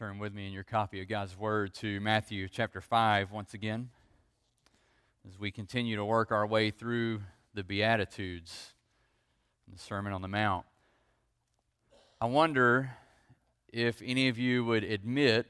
turn 0.00 0.18
with 0.18 0.32
me 0.32 0.46
in 0.46 0.52
your 0.54 0.64
copy 0.64 1.02
of 1.02 1.08
God's 1.08 1.36
Word 1.36 1.74
to 1.74 2.00
Matthew 2.00 2.48
chapter 2.48 2.80
5 2.80 3.32
once 3.32 3.52
again 3.52 3.90
as 5.28 5.38
we 5.38 5.50
continue 5.50 5.94
to 5.94 6.04
work 6.06 6.32
our 6.32 6.46
way 6.46 6.70
through 6.70 7.20
the 7.52 7.62
Beatitudes, 7.62 8.72
and 9.66 9.76
the 9.76 9.78
Sermon 9.78 10.14
on 10.14 10.22
the 10.22 10.28
Mount. 10.28 10.64
I 12.18 12.24
wonder 12.24 12.92
if 13.74 14.00
any 14.02 14.28
of 14.28 14.38
you 14.38 14.64
would 14.64 14.84
admit 14.84 15.46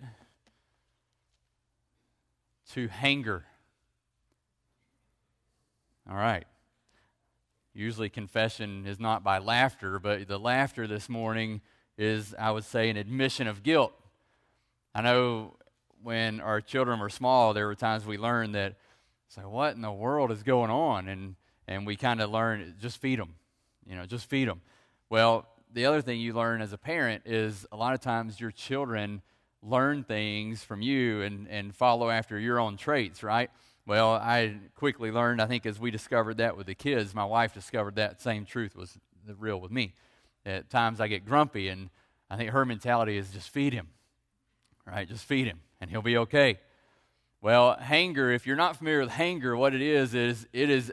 to 2.73 2.88
hanger. 2.88 3.45
All 6.10 6.16
right. 6.16 6.48
Usually, 7.73 8.09
confession 8.09 8.84
is 8.84 8.98
not 8.98 9.23
by 9.23 9.38
laughter, 9.38 10.01
but 10.01 10.27
the 10.27 10.41
laughter 10.41 10.88
this 10.88 11.09
morning 11.09 11.60
is, 11.96 12.34
I 12.37 12.51
would 12.51 12.64
say, 12.64 12.91
an 12.91 12.96
admission 12.96 13.46
of 13.46 13.62
guilt. 13.62 13.92
I 14.94 15.02
know 15.02 15.56
when 16.02 16.40
our 16.40 16.60
children 16.60 16.98
were 16.98 17.10
small, 17.10 17.54
there 17.54 17.66
were 17.66 17.74
times 17.74 18.06
we 18.06 18.18
learned 18.18 18.54
that, 18.54 18.76
say, 19.28 19.42
what 19.42 19.74
in 19.74 19.82
the 19.82 19.92
world 19.92 20.32
is 20.32 20.42
going 20.42 20.70
on? 20.70 21.08
And, 21.08 21.36
and 21.68 21.86
we 21.86 21.96
kind 21.96 22.20
of 22.20 22.30
learn, 22.30 22.74
just 22.80 23.00
feed 23.00 23.18
them, 23.18 23.34
you 23.86 23.94
know, 23.94 24.06
just 24.06 24.28
feed 24.28 24.48
them. 24.48 24.62
Well, 25.08 25.46
the 25.72 25.86
other 25.86 26.02
thing 26.02 26.20
you 26.20 26.32
learn 26.32 26.60
as 26.62 26.72
a 26.72 26.78
parent 26.78 27.22
is 27.26 27.66
a 27.70 27.76
lot 27.76 27.94
of 27.94 28.00
times 28.00 28.40
your 28.40 28.50
children 28.50 29.22
learn 29.62 30.02
things 30.02 30.64
from 30.64 30.82
you 30.82 31.22
and, 31.22 31.46
and 31.48 31.74
follow 31.74 32.10
after 32.10 32.38
your 32.38 32.58
own 32.58 32.77
traits, 32.77 33.22
right? 33.22 33.50
Well, 33.86 34.12
I 34.12 34.56
quickly 34.74 35.10
learned, 35.10 35.41
I 35.41 35.46
think, 35.46 35.66
as 35.66 35.78
we 35.78 35.91
discovered 35.91 36.38
that 36.38 36.56
with 36.56 36.66
the 36.66 36.74
kids, 36.74 37.14
my 37.14 37.24
wife 37.24 37.52
discovered 37.52 37.96
that 37.96 38.20
same 38.20 38.44
truth 38.44 38.75
was 38.75 38.97
real 39.38 39.60
with 39.60 39.70
me. 39.70 39.94
At 40.47 40.70
times 40.70 41.00
I 41.00 41.08
get 41.08 41.27
grumpy, 41.27 41.69
and 41.69 41.91
I 42.30 42.36
think 42.36 42.50
her 42.50 42.64
mentality 42.64 43.16
is 43.16 43.30
just 43.30 43.50
feed 43.50 43.72
him, 43.72 43.88
right? 44.86 45.09
Just 45.09 45.25
feed 45.25 45.47
him, 45.47 45.61
and 45.81 45.91
he'll 45.91 46.03
be 46.03 46.17
okay. 46.19 46.59
Well, 47.41 47.77
hanger, 47.78 48.31
if 48.31 48.47
you're 48.47 48.56
not 48.56 48.77
familiar 48.77 49.00
with 49.00 49.11
hanger, 49.11 49.56
what 49.56 49.75
it 49.75 49.81
is, 49.81 50.14
is 50.14 50.47
it 50.53 50.69
is 50.69 50.92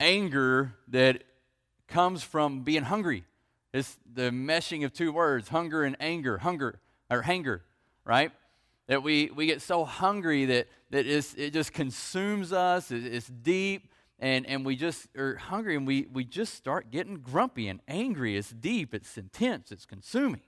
anger 0.00 0.74
that 0.88 1.22
comes 1.86 2.22
from 2.22 2.62
being 2.62 2.82
hungry. 2.82 3.24
It's 3.72 3.96
the 4.12 4.30
meshing 4.30 4.84
of 4.84 4.92
two 4.92 5.12
words, 5.12 5.48
hunger 5.48 5.84
and 5.84 5.96
anger, 6.00 6.38
hunger, 6.38 6.80
or 7.10 7.22
hanger, 7.22 7.62
right? 8.04 8.32
That 8.86 9.02
we, 9.02 9.30
we 9.34 9.46
get 9.46 9.62
so 9.62 9.84
hungry 9.84 10.44
that, 10.46 10.68
that 10.90 11.06
it 11.06 11.52
just 11.52 11.72
consumes 11.72 12.52
us, 12.52 12.90
it's 12.90 13.28
deep, 13.28 13.88
and, 14.18 14.46
and 14.46 14.64
we 14.64 14.76
just 14.76 15.08
are 15.16 15.36
hungry 15.36 15.76
and 15.76 15.86
we, 15.86 16.06
we 16.12 16.24
just 16.24 16.54
start 16.54 16.90
getting 16.90 17.16
grumpy 17.16 17.68
and 17.68 17.80
angry. 17.88 18.36
It's 18.36 18.50
deep, 18.50 18.94
it's 18.94 19.18
intense, 19.18 19.72
it's 19.72 19.86
consuming. 19.86 20.42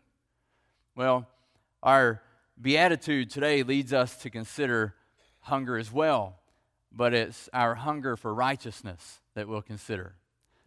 Well, 0.94 1.26
our 1.82 2.22
beatitude 2.60 3.30
today 3.30 3.62
leads 3.62 3.92
us 3.92 4.16
to 4.18 4.30
consider 4.30 4.94
hunger 5.40 5.76
as 5.76 5.92
well, 5.92 6.40
but 6.92 7.14
it's 7.14 7.48
our 7.52 7.74
hunger 7.74 8.16
for 8.16 8.34
righteousness 8.34 9.20
that 9.34 9.48
we'll 9.48 9.62
consider. 9.62 10.16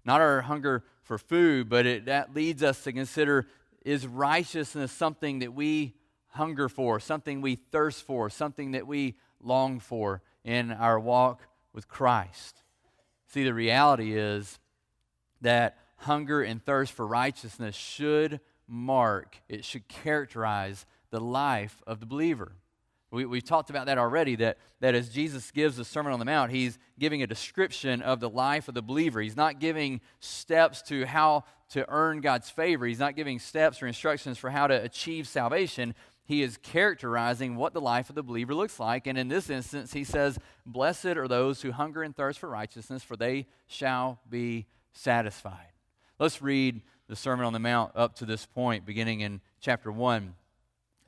Not 0.06 0.22
our 0.22 0.42
hunger 0.42 0.84
for 1.04 1.18
food, 1.18 1.70
but 1.70 1.86
it, 1.86 2.06
that 2.06 2.34
leads 2.34 2.64
us 2.64 2.84
to 2.84 2.94
consider 2.94 3.48
is 3.86 4.06
righteousness 4.06 4.92
something 4.92 5.40
that 5.40 5.54
we 5.54 5.96
hunger 6.30 6.70
for, 6.70 7.00
something 7.00 7.42
we 7.42 7.56
thirst 7.56 8.06
for, 8.06 8.30
something 8.30 8.72
that 8.72 8.86
we 8.86 9.16
long 9.42 9.80
for 9.80 10.22
in 10.44 10.72
our 10.72 11.00
walk 11.00 11.42
with 11.74 11.88
Christ? 11.88 12.64
See, 13.28 13.44
the 13.44 13.54
reality 13.54 14.18
is 14.18 14.60
that 15.42 15.78
hunger 15.98 16.42
and 16.42 16.64
thirst 16.64 16.94
for 16.94 17.06
righteousness 17.06 17.76
should 17.76 18.40
mark, 18.68 19.38
it 19.48 19.66
should 19.66 19.88
characterize 19.88 20.86
the 21.12 21.20
life 21.20 21.82
of 21.88 22.00
the 22.00 22.06
believer. 22.06 22.54
We, 23.12 23.26
we've 23.26 23.44
talked 23.44 23.72
about 23.72 23.88
that 23.88 23.98
already, 23.98 24.36
that, 24.36 24.58
that 24.82 24.94
as 24.94 25.10
Jesus 25.10 25.50
gives 25.50 25.78
the 25.78 25.86
Sermon 25.86 26.14
on 26.14 26.20
the 26.20 26.26
Mount, 26.26 26.52
he's 26.52 26.78
giving 27.00 27.24
a 27.24 27.28
description 27.28 28.02
of 28.02 28.20
the 28.20 28.30
life 28.30 28.68
of 28.68 28.76
the 28.76 28.84
believer. 28.84 29.20
He's 29.20 29.36
not 29.36 29.60
giving 29.60 30.02
steps 30.20 30.84
to 30.84 31.06
how 31.06 31.46
to 31.70 31.86
earn 31.88 32.22
God's 32.22 32.50
favor, 32.50 32.86
he's 32.86 33.00
not 33.00 33.16
giving 33.16 33.38
steps 33.38 33.82
or 33.82 33.88
instructions 33.88 34.38
for 34.38 34.50
how 34.50 34.68
to 34.68 34.84
achieve 34.84 35.28
salvation. 35.28 35.94
He 36.24 36.44
is 36.44 36.58
characterizing 36.58 37.56
what 37.56 37.74
the 37.74 37.82
life 37.82 38.10
of 38.10 38.16
the 38.16 38.22
believer 38.22 38.54
looks 38.54 38.80
like. 38.80 39.08
And 39.08 39.18
in 39.18 39.30
this 39.30 39.50
instance, 39.50 39.94
he 39.94 40.04
says, 40.04 40.38
Blessed 40.64 41.06
are 41.06 41.28
those 41.28 41.64
who 41.64 41.72
hunger 41.72 42.04
and 42.04 42.16
thirst 42.16 42.38
for 42.38 42.48
righteousness, 42.48 43.04
for 43.04 43.16
they 43.16 43.48
shall 43.66 44.20
be 44.30 44.68
satisfied. 44.94 45.72
Let's 46.20 46.40
read 46.40 46.84
the 47.08 47.16
Sermon 47.16 47.48
on 47.48 47.54
the 47.54 47.60
Mount 47.60 47.94
up 47.96 48.14
to 48.18 48.26
this 48.26 48.46
point, 48.46 48.86
beginning 48.86 49.22
in 49.22 49.42
chapter 49.60 49.92
1. 49.92 50.36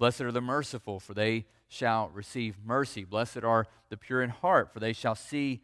Blessed 0.00 0.22
are 0.22 0.32
the 0.32 0.40
merciful, 0.40 0.98
for 0.98 1.12
they 1.12 1.44
shall 1.68 2.08
receive 2.08 2.56
mercy. 2.64 3.04
Blessed 3.04 3.44
are 3.44 3.66
the 3.90 3.98
pure 3.98 4.22
in 4.22 4.30
heart, 4.30 4.72
for 4.72 4.80
they 4.80 4.94
shall 4.94 5.14
see 5.14 5.60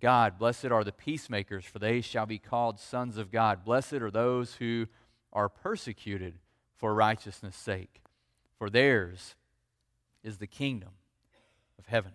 God. 0.00 0.40
Blessed 0.40 0.66
are 0.66 0.82
the 0.82 0.90
peacemakers, 0.90 1.64
for 1.64 1.78
they 1.78 2.00
shall 2.00 2.26
be 2.26 2.38
called 2.38 2.80
sons 2.80 3.16
of 3.16 3.30
God. 3.30 3.64
Blessed 3.64 3.92
are 3.94 4.10
those 4.10 4.54
who 4.54 4.88
are 5.32 5.48
persecuted 5.48 6.34
for 6.74 6.92
righteousness' 6.94 7.54
sake. 7.54 8.02
For 8.58 8.68
theirs 8.68 9.36
is 10.24 10.38
the 10.38 10.48
kingdom 10.48 10.90
of 11.78 11.86
heaven. 11.86 12.10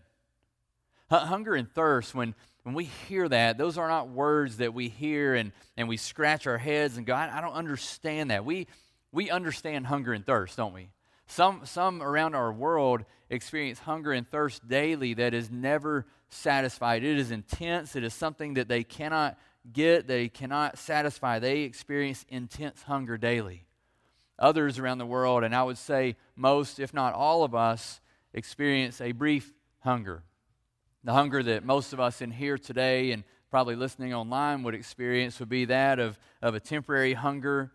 Hunger 1.09 1.55
and 1.55 1.71
thirst, 1.71 2.13
when, 2.13 2.35
when 2.63 2.75
we 2.75 2.83
hear 3.07 3.29
that, 3.29 3.57
those 3.57 3.77
are 3.77 3.87
not 3.87 4.09
words 4.09 4.57
that 4.57 4.73
we 4.73 4.89
hear 4.89 5.35
and, 5.35 5.53
and 5.77 5.87
we 5.87 5.95
scratch 5.95 6.47
our 6.47 6.57
heads 6.57 6.97
and 6.97 7.05
go, 7.05 7.13
I, 7.13 7.37
I 7.37 7.39
don't 7.39 7.53
understand 7.53 8.29
that. 8.29 8.43
We, 8.43 8.67
we 9.13 9.29
understand 9.29 9.87
hunger 9.87 10.11
and 10.11 10.25
thirst, 10.25 10.57
don't 10.57 10.73
we? 10.73 10.89
Some, 11.31 11.61
some 11.63 12.01
around 12.01 12.35
our 12.35 12.51
world 12.51 13.05
experience 13.29 13.79
hunger 13.79 14.11
and 14.11 14.27
thirst 14.27 14.67
daily 14.67 15.13
that 15.13 15.33
is 15.33 15.49
never 15.49 16.05
satisfied. 16.29 17.05
It 17.05 17.17
is 17.17 17.31
intense. 17.31 17.95
It 17.95 18.03
is 18.03 18.13
something 18.13 18.55
that 18.55 18.67
they 18.67 18.83
cannot 18.83 19.37
get, 19.71 20.07
they 20.07 20.27
cannot 20.27 20.77
satisfy. 20.77 21.39
They 21.39 21.61
experience 21.61 22.25
intense 22.27 22.83
hunger 22.83 23.17
daily 23.17 23.65
others 24.37 24.77
around 24.77 24.97
the 24.97 25.05
world, 25.05 25.45
and 25.45 25.55
I 25.55 25.63
would 25.63 25.77
say 25.77 26.17
most, 26.35 26.81
if 26.81 26.93
not 26.93 27.13
all 27.13 27.45
of 27.45 27.55
us, 27.55 28.01
experience 28.33 28.99
a 28.99 29.13
brief 29.13 29.53
hunger. 29.79 30.23
The 31.05 31.13
hunger 31.13 31.41
that 31.43 31.63
most 31.63 31.93
of 31.93 32.01
us 32.01 32.21
in 32.21 32.31
here 32.31 32.57
today 32.57 33.11
and 33.11 33.23
probably 33.49 33.77
listening 33.77 34.13
online 34.13 34.63
would 34.63 34.75
experience 34.75 35.39
would 35.39 35.47
be 35.47 35.63
that 35.65 35.97
of, 35.97 36.19
of 36.41 36.55
a 36.55 36.59
temporary 36.59 37.13
hunger 37.13 37.71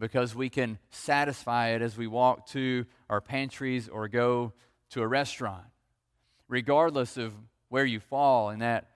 because 0.00 0.34
we 0.34 0.48
can 0.48 0.78
satisfy 0.90 1.68
it 1.68 1.82
as 1.82 1.96
we 1.96 2.08
walk 2.08 2.48
to 2.48 2.84
our 3.08 3.20
pantries 3.20 3.88
or 3.88 4.08
go 4.08 4.52
to 4.90 5.02
a 5.02 5.06
restaurant. 5.06 5.64
Regardless 6.48 7.16
of 7.16 7.32
where 7.68 7.84
you 7.84 8.00
fall 8.00 8.50
in 8.50 8.58
that 8.58 8.88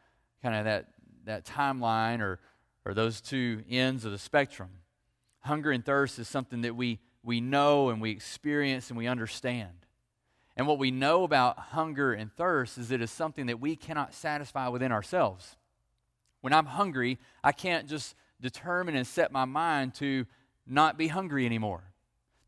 kind 0.43 0.57
of 0.57 0.65
that, 0.65 0.89
that 1.27 1.45
timeline 1.45 2.21
or, 2.21 2.41
or 2.85 2.95
those 2.95 3.21
two 3.21 3.63
ends 3.71 4.05
of 4.05 4.11
the 4.11 4.19
spectrum 4.19 4.71
hunger 5.45 5.71
and 5.71 5.85
thirst 5.85 6.19
is 6.19 6.27
something 6.27 6.63
that 6.63 6.75
we, 6.75 6.99
we 7.23 7.41
know 7.41 7.91
and 7.91 8.01
we 8.01 8.11
experience 8.11 8.89
and 8.89 8.99
we 8.99 9.07
understand. 9.07 9.87
And 10.57 10.67
what 10.67 10.79
we 10.79 10.91
know 10.91 11.25
about 11.25 11.59
hunger 11.59 12.13
and 12.13 12.33
thirst 12.33 12.79
is 12.79 12.91
it's 12.91 13.13
something 13.13 13.47
that 13.47 13.61
we 13.61 13.77
cannot 13.77 14.15
satisfy 14.15 14.69
within 14.69 14.93
ourselves. 14.93 15.57
When 16.41 16.53
I'm 16.53 16.67
hungry, 16.67 17.19
I 17.43 17.53
can't 17.53 17.89
just 17.89 18.15
determine 18.41 18.97
and 18.97 19.07
set 19.07 19.33
my 19.33 19.45
mind 19.45 19.95
to 19.97 20.27
not 20.67 20.99
be 20.99 21.09
hungry 21.09 21.47
anymore, 21.47 21.85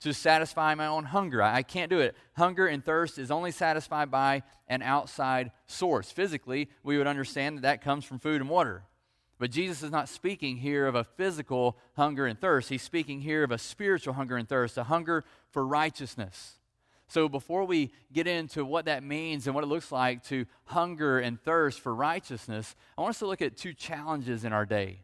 to 0.01 0.13
satisfy 0.13 0.75
my 0.75 0.87
own 0.87 1.05
hunger. 1.05 1.43
I, 1.43 1.63
can't 1.63 1.91
do 1.91 2.01
it. 2.01 2.15
Hunger 2.37 2.67
and 2.67 2.85
thirst 2.85 3.19
is 3.19 3.31
only 3.31 3.51
satisfied 3.51 4.11
by 4.11 4.43
an 4.69 4.83
outside 4.83 5.53
source. 5.67 6.11
Physically, 6.11 6.69
we 6.83 6.99
would 6.99 7.07
understand 7.07 7.59
that 7.59 7.63
that 7.63 7.83
comes 7.83 8.05
from 8.05 8.19
food 8.19 8.41
and 8.41 8.51
water. 8.51 8.85
But 9.39 9.51
Jesus 9.51 9.83
is 9.83 9.91
not 9.91 10.09
speaking 10.09 10.57
here 10.57 10.87
of 10.87 10.95
a 10.95 11.05
physical 11.05 11.77
hunger 11.95 12.27
and 12.27 12.41
thirst. 12.41 12.71
He's 12.71 12.83
speaking 12.83 13.21
here 13.21 13.43
of 13.43 13.51
a 13.51 13.59
spiritual 13.59 14.15
hunger 14.15 14.37
and 14.37 14.49
thirst, 14.49 14.79
a 14.79 14.85
hunger 14.85 15.25
for 15.51 15.67
righteousness. 15.67 16.59
So, 17.09 17.29
before 17.29 17.65
we 17.65 17.93
get 18.13 18.27
into 18.27 18.65
what 18.65 18.87
that 18.87 19.05
means 19.05 19.47
and 19.47 19.55
what 19.55 19.63
it 19.63 19.69
looks 19.69 19.93
like 19.93 20.25
to 20.25 20.47
hunger 20.65 21.21
and 21.21 21.41
thirst 21.41 21.81
for 21.81 21.95
righteousness, 21.95 22.75
I 22.99 23.03
want 23.03 23.11
us 23.11 23.19
to 23.21 23.27
look 23.27 23.43
at 23.43 23.57
two 23.57 23.75
challenges 23.75 24.45
in 24.45 24.53
our 24.53 24.67
day. 24.67 25.03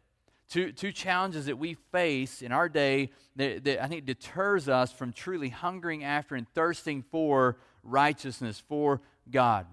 Two, 0.53 0.71
two 0.71 0.93
challenges 0.93 1.47
that 1.47 1.57
we 1.57 1.79
face 1.93 2.43
in 2.43 2.53
our 2.53 2.69
day 2.69 3.09
that, 3.37 3.65
that 3.65 3.83
I 3.83 3.89
think 3.89 4.05
deters 4.05 4.69
us 4.69 4.93
from 4.93 5.11
truly 5.11 5.49
hungering 5.49 6.05
after 6.05 6.35
and 6.35 6.47
thirsting 6.53 7.05
for 7.11 7.57
righteousness, 7.83 8.63
for 8.69 9.01
God. 9.31 9.65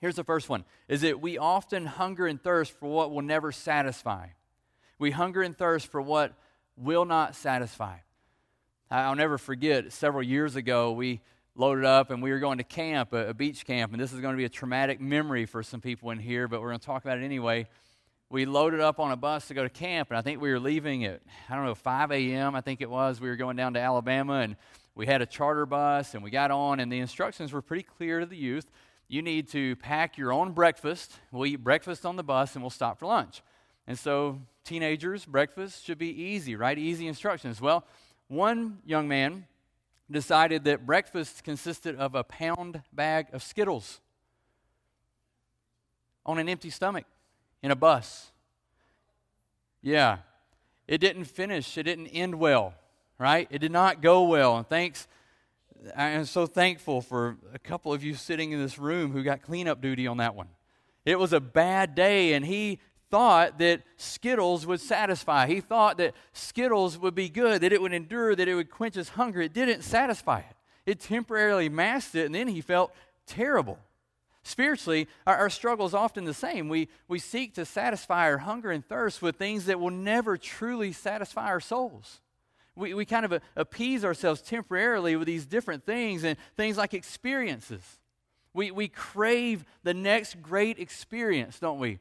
Here's 0.00 0.14
the 0.14 0.22
first 0.22 0.48
one 0.48 0.64
is 0.86 1.00
that 1.00 1.20
we 1.20 1.38
often 1.38 1.86
hunger 1.86 2.28
and 2.28 2.40
thirst 2.40 2.70
for 2.78 2.88
what 2.88 3.10
will 3.10 3.22
never 3.22 3.50
satisfy. 3.50 4.28
We 5.00 5.10
hunger 5.10 5.42
and 5.42 5.58
thirst 5.58 5.88
for 5.88 6.00
what 6.00 6.34
will 6.76 7.04
not 7.04 7.34
satisfy. 7.34 7.96
I'll 8.88 9.16
never 9.16 9.38
forget 9.38 9.92
several 9.92 10.22
years 10.22 10.54
ago, 10.54 10.92
we 10.92 11.20
loaded 11.56 11.84
up 11.84 12.12
and 12.12 12.22
we 12.22 12.30
were 12.30 12.38
going 12.38 12.58
to 12.58 12.64
camp, 12.64 13.12
a, 13.12 13.30
a 13.30 13.34
beach 13.34 13.66
camp, 13.66 13.90
and 13.90 14.00
this 14.00 14.12
is 14.12 14.20
going 14.20 14.34
to 14.34 14.38
be 14.38 14.44
a 14.44 14.48
traumatic 14.48 15.00
memory 15.00 15.46
for 15.46 15.64
some 15.64 15.80
people 15.80 16.12
in 16.12 16.20
here, 16.20 16.46
but 16.46 16.60
we're 16.60 16.68
going 16.68 16.78
to 16.78 16.86
talk 16.86 17.04
about 17.04 17.18
it 17.18 17.24
anyway 17.24 17.66
we 18.28 18.44
loaded 18.44 18.80
up 18.80 18.98
on 18.98 19.12
a 19.12 19.16
bus 19.16 19.48
to 19.48 19.54
go 19.54 19.62
to 19.62 19.68
camp, 19.68 20.10
and 20.10 20.18
I 20.18 20.22
think 20.22 20.40
we 20.40 20.50
were 20.50 20.58
leaving 20.58 21.04
at, 21.04 21.20
I 21.48 21.54
don't 21.54 21.64
know, 21.64 21.74
5 21.74 22.10
a.m., 22.10 22.56
I 22.56 22.60
think 22.60 22.80
it 22.80 22.90
was. 22.90 23.20
We 23.20 23.28
were 23.28 23.36
going 23.36 23.56
down 23.56 23.74
to 23.74 23.80
Alabama, 23.80 24.40
and 24.40 24.56
we 24.96 25.06
had 25.06 25.22
a 25.22 25.26
charter 25.26 25.64
bus, 25.64 26.14
and 26.14 26.24
we 26.24 26.30
got 26.30 26.50
on, 26.50 26.80
and 26.80 26.90
the 26.90 26.98
instructions 26.98 27.52
were 27.52 27.62
pretty 27.62 27.84
clear 27.84 28.20
to 28.20 28.26
the 28.26 28.36
youth. 28.36 28.66
You 29.06 29.22
need 29.22 29.48
to 29.50 29.76
pack 29.76 30.18
your 30.18 30.32
own 30.32 30.52
breakfast. 30.52 31.12
We'll 31.30 31.46
eat 31.46 31.62
breakfast 31.62 32.04
on 32.04 32.16
the 32.16 32.24
bus, 32.24 32.54
and 32.54 32.64
we'll 32.64 32.70
stop 32.70 32.98
for 32.98 33.06
lunch. 33.06 33.42
And 33.86 33.96
so, 33.96 34.40
teenagers, 34.64 35.24
breakfast 35.24 35.84
should 35.84 35.98
be 35.98 36.10
easy, 36.10 36.56
right? 36.56 36.76
Easy 36.76 37.06
instructions. 37.06 37.60
Well, 37.60 37.84
one 38.26 38.78
young 38.84 39.06
man 39.06 39.46
decided 40.10 40.64
that 40.64 40.84
breakfast 40.84 41.44
consisted 41.44 41.94
of 41.94 42.16
a 42.16 42.24
pound 42.24 42.82
bag 42.92 43.26
of 43.32 43.44
Skittles 43.44 44.00
on 46.24 46.40
an 46.40 46.48
empty 46.48 46.70
stomach 46.70 47.04
in 47.62 47.70
a 47.70 47.76
bus. 47.76 48.30
Yeah. 49.82 50.18
It 50.88 50.98
didn't 50.98 51.24
finish, 51.24 51.76
it 51.76 51.82
didn't 51.82 52.08
end 52.08 52.36
well, 52.36 52.74
right? 53.18 53.48
It 53.50 53.58
did 53.58 53.72
not 53.72 54.02
go 54.02 54.24
well. 54.24 54.56
And 54.56 54.68
thanks, 54.68 55.08
I 55.96 56.10
am 56.10 56.24
so 56.24 56.46
thankful 56.46 57.00
for 57.00 57.36
a 57.52 57.58
couple 57.58 57.92
of 57.92 58.04
you 58.04 58.14
sitting 58.14 58.52
in 58.52 58.60
this 58.60 58.78
room 58.78 59.12
who 59.12 59.22
got 59.22 59.42
cleanup 59.42 59.80
duty 59.80 60.06
on 60.06 60.18
that 60.18 60.34
one. 60.34 60.48
It 61.04 61.18
was 61.18 61.32
a 61.32 61.40
bad 61.40 61.94
day, 61.94 62.32
and 62.32 62.44
he 62.44 62.80
thought 63.10 63.58
that 63.58 63.82
Skittles 63.96 64.66
would 64.66 64.80
satisfy. 64.80 65.46
He 65.46 65.60
thought 65.60 65.98
that 65.98 66.14
Skittles 66.32 66.98
would 66.98 67.14
be 67.14 67.28
good, 67.28 67.60
that 67.62 67.72
it 67.72 67.80
would 67.80 67.92
endure, 67.92 68.34
that 68.34 68.48
it 68.48 68.54
would 68.54 68.70
quench 68.70 68.94
his 68.94 69.10
hunger. 69.10 69.40
It 69.40 69.52
didn't 69.52 69.82
satisfy 69.82 70.40
it. 70.40 70.56
It 70.84 71.00
temporarily 71.00 71.68
masked 71.68 72.14
it, 72.14 72.26
and 72.26 72.34
then 72.34 72.48
he 72.48 72.60
felt 72.60 72.92
terrible. 73.26 73.78
Spiritually, 74.46 75.08
our, 75.26 75.36
our, 75.36 75.50
struggle 75.50 75.86
is 75.86 75.92
often 75.92 76.24
the 76.24 76.32
same. 76.32 76.68
We, 76.68 76.86
we 77.08 77.18
seek 77.18 77.54
to 77.54 77.64
satisfy 77.64 78.30
our 78.30 78.38
hunger 78.38 78.70
and 78.70 78.86
thirst 78.86 79.20
with 79.20 79.34
things 79.34 79.66
that 79.66 79.80
will 79.80 79.90
never 79.90 80.36
truly 80.36 80.92
satisfy 80.92 81.46
our 81.46 81.58
souls. 81.58 82.20
We, 82.76 82.94
we 82.94 83.06
kind 83.06 83.24
of 83.24 83.32
uh, 83.32 83.40
appease 83.56 84.04
ourselves 84.04 84.40
temporarily 84.40 85.16
with 85.16 85.26
these 85.26 85.46
different 85.46 85.84
things 85.84 86.22
and 86.22 86.38
things 86.56 86.76
like 86.76 86.94
experiences. 86.94 87.82
We, 88.54 88.70
we 88.70 88.86
crave 88.86 89.64
the 89.82 89.94
next 89.94 90.40
great 90.40 90.78
experience, 90.78 91.58
don't 91.58 91.80
we? 91.80 91.98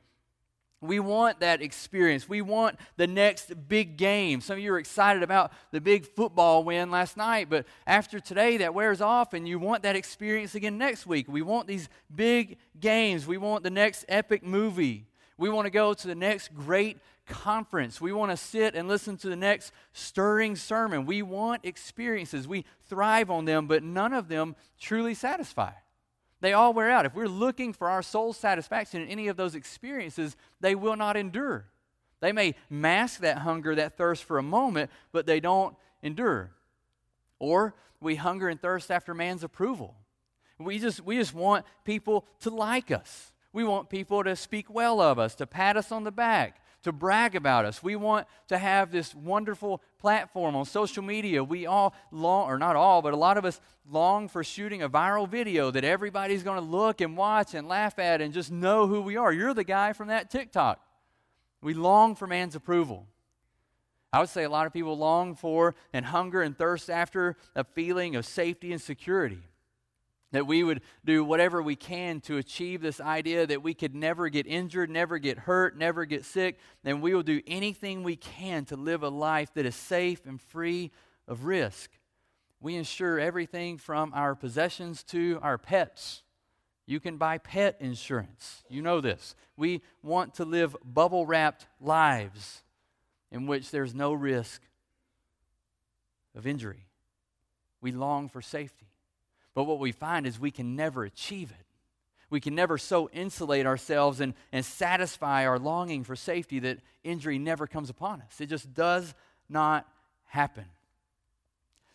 We 0.88 1.00
want 1.00 1.40
that 1.40 1.62
experience. 1.62 2.28
We 2.28 2.42
want 2.42 2.78
the 2.98 3.08
next 3.08 3.68
big 3.68 3.98
game. 3.98 4.42
Some 4.42 4.58
of 4.58 4.64
you 4.64 4.74
are 4.74 4.78
excited 4.78 5.24
about 5.24 5.52
the 5.72 5.82
big 5.82 6.06
football 6.06 6.64
win 6.64 6.92
last 6.92 7.18
night, 7.18 7.50
but 7.50 7.66
after 7.86 8.20
today, 8.20 8.58
that 8.58 8.74
wears 8.74 9.02
off, 9.02 9.34
and 9.34 9.48
you 9.48 9.60
want 9.60 9.84
that 9.84 9.96
experience 9.96 10.56
again 10.56 10.78
next 10.78 11.06
week. 11.06 11.28
We 11.28 11.42
want 11.42 11.68
these 11.68 11.90
big 12.14 12.58
games. 12.80 13.28
We 13.28 13.38
want 13.38 13.64
the 13.64 13.70
next 13.70 14.06
epic 14.08 14.44
movie. 14.44 15.08
We 15.38 15.50
want 15.50 15.66
to 15.66 15.72
go 15.72 15.94
to 15.94 16.08
the 16.08 16.16
next 16.16 16.54
great 16.54 16.98
conference. 17.28 18.00
We 18.00 18.14
want 18.14 18.32
to 18.32 18.38
sit 18.38 18.76
and 18.76 18.88
listen 18.88 19.18
to 19.18 19.30
the 19.30 19.36
next 19.36 19.72
stirring 19.94 20.56
sermon. 20.56 21.06
We 21.06 21.22
want 21.22 21.66
experiences. 21.66 22.48
We 22.48 22.66
thrive 22.88 23.30
on 23.30 23.46
them, 23.46 23.68
but 23.68 23.84
none 23.84 24.14
of 24.14 24.28
them 24.28 24.56
truly 24.80 25.14
satisfy. 25.14 25.72
They 26.46 26.54
all 26.54 26.74
wear 26.74 26.92
out. 26.92 27.08
If 27.08 27.16
we're 27.16 27.28
looking 27.28 27.74
for 27.74 27.90
our 27.90 28.04
soul 28.04 28.32
satisfaction 28.32 29.02
in 29.02 29.08
any 29.08 29.30
of 29.30 29.36
those 29.36 29.56
experiences, 29.56 30.36
they 30.62 30.76
will 30.76 30.96
not 30.96 31.18
endure. 31.18 31.66
They 32.20 32.32
may 32.34 32.54
mask 32.70 33.22
that 33.22 33.40
hunger, 33.40 33.74
that 33.74 33.98
thirst 33.98 34.24
for 34.24 34.38
a 34.38 34.44
moment, 34.44 34.92
but 35.12 35.26
they 35.26 35.40
don't 35.40 35.76
endure. 36.04 36.52
Or 37.40 37.74
we 38.00 38.14
hunger 38.14 38.48
and 38.48 38.62
thirst 38.62 38.92
after 38.92 39.16
man's 39.16 39.44
approval. 39.44 39.96
We 40.60 40.78
just, 40.78 41.02
we 41.02 41.18
just 41.18 41.34
want 41.34 41.66
people 41.84 42.28
to 42.42 42.52
like 42.52 42.92
us. 42.92 43.34
We 43.52 43.64
want 43.64 43.90
people 43.90 44.24
to 44.24 44.36
speak 44.36 44.72
well 44.72 45.02
of 45.02 45.18
us, 45.18 45.34
to 45.38 45.48
pat 45.48 45.78
us 45.78 45.92
on 45.92 46.04
the 46.04 46.12
back, 46.12 46.62
to 46.86 46.92
brag 46.92 47.36
about 47.36 47.66
us. 47.66 47.82
We 47.82 47.96
want 47.96 48.28
to 48.48 48.60
have 48.60 48.92
this 48.92 49.14
wonderful 49.16 49.82
platform 49.98 50.56
on 50.56 50.66
social 50.66 51.02
media. 51.04 51.44
We 51.44 51.66
all 51.66 51.96
long, 52.12 52.48
or 52.48 52.60
not 52.60 52.76
all, 52.76 53.02
but 53.02 53.12
a 53.12 53.18
lot 53.18 53.38
of 53.38 53.46
us 53.46 53.60
long 53.90 54.28
for 54.28 54.44
shooting 54.44 54.84
a 54.84 54.90
viral 54.90 55.28
video 55.28 55.72
that 55.72 55.84
everybody's 55.84 56.44
going 56.44 56.60
to 56.60 56.66
look 56.66 57.02
and 57.02 57.18
watch 57.18 57.56
and 57.56 57.68
laugh 57.68 57.98
at 57.98 58.22
and 58.22 58.36
just 58.36 58.52
know 58.52 58.86
who 58.86 59.02
we 59.02 59.18
are. 59.18 59.34
You're 59.34 59.56
the 59.56 59.64
guy 59.64 59.94
from 59.94 60.10
that 60.10 60.30
TikTok. 60.30 60.80
We 61.60 61.74
long 61.74 62.14
for 62.14 62.28
man's 62.28 62.56
approval. 62.56 63.08
I 64.14 64.20
would 64.20 64.30
say 64.30 64.44
a 64.44 64.50
lot 64.50 64.68
of 64.68 64.72
people 64.72 64.96
long 64.96 65.34
for 65.34 65.74
and 65.92 66.06
hunger 66.06 66.44
and 66.44 66.56
thirst 66.56 66.92
after 66.92 67.36
a 67.56 67.64
feeling 67.64 68.16
of 68.16 68.28
safety 68.28 68.72
and 68.72 68.82
security. 68.82 69.42
That 70.36 70.48
we 70.48 70.66
would 70.66 70.82
do 71.06 71.24
whatever 71.24 71.64
we 71.64 71.78
can 71.78 72.20
to 72.22 72.36
achieve 72.36 72.82
this 72.82 73.00
idea 73.00 73.48
that 73.48 73.64
we 73.64 73.74
could 73.74 73.96
never 73.96 74.28
get 74.28 74.46
injured, 74.46 74.90
never 74.90 75.18
get 75.18 75.40
hurt, 75.40 75.78
never 75.78 76.04
get 76.04 76.26
sick, 76.26 76.60
and 76.84 77.02
we 77.02 77.14
will 77.14 77.24
do 77.24 77.42
anything 77.48 78.04
we 78.04 78.18
can 78.18 78.66
to 78.66 78.76
live 78.76 79.02
a 79.02 79.08
life 79.08 79.54
that 79.54 79.66
is 79.66 79.76
safe 79.76 80.26
and 80.26 80.42
free 80.42 80.92
of 81.26 81.46
risk. 81.46 81.90
We 82.60 82.76
insure 82.76 83.18
everything 83.18 83.78
from 83.78 84.12
our 84.14 84.36
possessions 84.36 85.04
to 85.04 85.40
our 85.42 85.58
pets. 85.58 86.24
You 86.86 87.00
can 87.00 87.16
buy 87.16 87.38
pet 87.38 87.78
insurance. 87.80 88.66
You 88.68 88.82
know 88.82 89.00
this. 89.00 89.36
We 89.56 89.84
want 90.04 90.34
to 90.34 90.44
live 90.44 90.76
bubble 90.84 91.26
wrapped 91.26 91.66
lives 91.80 92.62
in 93.32 93.48
which 93.48 93.72
there's 93.72 93.96
no 93.96 94.12
risk 94.12 94.62
of 96.36 96.46
injury. 96.46 96.88
We 97.80 97.94
long 97.94 98.28
for 98.28 98.42
safety. 98.42 98.88
But 99.56 99.64
what 99.64 99.80
we 99.80 99.92
find 99.92 100.28
is 100.28 100.40
we 100.40 100.52
can 100.52 100.76
never 100.76 101.04
achieve 101.04 101.50
it. 101.50 101.66
We 102.30 102.40
can 102.40 102.54
never 102.54 102.78
so 102.78 103.10
insulate 103.14 103.66
ourselves 103.66 104.20
and, 104.20 104.34
and 104.52 104.64
satisfy 104.64 105.48
our 105.48 105.58
longing 105.58 106.04
for 106.04 106.16
safety 106.16 106.60
that 106.60 106.80
injury 107.04 107.40
never 107.40 107.66
comes 107.66 107.90
upon 107.90 108.22
us. 108.22 108.42
It 108.42 108.48
just 108.48 108.74
does 108.74 109.16
not 109.50 109.88
happen. 110.26 110.66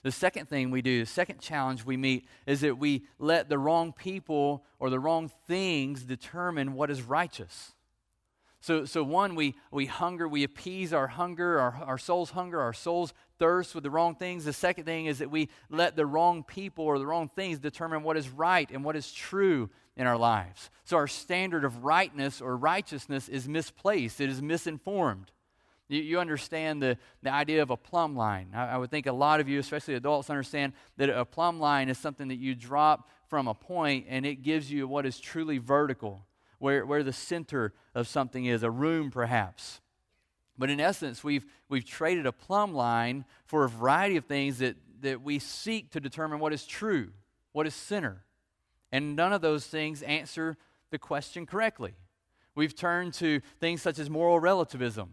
The 0.02 0.12
second 0.12 0.48
thing 0.48 0.70
we 0.70 0.80
do, 0.80 1.00
the 1.00 1.06
second 1.06 1.40
challenge 1.40 1.84
we 1.84 1.98
meet, 1.98 2.26
is 2.46 2.62
that 2.62 2.78
we 2.78 3.02
let 3.18 3.50
the 3.50 3.58
wrong 3.58 3.92
people 3.92 4.64
or 4.78 4.88
the 4.88 4.98
wrong 4.98 5.30
things 5.46 6.04
determine 6.04 6.72
what 6.72 6.90
is 6.90 7.02
righteous. 7.02 7.74
So, 8.60 8.84
so 8.84 9.02
one, 9.02 9.34
we, 9.34 9.54
we 9.70 9.86
hunger, 9.86 10.28
we 10.28 10.44
appease 10.44 10.92
our 10.92 11.06
hunger, 11.06 11.58
our, 11.58 11.82
our 11.86 11.98
soul's 11.98 12.30
hunger, 12.30 12.60
our 12.60 12.74
soul's 12.74 13.14
thirst 13.38 13.74
with 13.74 13.84
the 13.84 13.90
wrong 13.90 14.14
things. 14.14 14.44
The 14.44 14.52
second 14.52 14.84
thing 14.84 15.06
is 15.06 15.20
that 15.20 15.30
we 15.30 15.48
let 15.70 15.96
the 15.96 16.04
wrong 16.04 16.44
people 16.44 16.84
or 16.84 16.98
the 16.98 17.06
wrong 17.06 17.30
things 17.34 17.58
determine 17.58 18.02
what 18.02 18.18
is 18.18 18.28
right 18.28 18.70
and 18.70 18.84
what 18.84 18.96
is 18.96 19.12
true 19.12 19.70
in 19.96 20.06
our 20.06 20.18
lives. 20.18 20.68
So 20.84 20.98
our 20.98 21.08
standard 21.08 21.64
of 21.64 21.84
rightness 21.84 22.42
or 22.42 22.54
righteousness 22.54 23.30
is 23.30 23.48
misplaced, 23.48 24.20
it 24.20 24.28
is 24.28 24.42
misinformed. 24.42 25.32
You, 25.88 26.02
you 26.02 26.20
understand 26.20 26.82
the, 26.82 26.98
the 27.22 27.32
idea 27.32 27.62
of 27.62 27.70
a 27.70 27.78
plumb 27.78 28.14
line. 28.14 28.50
I, 28.54 28.72
I 28.72 28.76
would 28.76 28.90
think 28.90 29.06
a 29.06 29.12
lot 29.12 29.40
of 29.40 29.48
you, 29.48 29.58
especially 29.58 29.94
adults, 29.94 30.28
understand 30.28 30.74
that 30.98 31.08
a 31.08 31.24
plumb 31.24 31.60
line 31.60 31.88
is 31.88 31.96
something 31.96 32.28
that 32.28 32.38
you 32.38 32.54
drop 32.54 33.08
from 33.26 33.48
a 33.48 33.54
point 33.54 34.04
and 34.10 34.26
it 34.26 34.42
gives 34.42 34.70
you 34.70 34.86
what 34.86 35.06
is 35.06 35.18
truly 35.18 35.56
vertical 35.56 36.26
where, 36.60 36.86
where 36.86 37.02
the 37.02 37.12
center 37.12 37.72
of 37.94 38.06
something 38.06 38.44
is, 38.44 38.62
a 38.62 38.70
room 38.70 39.10
perhaps. 39.10 39.80
But 40.56 40.70
in 40.70 40.78
essence, 40.78 41.24
we've, 41.24 41.46
we've 41.68 41.86
traded 41.86 42.26
a 42.26 42.32
plumb 42.32 42.74
line 42.74 43.24
for 43.46 43.64
a 43.64 43.68
variety 43.68 44.16
of 44.16 44.26
things 44.26 44.58
that, 44.58 44.76
that 45.00 45.22
we 45.22 45.38
seek 45.38 45.90
to 45.92 46.00
determine 46.00 46.38
what 46.38 46.52
is 46.52 46.66
true, 46.66 47.10
what 47.52 47.66
is 47.66 47.74
center. 47.74 48.24
And 48.92 49.16
none 49.16 49.32
of 49.32 49.40
those 49.40 49.66
things 49.66 50.02
answer 50.02 50.58
the 50.90 50.98
question 50.98 51.46
correctly. 51.46 51.94
We've 52.54 52.74
turned 52.74 53.14
to 53.14 53.40
things 53.58 53.80
such 53.80 53.98
as 53.98 54.10
moral 54.10 54.38
relativism, 54.38 55.08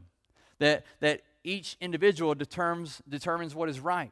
that, 0.59 0.85
that 0.99 1.21
each 1.45 1.77
individual 1.79 2.35
determines, 2.35 3.01
determines 3.07 3.55
what 3.55 3.69
is 3.69 3.79
right. 3.79 4.11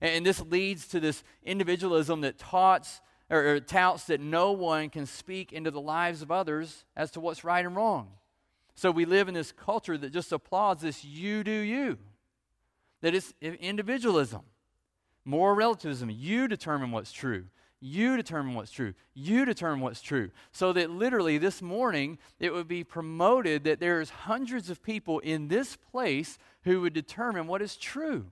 And 0.00 0.24
this 0.24 0.40
leads 0.40 0.86
to 0.88 1.00
this 1.00 1.24
individualism 1.42 2.20
that 2.20 2.38
taunts 2.38 3.00
or, 3.32 3.54
or 3.54 3.60
touts 3.60 4.04
that 4.04 4.20
no 4.20 4.52
one 4.52 4.90
can 4.90 5.06
speak 5.06 5.52
into 5.52 5.72
the 5.72 5.80
lives 5.80 6.22
of 6.22 6.30
others 6.30 6.84
as 6.94 7.10
to 7.10 7.20
what's 7.20 7.42
right 7.42 7.64
and 7.64 7.74
wrong. 7.74 8.10
So 8.74 8.90
we 8.90 9.06
live 9.06 9.26
in 9.26 9.34
this 9.34 9.52
culture 9.52 9.98
that 9.98 10.12
just 10.12 10.32
applauds 10.32 10.82
this 10.82 11.04
you 11.04 11.42
do 11.42 11.50
you, 11.50 11.98
that 13.00 13.14
it's 13.14 13.34
individualism, 13.40 14.42
moral 15.24 15.56
relativism. 15.56 16.10
You 16.10 16.46
determine 16.46 16.90
what's 16.90 17.12
true, 17.12 17.46
You 17.84 18.16
determine 18.16 18.54
what's 18.54 18.70
true. 18.70 18.94
You 19.12 19.44
determine 19.44 19.80
what's 19.80 20.00
true. 20.00 20.30
So 20.52 20.72
that 20.72 20.88
literally 20.88 21.36
this 21.36 21.60
morning 21.60 22.18
it 22.38 22.52
would 22.52 22.68
be 22.68 22.84
promoted 22.84 23.64
that 23.64 23.80
there's 23.80 24.08
hundreds 24.08 24.70
of 24.70 24.84
people 24.84 25.18
in 25.18 25.48
this 25.48 25.74
place 25.74 26.38
who 26.62 26.80
would 26.82 26.92
determine 26.92 27.48
what 27.48 27.60
is 27.60 27.76
true, 27.76 28.26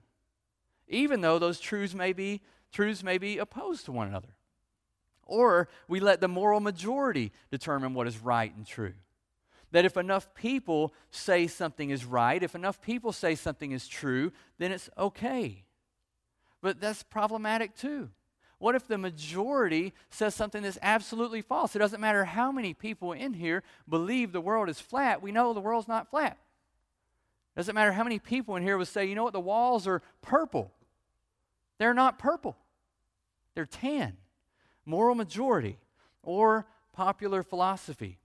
even 0.87 1.19
though 1.19 1.37
those 1.37 1.59
truths 1.59 1.93
may 1.93 2.13
be 2.13 2.41
truths 2.71 3.03
may 3.03 3.17
be 3.17 3.37
opposed 3.37 3.83
to 3.83 3.91
one 3.91 4.07
another. 4.07 4.29
Or 5.31 5.69
we 5.87 6.01
let 6.01 6.19
the 6.19 6.27
moral 6.27 6.59
majority 6.59 7.31
determine 7.51 7.93
what 7.93 8.05
is 8.05 8.19
right 8.19 8.53
and 8.53 8.67
true. 8.67 8.93
That 9.71 9.85
if 9.85 9.95
enough 9.95 10.33
people 10.35 10.93
say 11.09 11.47
something 11.47 11.89
is 11.89 12.03
right, 12.03 12.43
if 12.43 12.53
enough 12.53 12.81
people 12.81 13.13
say 13.13 13.35
something 13.35 13.71
is 13.71 13.87
true, 13.87 14.33
then 14.59 14.73
it's 14.73 14.89
okay. 14.97 15.63
But 16.61 16.81
that's 16.81 17.03
problematic 17.03 17.77
too. 17.77 18.09
What 18.59 18.75
if 18.75 18.89
the 18.89 18.97
majority 18.97 19.93
says 20.09 20.35
something 20.35 20.63
that's 20.63 20.77
absolutely 20.81 21.41
false? 21.41 21.77
It 21.77 21.79
doesn't 21.79 22.01
matter 22.01 22.25
how 22.25 22.51
many 22.51 22.73
people 22.73 23.13
in 23.13 23.33
here 23.33 23.63
believe 23.87 24.33
the 24.33 24.41
world 24.41 24.67
is 24.67 24.81
flat, 24.81 25.21
we 25.21 25.31
know 25.31 25.53
the 25.53 25.61
world's 25.61 25.87
not 25.87 26.09
flat. 26.09 26.37
It 27.55 27.59
doesn't 27.59 27.73
matter 27.73 27.93
how 27.93 28.03
many 28.03 28.19
people 28.19 28.57
in 28.57 28.63
here 28.63 28.77
would 28.77 28.89
say, 28.89 29.05
you 29.05 29.15
know 29.15 29.23
what, 29.23 29.33
the 29.33 29.39
walls 29.39 29.87
are 29.87 30.01
purple. 30.21 30.73
They're 31.77 31.93
not 31.93 32.19
purple, 32.19 32.57
they're 33.55 33.65
tan. 33.65 34.17
Moral 34.85 35.15
majority 35.15 35.77
or 36.23 36.65
popular 36.93 37.43
philosophy. 37.43 38.17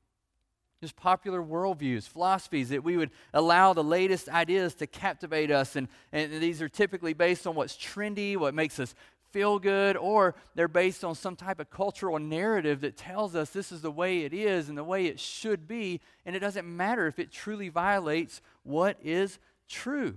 Just 0.80 0.96
popular 0.96 1.42
worldviews, 1.42 2.06
philosophies 2.06 2.68
that 2.68 2.84
we 2.84 2.96
would 2.96 3.10
allow 3.32 3.72
the 3.72 3.82
latest 3.82 4.28
ideas 4.28 4.74
to 4.74 4.86
captivate 4.86 5.50
us. 5.50 5.74
And, 5.74 5.88
and 6.12 6.40
these 6.40 6.60
are 6.60 6.68
typically 6.68 7.14
based 7.14 7.46
on 7.46 7.54
what's 7.54 7.76
trendy, 7.76 8.36
what 8.36 8.54
makes 8.54 8.78
us 8.78 8.94
feel 9.32 9.58
good, 9.58 9.96
or 9.96 10.34
they're 10.54 10.68
based 10.68 11.04
on 11.04 11.14
some 11.14 11.36
type 11.36 11.60
of 11.60 11.70
cultural 11.70 12.18
narrative 12.18 12.80
that 12.80 12.96
tells 12.96 13.34
us 13.34 13.50
this 13.50 13.72
is 13.72 13.82
the 13.82 13.90
way 13.90 14.20
it 14.20 14.32
is 14.32 14.68
and 14.68 14.78
the 14.78 14.84
way 14.84 15.06
it 15.06 15.20
should 15.20 15.66
be, 15.66 16.00
and 16.24 16.36
it 16.36 16.40
doesn't 16.40 16.66
matter 16.66 17.06
if 17.06 17.18
it 17.18 17.30
truly 17.30 17.68
violates 17.68 18.40
what 18.62 18.98
is 19.02 19.38
true. 19.68 20.16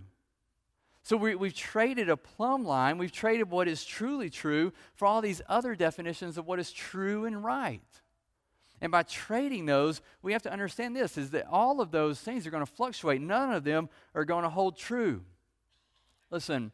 So 1.04 1.18
we, 1.18 1.32
have 1.32 1.54
traded 1.54 2.10
a 2.10 2.18
plumb 2.18 2.66
line, 2.66 2.98
we've 2.98 3.12
traded 3.12 3.50
what 3.50 3.68
is 3.68 3.84
truly 3.84 4.30
true 4.30 4.74
for 4.96 5.06
all 5.06 5.22
these 5.22 5.42
other 5.48 5.76
definitions 5.76 6.38
of 6.38 6.46
what 6.46 6.60
is 6.60 6.72
true 6.72 7.26
and 7.26 7.44
right. 7.44 7.82
And 8.82 8.92
by 8.92 9.04
trading 9.04 9.66
those, 9.66 10.02
we 10.22 10.34
have 10.34 10.44
to 10.44 10.52
understand 10.52 10.96
this 10.96 11.18
is 11.18 11.32
that 11.32 11.48
all 11.50 11.82
of 11.82 11.92
those 11.92 12.20
things 12.20 12.48
are 12.48 12.52
going 12.52 12.66
to 12.66 12.72
fluctuate. 12.72 13.22
None 13.22 13.52
of 13.52 13.64
them 13.64 13.90
are 14.16 14.26
going 14.26 14.44
to 14.44 14.50
hold 14.50 14.78
true. 14.78 15.22
Listen, 16.32 16.72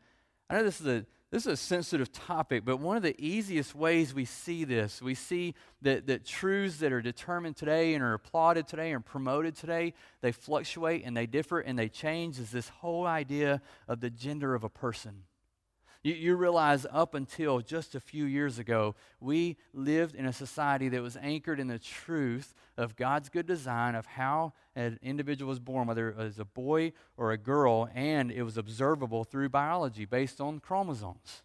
I 0.50 0.56
know 0.56 0.64
this 0.64 0.82
is 0.82 0.88
a 0.88 1.06
this 1.36 1.46
is 1.46 1.52
a 1.52 1.58
sensitive 1.58 2.14
topic, 2.14 2.64
but 2.64 2.78
one 2.78 2.96
of 2.96 3.04
the 3.04 3.14
easiest 3.20 3.76
ways 3.76 4.14
we 4.14 4.24
see 4.24 4.64
this, 4.64 5.02
we 5.02 5.14
see 5.14 5.54
that, 5.82 6.08
that 6.08 6.24
truths 6.24 6.78
that 6.78 6.94
are 6.94 7.02
determined 7.02 7.58
today 7.58 7.94
and 7.94 8.02
are 8.02 8.14
applauded 8.14 8.66
today 8.70 8.94
and 8.94 9.06
promoted 9.06 9.54
today, 9.54 9.94
they 10.22 10.32
fluctuate 10.32 11.04
and 11.04 11.18
they 11.18 11.26
differ 11.26 11.60
and 11.60 11.78
they 11.78 11.90
change, 11.90 12.40
is 12.40 12.52
this 12.52 12.70
whole 12.70 13.06
idea 13.06 13.62
of 13.90 14.00
the 14.00 14.10
gender 14.10 14.56
of 14.56 14.64
a 14.64 14.70
person. 14.70 15.24
You, 16.06 16.14
you 16.14 16.36
realize 16.36 16.86
up 16.92 17.16
until 17.16 17.62
just 17.62 17.96
a 17.96 18.00
few 18.00 18.26
years 18.26 18.60
ago, 18.60 18.94
we 19.20 19.58
lived 19.74 20.14
in 20.14 20.28
a 20.28 20.32
society 20.32 20.88
that 20.90 21.02
was 21.02 21.18
anchored 21.18 21.60
in 21.60 21.68
the 21.68 21.80
truth 21.80 22.54
of 22.78 22.96
God's 22.96 23.28
good 23.28 23.48
design 23.48 23.96
of 23.96 24.06
how 24.06 24.54
an 24.76 25.00
individual 25.02 25.50
was 25.50 25.60
born, 25.60 25.88
whether 25.88 26.10
it 26.10 26.18
was 26.18 26.38
a 26.38 26.46
boy 26.46 26.94
or 27.18 27.32
a 27.32 27.40
girl, 27.40 27.90
and 27.96 28.32
it 28.32 28.44
was 28.44 28.56
observable 28.56 29.24
through 29.24 29.50
biology 29.50 30.06
based 30.06 30.40
on 30.40 30.60
chromosomes. 30.60 31.42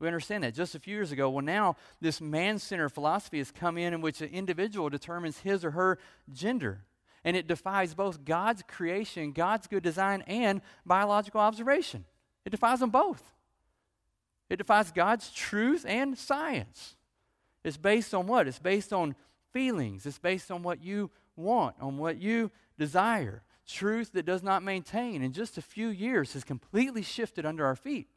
We 0.00 0.06
understand 0.06 0.44
that 0.44 0.54
just 0.54 0.74
a 0.74 0.80
few 0.80 0.94
years 0.94 1.12
ago. 1.12 1.28
Well, 1.28 1.44
now 1.44 1.76
this 2.00 2.22
man 2.22 2.58
centered 2.58 2.88
philosophy 2.88 3.36
has 3.36 3.50
come 3.50 3.76
in 3.76 3.92
in 3.92 4.00
which 4.00 4.22
an 4.22 4.30
individual 4.30 4.88
determines 4.88 5.40
his 5.40 5.62
or 5.62 5.72
her 5.72 5.98
gender. 6.32 6.86
And 7.22 7.36
it 7.36 7.46
defies 7.46 7.92
both 7.92 8.24
God's 8.24 8.62
creation, 8.66 9.32
God's 9.32 9.66
good 9.66 9.82
design, 9.82 10.22
and 10.26 10.62
biological 10.86 11.42
observation. 11.42 12.06
It 12.46 12.50
defies 12.50 12.80
them 12.80 12.88
both. 12.88 13.22
It 14.50 14.56
defies 14.56 14.90
God's 14.90 15.30
truth 15.30 15.84
and 15.88 16.16
science. 16.16 16.96
It's 17.62 17.76
based 17.76 18.14
on 18.14 18.26
what? 18.26 18.46
It's 18.46 18.58
based 18.58 18.92
on 18.92 19.14
feelings. 19.52 20.04
It's 20.06 20.18
based 20.18 20.50
on 20.50 20.62
what 20.62 20.82
you 20.82 21.10
want, 21.36 21.76
on 21.80 21.98
what 21.98 22.18
you 22.18 22.50
desire. 22.78 23.42
Truth 23.66 24.12
that 24.12 24.26
does 24.26 24.42
not 24.42 24.62
maintain 24.62 25.22
in 25.22 25.32
just 25.32 25.56
a 25.56 25.62
few 25.62 25.88
years 25.88 26.34
has 26.34 26.44
completely 26.44 27.02
shifted 27.02 27.46
under 27.46 27.64
our 27.64 27.76
feet. 27.76 28.08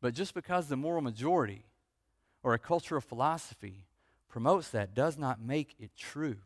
But 0.00 0.14
just 0.14 0.32
because 0.32 0.68
the 0.68 0.76
moral 0.76 1.02
majority 1.02 1.66
or 2.42 2.54
a 2.54 2.58
culture 2.58 2.96
of 2.96 3.04
philosophy 3.04 3.84
promotes 4.28 4.70
that 4.70 4.94
does 4.94 5.18
not 5.18 5.40
make 5.40 5.74
it 5.78 5.90
true. 5.96 6.38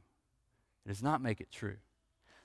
It 0.85 0.89
does 0.89 1.03
not 1.03 1.23
make 1.23 1.41
it 1.41 1.53
true. 1.53 1.77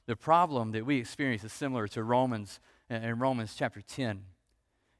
The 0.06 0.16
problem 0.16 0.72
that 0.72 0.86
we 0.86 0.98
experience 0.98 1.44
is 1.44 1.54
similar 1.54 1.88
to 1.90 2.04
Romans 2.04 2.60
in 2.90 3.18
Romans 3.18 3.56
chapter 3.58 3.82
10. 3.82 4.24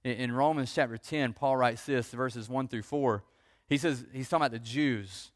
In 0.04 0.32
Romans 0.32 0.74
chapter 0.74 0.98
10, 0.98 1.34
Paul 1.34 1.58
writes 1.58 1.86
this, 1.86 2.10
verses 2.12 2.48
1 2.48 2.70
through 2.70 2.84
4. 2.84 3.24
He 3.68 3.78
says, 3.78 4.06
he's 4.14 4.30
talking 4.30 4.46
about 4.46 4.52
the 4.52 4.60
Jews, 4.60 5.32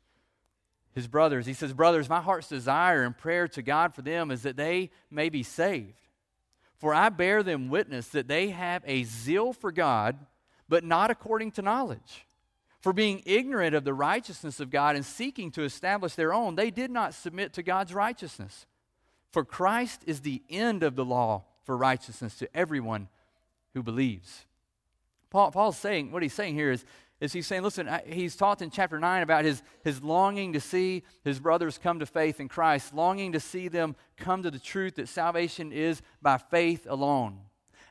his 0.96 1.08
brothers. 1.08 1.46
He 1.46 1.54
says, 1.54 1.74
Brothers, 1.74 2.10
my 2.10 2.22
heart's 2.22 2.48
desire 2.48 3.04
and 3.04 3.18
prayer 3.18 3.48
to 3.50 3.62
God 3.62 3.94
for 3.94 4.02
them 4.02 4.32
is 4.32 4.44
that 4.44 4.56
they 4.56 4.90
may 5.12 5.30
be 5.30 5.44
saved. 5.44 6.00
For 6.78 6.94
I 6.94 7.10
bear 7.10 7.44
them 7.44 7.70
witness 7.70 8.08
that 8.10 8.28
they 8.28 8.50
have 8.50 8.84
a 8.86 9.04
zeal 9.04 9.54
for 9.54 9.72
God, 9.72 10.18
but 10.70 10.84
not 10.84 11.12
according 11.12 11.52
to 11.52 11.62
knowledge. 11.62 12.26
For 12.80 12.94
being 12.94 13.22
ignorant 13.26 13.76
of 13.76 13.84
the 13.84 13.94
righteousness 13.94 14.60
of 14.60 14.70
God 14.70 14.96
and 14.96 15.06
seeking 15.06 15.52
to 15.52 15.64
establish 15.64 16.16
their 16.16 16.34
own, 16.34 16.56
they 16.56 16.72
did 16.72 16.92
not 16.92 17.14
submit 17.14 17.54
to 17.54 17.64
God's 17.64 17.94
righteousness. 17.94 18.66
For 19.32 19.46
Christ 19.46 20.02
is 20.06 20.22
the 20.22 20.42
end 20.50 20.84
of 20.84 20.96
the 20.96 21.06
law 21.06 21.46
for 21.64 21.78
righteousness 21.78 22.38
to 22.40 22.56
everyone 22.56 23.08
who 23.74 23.84
believes. 23.84 24.46
Paul, 25.34 25.50
Paul's 25.50 25.78
saying, 25.78 26.12
what 26.12 26.22
he's 26.22 26.34
saying 26.34 26.54
here 26.54 26.72
is, 26.72 26.86
is 27.20 27.34
he's 27.34 27.48
saying, 27.48 27.64
listen, 27.64 27.90
he's 28.06 28.36
talked 28.36 28.62
in 28.62 28.70
chapter 28.70 29.00
9 29.00 29.24
about 29.24 29.44
his, 29.44 29.64
his 29.84 30.04
longing 30.04 30.54
to 30.54 30.60
see 30.60 31.04
his 31.24 31.40
brothers 31.40 31.80
come 31.82 32.00
to 32.00 32.06
faith 32.06 32.40
in 32.40 32.48
Christ, 32.48 32.94
longing 32.94 33.32
to 33.32 33.40
see 33.40 33.68
them 33.68 33.96
come 34.16 34.44
to 34.44 34.52
the 34.52 34.60
truth 34.60 34.96
that 34.96 35.10
salvation 35.10 35.72
is 35.72 36.04
by 36.22 36.38
faith 36.38 36.86
alone. 36.88 37.40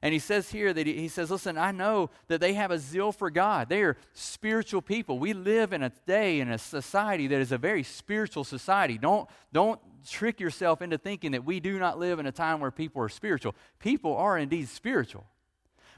And 0.02 0.12
he 0.12 0.20
says 0.20 0.50
here 0.50 0.72
that 0.72 0.86
he, 0.86 0.94
he, 0.94 1.08
says, 1.08 1.32
Listen, 1.32 1.58
I 1.58 1.72
know 1.72 2.10
that 2.28 2.40
they 2.40 2.54
have 2.54 2.70
a 2.70 2.78
zeal 2.78 3.10
for 3.10 3.30
God. 3.30 3.68
They 3.68 3.82
are 3.82 3.96
spiritual 4.12 4.82
people. 4.82 5.18
We 5.18 5.32
live 5.32 5.72
in 5.72 5.82
a 5.82 5.90
day, 6.06 6.38
in 6.40 6.48
a 6.48 6.58
society 6.58 7.26
that 7.28 7.40
is 7.40 7.52
a 7.52 7.58
very 7.58 7.82
spiritual 7.82 8.44
society. 8.44 8.98
Don't, 8.98 9.28
don't 9.52 9.80
trick 10.08 10.38
yourself 10.38 10.80
into 10.80 10.98
thinking 10.98 11.32
that 11.32 11.44
we 11.44 11.58
do 11.58 11.78
not 11.78 11.98
live 11.98 12.18
in 12.20 12.26
a 12.26 12.32
time 12.32 12.60
where 12.60 12.70
people 12.70 13.02
are 13.02 13.08
spiritual. 13.08 13.54
People 13.80 14.16
are 14.16 14.38
indeed 14.38 14.68
spiritual. 14.68 15.26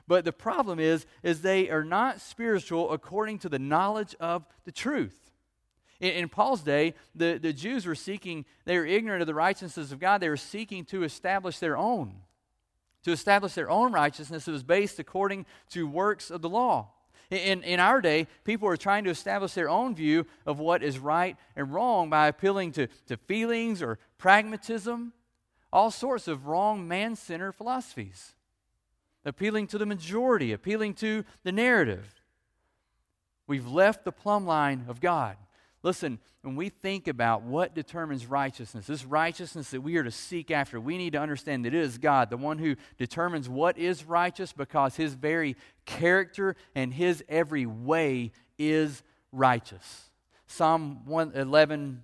But 0.06 0.24
the 0.24 0.32
problem 0.32 0.78
is, 0.78 1.06
is 1.22 1.40
they 1.40 1.70
are 1.70 1.84
not 1.84 2.20
spiritual 2.20 2.92
according 2.92 3.38
to 3.40 3.48
the 3.48 3.58
knowledge 3.58 4.14
of 4.20 4.44
the 4.64 4.72
truth. 4.72 5.18
In, 6.00 6.10
in, 6.10 6.28
Paul's 6.28 6.62
day, 6.62 6.94
the, 7.14 7.38
the 7.40 7.52
Jews 7.52 7.86
were 7.86 7.94
seeking, 7.94 8.44
they 8.66 8.76
were 8.76 8.84
ignorant 8.84 9.22
of 9.22 9.26
the 9.26 9.34
righteousness 9.34 9.92
of 9.92 10.00
God. 10.00 10.20
They 10.20 10.28
were 10.28 10.36
seeking 10.36 10.84
to 10.86 11.04
establish 11.04 11.58
their 11.58 11.76
own. 11.76 12.16
To 13.04 13.12
establish 13.12 13.54
their 13.54 13.70
own 13.70 13.92
righteousness, 13.92 14.46
it 14.46 14.52
was 14.52 14.62
based 14.62 14.98
according 14.98 15.46
to 15.70 15.86
works 15.86 16.30
of 16.30 16.42
the 16.42 16.48
law. 16.48 16.88
In, 17.30 17.62
in 17.62 17.80
our 17.80 18.02
day, 18.02 18.26
people 18.44 18.68
are 18.68 18.76
trying 18.76 19.04
to 19.04 19.10
establish 19.10 19.54
their 19.54 19.70
own 19.70 19.94
view 19.94 20.26
of 20.44 20.58
what 20.58 20.82
is 20.82 20.98
right 20.98 21.36
and 21.56 21.72
wrong 21.72 22.10
by 22.10 22.28
appealing 22.28 22.72
to, 22.72 22.88
to 23.06 23.16
feelings 23.16 23.82
or 23.82 23.98
pragmatism, 24.18 25.14
all 25.72 25.90
sorts 25.90 26.28
of 26.28 26.46
wrong 26.46 26.86
man 26.86 27.16
centered 27.16 27.52
philosophies 27.52 28.33
appealing 29.24 29.66
to 29.68 29.78
the 29.78 29.86
majority, 29.86 30.52
appealing 30.52 30.94
to 30.94 31.24
the 31.42 31.52
narrative. 31.52 32.22
We've 33.46 33.68
left 33.68 34.04
the 34.04 34.12
plumb 34.12 34.46
line 34.46 34.86
of 34.88 35.00
God. 35.00 35.36
Listen, 35.82 36.18
when 36.40 36.56
we 36.56 36.70
think 36.70 37.08
about 37.08 37.42
what 37.42 37.74
determines 37.74 38.24
righteousness, 38.24 38.86
this 38.86 39.04
righteousness 39.04 39.70
that 39.70 39.82
we 39.82 39.98
are 39.98 40.02
to 40.02 40.10
seek 40.10 40.50
after, 40.50 40.80
we 40.80 40.96
need 40.96 41.12
to 41.12 41.20
understand 41.20 41.64
that 41.64 41.74
it 41.74 41.80
is 41.80 41.98
God, 41.98 42.30
the 42.30 42.38
one 42.38 42.58
who 42.58 42.76
determines 42.96 43.50
what 43.50 43.76
is 43.76 44.04
righteous 44.04 44.52
because 44.52 44.96
his 44.96 45.12
very 45.12 45.56
character 45.84 46.56
and 46.74 46.92
his 46.94 47.22
every 47.28 47.66
way 47.66 48.32
is 48.58 49.02
righteous. 49.30 50.10
Psalm 50.46 51.04
111, 51.04 52.02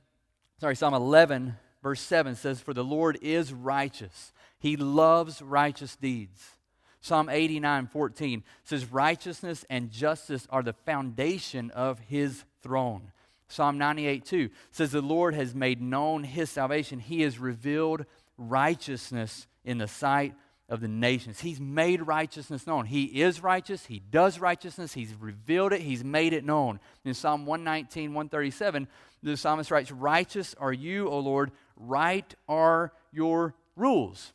sorry, 0.59 0.77
Psalm 0.77 0.93
11, 0.93 1.57
verse 1.83 2.00
7 2.03 2.35
says, 2.37 2.61
For 2.61 2.75
the 2.75 2.85
Lord 2.85 3.19
is 3.23 3.53
righteous, 3.53 4.33
he 4.59 4.77
loves 4.77 5.41
righteous 5.41 5.97
deeds. 5.97 6.57
Psalm 7.00 7.28
89 7.28 7.87
14 7.87 8.45
says, 8.64 8.90
Righteousness 8.92 9.64
and 9.71 9.90
justice 9.90 10.47
are 10.50 10.62
the 10.62 10.73
foundation 10.73 11.71
of 11.71 11.99
his 11.99 12.45
throne. 12.62 13.12
Psalm 13.49 13.78
98 13.78 14.25
2 14.25 14.50
says, 14.71 14.92
The 14.92 15.00
Lord 15.00 15.35
has 15.35 15.54
made 15.54 15.80
known 15.80 16.25
his 16.25 16.50
salvation. 16.50 17.00
He 17.00 17.23
has 17.23 17.38
revealed 17.38 18.04
righteousness 18.37 19.47
in 19.64 19.78
the 19.78 19.88
sight 19.88 20.35
of 20.69 20.80
the 20.80 20.88
nations. 20.88 21.40
He's 21.40 21.61
made 21.61 22.07
righteousness 22.07 22.66
known. 22.66 22.87
He 22.87 23.04
is 23.04 23.42
righteous. 23.42 23.87
He 23.87 23.99
does 23.99 24.38
righteousness. 24.38 24.92
He's 24.92 25.14
revealed 25.14 25.73
it. 25.73 25.80
He's 25.80 26.04
made 26.04 26.33
it 26.33 26.45
known. 26.45 26.78
In 27.04 27.12
Psalm 27.14 27.45
119, 27.45 28.14
137, 28.14 28.87
the 29.23 29.37
psalmist 29.37 29.71
writes, 29.71 29.90
Righteous 29.90 30.54
are 30.59 30.73
you, 30.73 31.09
O 31.09 31.19
Lord. 31.19 31.50
Right 31.76 32.33
are 32.49 32.92
your 33.11 33.54
rules. 33.75 34.33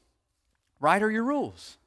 Right 0.81 1.01
are 1.01 1.10
your 1.10 1.24
rules. 1.24 1.77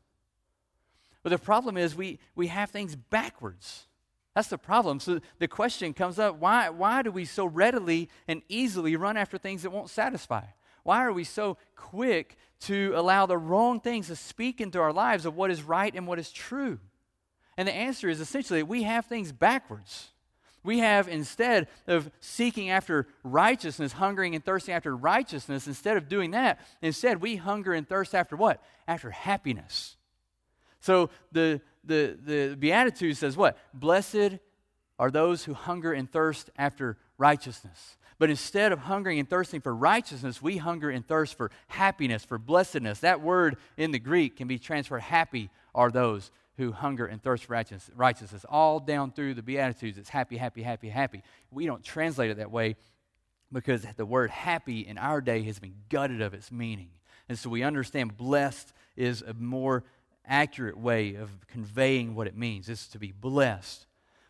But 1.28 1.40
the 1.40 1.44
problem 1.44 1.76
is 1.76 1.94
we, 1.94 2.20
we 2.34 2.46
have 2.46 2.70
things 2.70 2.96
backwards. 2.96 3.86
That's 4.34 4.48
the 4.48 4.56
problem. 4.56 4.98
So 4.98 5.20
the 5.38 5.46
question 5.46 5.92
comes 5.92 6.18
up 6.18 6.38
why, 6.38 6.70
why 6.70 7.02
do 7.02 7.10
we 7.10 7.26
so 7.26 7.44
readily 7.44 8.08
and 8.26 8.40
easily 8.48 8.96
run 8.96 9.18
after 9.18 9.36
things 9.36 9.62
that 9.62 9.70
won't 9.70 9.90
satisfy? 9.90 10.44
Why 10.84 11.04
are 11.04 11.12
we 11.12 11.24
so 11.24 11.58
quick 11.76 12.38
to 12.60 12.94
allow 12.96 13.26
the 13.26 13.36
wrong 13.36 13.78
things 13.78 14.06
to 14.06 14.16
speak 14.16 14.62
into 14.62 14.80
our 14.80 14.90
lives 14.90 15.26
of 15.26 15.36
what 15.36 15.50
is 15.50 15.62
right 15.62 15.94
and 15.94 16.06
what 16.06 16.18
is 16.18 16.32
true? 16.32 16.78
And 17.58 17.68
the 17.68 17.74
answer 17.74 18.08
is 18.08 18.22
essentially 18.22 18.62
we 18.62 18.84
have 18.84 19.04
things 19.04 19.30
backwards. 19.30 20.08
We 20.64 20.78
have, 20.78 21.08
instead 21.08 21.68
of 21.86 22.10
seeking 22.20 22.70
after 22.70 23.06
righteousness, 23.22 23.92
hungering 23.92 24.34
and 24.34 24.42
thirsting 24.42 24.72
after 24.72 24.96
righteousness, 24.96 25.66
instead 25.66 25.98
of 25.98 26.08
doing 26.08 26.30
that, 26.30 26.58
instead 26.80 27.20
we 27.20 27.36
hunger 27.36 27.74
and 27.74 27.86
thirst 27.86 28.14
after 28.14 28.34
what? 28.34 28.62
After 28.86 29.10
happiness. 29.10 29.97
So 30.80 31.10
the, 31.32 31.60
the, 31.84 32.16
the 32.24 32.56
Beatitude 32.58 33.16
says 33.16 33.36
what? 33.36 33.58
Blessed 33.74 34.38
are 34.98 35.10
those 35.10 35.44
who 35.44 35.54
hunger 35.54 35.92
and 35.92 36.10
thirst 36.10 36.50
after 36.56 36.96
righteousness. 37.18 37.96
But 38.18 38.30
instead 38.30 38.72
of 38.72 38.80
hungering 38.80 39.20
and 39.20 39.30
thirsting 39.30 39.60
for 39.60 39.74
righteousness, 39.74 40.42
we 40.42 40.56
hunger 40.56 40.90
and 40.90 41.06
thirst 41.06 41.36
for 41.36 41.52
happiness, 41.68 42.24
for 42.24 42.36
blessedness. 42.36 43.00
That 43.00 43.20
word 43.20 43.56
in 43.76 43.92
the 43.92 44.00
Greek 44.00 44.36
can 44.36 44.48
be 44.48 44.58
transferred 44.58 45.02
happy 45.02 45.50
are 45.74 45.90
those 45.90 46.32
who 46.56 46.72
hunger 46.72 47.06
and 47.06 47.22
thirst 47.22 47.44
for 47.44 47.52
righteousness. 47.94 48.44
All 48.48 48.80
down 48.80 49.12
through 49.12 49.34
the 49.34 49.42
Beatitudes, 49.42 49.96
it's 49.96 50.08
happy, 50.08 50.36
happy, 50.36 50.62
happy, 50.62 50.88
happy. 50.88 51.22
We 51.52 51.66
don't 51.66 51.84
translate 51.84 52.30
it 52.30 52.38
that 52.38 52.50
way 52.50 52.74
because 53.52 53.86
the 53.96 54.04
word 54.04 54.30
happy 54.30 54.80
in 54.80 54.98
our 54.98 55.20
day 55.20 55.42
has 55.44 55.60
been 55.60 55.74
gutted 55.88 56.20
of 56.20 56.34
its 56.34 56.50
meaning. 56.50 56.90
And 57.28 57.38
so 57.38 57.48
we 57.48 57.62
understand 57.62 58.16
blessed 58.16 58.72
is 58.96 59.22
a 59.22 59.34
more 59.34 59.84
accurate 60.28 60.78
way 60.78 61.14
of 61.14 61.30
conveying 61.46 62.14
what 62.14 62.26
it 62.26 62.36
means. 62.36 62.68
It's 62.68 62.88
to 62.88 62.98
be 62.98 63.12
blessed. 63.12 63.86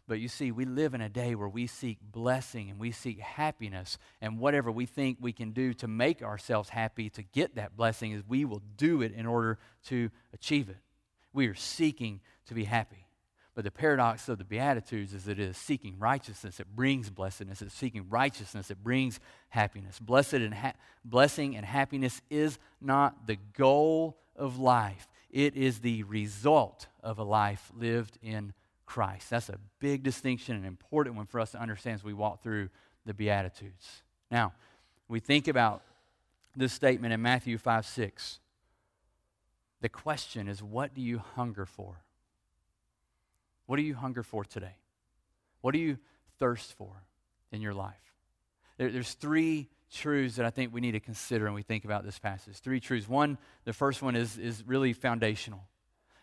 But 0.07 0.21
you 0.21 0.29
see, 0.29 0.51
we 0.53 0.65
live 0.65 0.95
in 0.95 1.03
a 1.03 1.09
day 1.11 1.35
where 1.35 1.49
we 1.49 1.67
seek 1.67 1.99
blessing 2.01 2.71
and 2.71 2.79
we 2.79 2.93
seek 2.93 3.21
happiness, 3.21 3.99
and 4.23 4.39
whatever 4.39 4.73
we 4.73 4.87
think 4.87 5.19
we 5.21 5.35
can 5.35 5.51
do 5.51 5.75
to 5.75 5.87
make 5.87 6.23
ourselves 6.23 6.71
happy 6.71 7.11
to 7.11 7.23
get 7.23 7.57
that 7.57 7.77
blessing 7.77 8.13
is 8.13 8.23
we 8.27 8.47
will 8.47 8.63
do 8.79 9.03
it 9.03 9.13
in 9.13 9.27
order 9.27 9.59
to 9.89 10.11
achieve 10.33 10.71
it. 10.71 10.79
We 11.35 11.47
are 11.49 11.55
seeking 11.55 12.21
to 12.47 12.55
be 12.55 12.65
happy. 12.65 13.05
But 13.55 13.65
the 13.65 13.71
paradox 13.71 14.29
of 14.29 14.39
the 14.39 14.45
Beatitudes 14.45 15.13
is 15.13 15.25
that 15.25 15.41
it 15.41 15.51
is 15.51 15.57
seeking 15.57 15.99
righteousness. 15.99 16.61
It 16.61 16.69
brings 16.75 17.11
blessedness. 17.11 17.61
It's 17.61 17.75
seeking 17.75 18.07
righteousness. 18.09 18.71
It 18.71 18.83
brings 18.83 19.19
happiness. 19.49 19.99
Blessed 19.99 20.35
and 20.35 20.55
ha- 20.55 20.75
blessing 21.05 21.57
and 21.57 21.67
happiness 21.67 22.23
is 22.31 22.59
not 22.81 23.27
the 23.27 23.37
goal 23.57 24.17
of 24.37 24.59
life. 24.59 25.09
It 25.31 25.57
is 25.57 25.81
the 25.81 26.03
result 26.05 26.87
of 27.03 27.19
a 27.19 27.23
life 27.23 27.71
lived 27.77 28.19
in 28.23 28.53
Christ. 28.87 29.31
That's 29.31 29.51
a 29.51 29.59
big 29.79 30.03
distinction, 30.03 30.57
an 30.57 30.65
important 30.65 31.17
one 31.17 31.27
for 31.27 31.41
us 31.41 31.53
to 31.53 31.61
understand 31.61 31.97
as 31.97 32.05
we 32.05 32.15
walk 32.15 32.43
through 32.43 32.71
the 33.05 33.13
Beatitudes. 33.13 34.03
Now, 34.31 34.55
we 35.09 35.21
think 35.21 35.49
about 35.49 35.83
this 36.57 36.73
statement 36.73 37.13
in 37.13 37.21
Matthew 37.21 37.59
5 37.59 37.87
6. 37.87 38.41
The 39.81 39.89
question 39.89 40.49
is, 40.49 40.63
what 40.63 40.95
do 40.95 41.01
you 41.01 41.19
hunger 41.37 41.67
for? 41.67 42.03
What 43.67 43.77
do 43.77 43.83
you 43.83 43.95
hunger 43.95 44.23
for 44.23 44.45
today? 44.45 44.77
What 45.61 45.73
do 45.73 45.79
you 45.79 45.99
thirst 46.39 46.73
for 46.73 47.05
in 47.53 47.61
your 47.61 47.75
life? 47.75 47.95
There, 48.79 48.91
there's 48.91 49.13
three 49.13 49.69
truths 49.93 50.37
that 50.37 50.47
I 50.47 50.51
think 50.51 50.73
we 50.73 50.81
need 50.81 50.93
to 50.93 51.01
consider 51.01 51.47
when 51.47 51.55
we 51.55 51.63
think 51.63 51.85
about 51.85 52.05
this 52.05 52.19
passage. 52.19 52.57
Three 52.59 52.81
truths. 52.81 53.09
One, 53.09 53.39
the 53.65 53.73
first 53.73 54.03
one 54.03 54.17
is, 54.17 54.39
is 54.39 54.63
really 54.67 54.93
foundational 54.93 55.65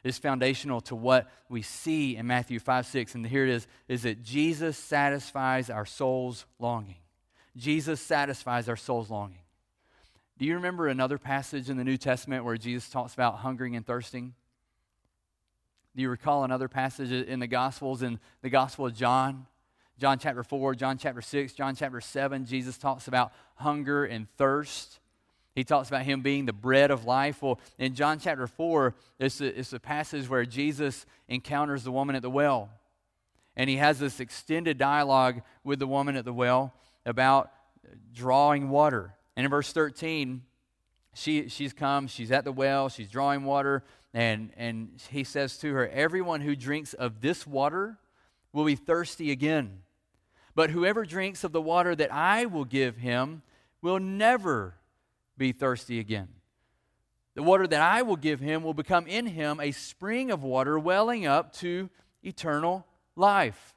It's 0.04 0.18
foundational 0.18 0.82
to 0.82 0.96
what 0.96 1.30
we 1.50 1.62
see 1.62 2.16
in 2.16 2.28
Matthew 2.28 2.60
5 2.60 2.86
6. 2.86 3.16
And 3.16 3.26
here 3.26 3.46
it 3.46 3.50
is 3.50 3.68
is 3.88 4.04
that 4.04 4.24
Jesus 4.24 4.78
satisfies 4.78 5.70
our 5.70 5.86
soul's 5.86 6.46
longing. 6.60 6.98
Jesus 7.58 8.02
satisfies 8.02 8.68
our 8.70 8.76
soul's 8.76 9.10
longing. 9.10 9.40
Do 10.38 10.46
you 10.46 10.56
remember 10.56 10.88
another 10.88 11.18
passage 11.18 11.70
in 11.70 11.78
the 11.78 11.86
New 11.86 11.98
Testament 11.98 12.44
where 12.44 12.58
Jesus 12.58 12.90
talks 12.90 13.14
about 13.14 13.38
hungering 13.38 13.76
and 13.76 13.86
thirsting? 13.86 14.34
Do 15.96 16.02
you 16.02 16.10
recall 16.10 16.44
another 16.44 16.68
passage 16.68 17.12
in 17.12 17.40
the 17.40 17.48
Gospels, 17.48 18.02
in 18.02 18.20
the 18.42 18.50
Gospel 18.50 18.86
of 18.86 18.94
John? 18.94 19.48
John 19.98 20.20
chapter 20.20 20.44
4, 20.44 20.76
John 20.76 20.98
chapter 20.98 21.22
6, 21.22 21.54
John 21.54 21.76
chapter 21.76 22.02
7, 22.02 22.46
Jesus 22.46 22.78
talks 22.78 23.08
about 23.08 23.32
hunger 23.56 24.04
and 24.04 24.28
thirst. 24.38 25.00
He 25.56 25.64
talks 25.64 25.88
about 25.88 26.04
him 26.04 26.22
being 26.22 26.46
the 26.46 26.54
bread 26.54 26.92
of 26.92 27.06
life. 27.06 27.42
Well, 27.42 27.62
in 27.80 27.96
John 27.96 28.20
chapter 28.20 28.46
4, 28.46 28.94
it's 29.20 29.40
a, 29.40 29.58
it's 29.58 29.72
a 29.72 29.80
passage 29.80 30.30
where 30.30 30.46
Jesus 30.46 31.06
encounters 31.30 31.86
the 31.86 31.94
woman 31.94 32.16
at 32.16 32.22
the 32.22 32.30
well. 32.30 32.70
And 33.56 33.70
he 33.70 33.78
has 33.78 34.00
this 34.00 34.20
extended 34.20 34.78
dialogue 34.78 35.42
with 35.64 35.80
the 35.80 35.88
woman 35.88 36.18
at 36.18 36.26
the 36.26 36.34
well 36.34 36.74
about 37.06 37.52
drawing 38.14 38.70
water. 38.70 39.14
And 39.38 39.46
in 39.46 39.50
verse 39.50 39.72
13, 39.72 40.42
she, 41.14 41.48
she's 41.48 41.72
come, 41.72 42.08
she's 42.08 42.34
at 42.34 42.44
the 42.44 42.52
well, 42.52 42.90
she's 42.90 43.10
drawing 43.10 43.46
water, 43.46 43.84
and, 44.14 44.52
and 44.58 45.00
he 45.10 45.24
says 45.24 45.58
to 45.60 45.74
her, 45.74 45.88
Everyone 45.88 46.42
who 46.42 46.54
drinks 46.54 46.94
of 46.94 47.22
this 47.22 47.48
water 47.48 47.98
will 48.52 48.66
be 48.66 48.76
thirsty 48.76 49.32
again. 49.32 49.80
But 50.56 50.72
whoever 50.72 51.06
drinks 51.06 51.44
of 51.44 51.52
the 51.52 51.62
water 51.62 51.96
that 51.96 52.14
I 52.14 52.46
will 52.46 52.66
give 52.66 52.98
him 52.98 53.42
will 53.82 54.00
never 54.00 54.76
be 55.38 55.52
thirsty 55.52 56.00
again. 56.00 56.30
The 57.36 57.44
water 57.44 57.68
that 57.68 57.82
I 57.82 58.02
will 58.02 58.16
give 58.16 58.40
him 58.40 58.64
will 58.64 58.74
become 58.74 59.06
in 59.08 59.26
him 59.28 59.60
a 59.60 59.72
spring 59.72 60.32
of 60.32 60.44
water 60.44 60.80
welling 60.80 61.28
up 61.28 61.54
to 61.58 61.90
eternal 62.24 62.86
life. 63.18 63.76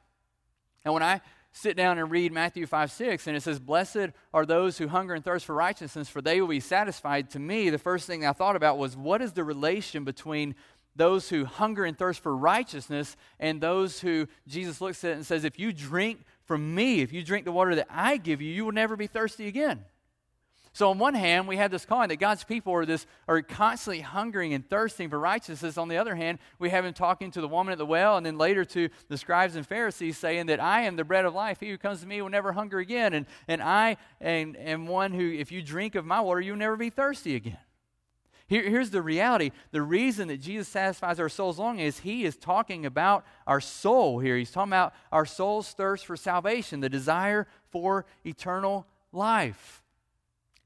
And 0.85 0.95
when 0.95 1.03
I 1.03 1.21
sit 1.51 1.77
down 1.77 1.99
and 1.99 2.09
read 2.09 2.33
Matthew 2.33 2.67
5 2.67 2.93
6, 2.93 3.27
and 3.27 3.37
it 3.37 3.43
says, 3.43 3.59
Blessed 3.59 4.11
are 4.33 4.47
those 4.47 4.79
who 4.79 4.87
hunger 4.87 5.15
and 5.15 5.25
thirst 5.25 5.45
for 5.45 5.57
righteousness, 5.57 6.09
for 6.09 6.23
they 6.23 6.41
will 6.41 6.49
be 6.49 6.61
satisfied. 6.61 7.31
To 7.31 7.41
me, 7.41 7.69
the 7.69 7.79
first 7.79 8.07
thing 8.07 8.25
I 8.25 8.33
thought 8.33 8.55
about 8.55 8.79
was 8.79 8.97
what 8.97 9.21
is 9.21 9.33
the 9.33 9.43
relation 9.45 10.05
between 10.05 10.55
those 10.95 11.29
who 11.29 11.45
hunger 11.45 11.85
and 11.85 11.99
thirst 11.99 12.21
for 12.23 12.37
righteousness 12.37 13.17
and 13.41 13.61
those 13.61 14.01
who 14.01 14.29
Jesus 14.47 14.81
looks 14.81 15.03
at 15.05 15.13
and 15.13 15.27
says, 15.27 15.45
If 15.45 15.59
you 15.59 15.73
drink 15.73 16.21
from 16.49 16.75
me, 16.75 17.03
if 17.03 17.13
you 17.13 17.23
drink 17.23 17.45
the 17.45 17.53
water 17.53 17.75
that 17.75 17.87
I 17.91 18.17
give 18.17 18.41
you, 18.41 18.51
you 18.51 18.65
will 18.65 18.73
never 18.73 18.97
be 18.97 19.07
thirsty 19.07 19.47
again. 19.47 19.85
So 20.73 20.91
on 20.91 20.99
one 20.99 21.15
hand, 21.15 21.47
we 21.47 21.57
have 21.57 21.71
this 21.71 21.85
calling 21.85 22.09
that 22.09 22.17
God's 22.17 22.45
people 22.45 22.73
are 22.73 22.87
this 22.87 23.07
are 23.27 23.43
constantly 23.43 24.01
hungering 24.01 24.55
and 24.55 24.69
thirsting 24.69 25.11
for 25.11 25.19
righteousness. 25.19 25.77
On 25.77 25.89
the 25.89 25.97
other 25.97 26.15
hand, 26.15 26.39
we 26.59 26.71
have 26.71 26.85
him 26.85 26.95
talking 26.95 27.31
to 27.33 27.41
the 27.41 27.49
woman 27.49 27.73
at 27.73 27.79
the 27.79 27.87
well, 27.87 28.17
and 28.17 28.25
then 28.25 28.39
later 28.39 28.65
to 28.65 28.89
the 29.09 29.19
scribes 29.19 29.57
and 29.57 29.67
Pharisees, 29.67 30.17
saying 30.17 30.47
that 30.47 30.61
I 30.61 30.83
am 30.83 30.97
the 30.97 31.05
bread 31.05 31.25
of 31.25 31.35
life. 31.35 31.61
He 31.61 31.69
who 31.69 31.79
comes 31.79 32.01
to 32.01 32.07
me 32.07 32.23
will 32.23 32.31
never 32.31 32.53
hunger 32.53 32.79
again, 32.79 33.13
and 33.13 33.27
and 33.47 33.63
I 33.63 33.99
am, 34.21 34.57
am 34.59 34.87
one 34.87 35.13
who, 35.13 35.31
if 35.31 35.53
you 35.53 35.63
drink 35.63 35.97
of 35.97 36.07
my 36.07 36.21
water, 36.21 36.41
you'll 36.41 36.57
never 36.57 36.77
be 36.77 36.91
thirsty 36.91 37.35
again. 37.35 37.59
Here, 38.49 38.63
here's 38.63 38.91
the 38.91 39.03
reality. 39.03 39.51
The 39.73 39.83
reason 39.83 40.29
that 40.29 40.41
Jesus 40.41 40.69
satisfies 40.69 41.21
our 41.21 41.29
soul's 41.29 41.59
longing 41.59 41.85
is 41.85 42.01
he 42.01 42.25
is 42.25 42.37
talking 42.37 42.87
about 42.87 43.27
our 43.47 43.61
soul 43.61 44.21
here. 44.21 44.37
He's 44.37 44.51
talking 44.51 44.71
about 44.71 44.95
our 45.13 45.27
soul's 45.27 45.71
thirst 45.73 46.07
for 46.07 46.17
salvation, 46.17 46.81
the 46.81 46.89
desire 46.89 47.47
for 47.71 48.07
eternal 48.25 48.87
life. 49.13 49.83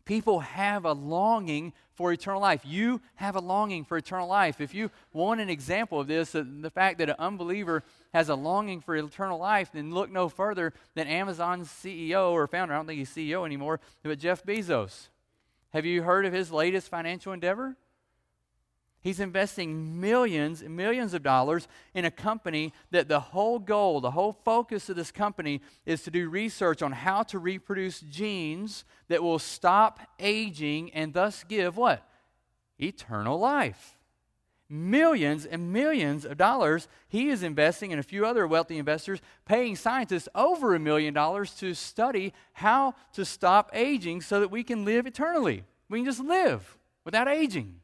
People 0.05 0.41
have 0.41 0.85
a 0.85 0.93
longing 0.93 1.73
for 1.95 2.13
eternal 2.13 2.41
life. 2.41 2.63
You 2.65 3.01
have 3.17 3.37
a 3.37 3.41
longing 3.41 3.85
for 3.85 3.97
eternal 3.97 4.29
life. 4.29 4.61
If 4.61 4.75
you 4.75 4.91
want 5.13 5.41
an 5.41 5.49
example 5.51 6.01
of 6.01 6.07
this, 6.07 6.35
uh, 6.35 6.45
the 6.61 6.71
fact 6.71 6.99
that 6.99 7.11
an 7.11 7.17
unbeliever 7.19 7.83
has 8.13 8.29
a 8.29 8.35
longing 8.35 8.81
for 8.81 8.97
eternal 8.97 9.39
life, 9.39 9.71
then 9.73 9.93
look 9.93 10.11
no 10.11 10.29
further 10.29 10.73
than 10.95 11.07
Amazon's 11.07 11.69
CEO 11.69 12.31
or 12.31 12.47
founder. 12.47 12.75
I 12.75 12.79
don't 12.79 12.87
think 12.87 12.99
he's 12.99 13.11
CEO 13.11 13.45
anymore, 13.45 13.81
but 14.03 14.19
Jeff 14.19 14.45
Bezos. 14.45 15.09
Have 15.73 15.87
you 15.87 16.03
heard 16.03 16.27
of 16.27 16.33
his 16.33 16.53
latest 16.53 16.89
financial 16.89 17.33
endeavor? 17.33 17.77
He's 19.01 19.19
investing 19.19 20.01
millions 20.01 20.63
and 20.63 20.77
millions 20.77 21.13
of 21.13 21.25
dollars 21.25 21.67
in 21.93 22.05
a 22.05 22.11
company 22.11 22.73
that 22.93 23.09
the 23.09 23.19
whole 23.19 23.59
goal, 23.59 24.01
the 24.01 24.13
whole 24.13 24.33
focus 24.33 24.89
of 24.89 24.95
this 24.95 25.11
company 25.11 25.61
is 25.85 26.03
to 26.05 26.11
do 26.11 26.29
research 26.29 26.83
on 26.83 26.93
how 26.93 27.25
to 27.25 27.41
reproduce 27.41 28.01
genes 28.01 28.85
that 29.09 29.23
will 29.23 29.41
stop 29.41 29.99
aging 30.21 30.93
and 30.93 31.15
thus 31.15 31.43
give 31.43 31.77
what? 31.77 32.09
Eternal 32.79 33.41
life. 33.41 33.97
Millions 34.75 35.45
and 35.45 35.71
millions 35.71 36.25
of 36.25 36.39
dollars 36.39 36.89
he 37.07 37.29
is 37.29 37.43
investing, 37.43 37.93
and 37.93 38.01
a 38.01 38.03
few 38.03 38.25
other 38.25 38.47
wealthy 38.47 38.79
investors 38.79 39.21
paying 39.45 39.77
scientists 39.77 40.31
over 40.35 40.75
a 40.75 40.79
million 40.79 41.13
dollars 41.13 41.51
to 41.57 41.75
study 41.75 42.33
how 42.55 42.95
to 43.13 43.23
stop 43.23 43.69
aging 43.75 44.23
so 44.23 44.41
that 44.41 44.51
we 44.51 44.65
can 44.65 44.87
live 44.87 45.07
eternally. 45.07 45.65
We 45.91 45.99
can 45.99 46.07
just 46.07 46.25
live 46.25 46.79
without 47.05 47.29
aging. 47.29 47.81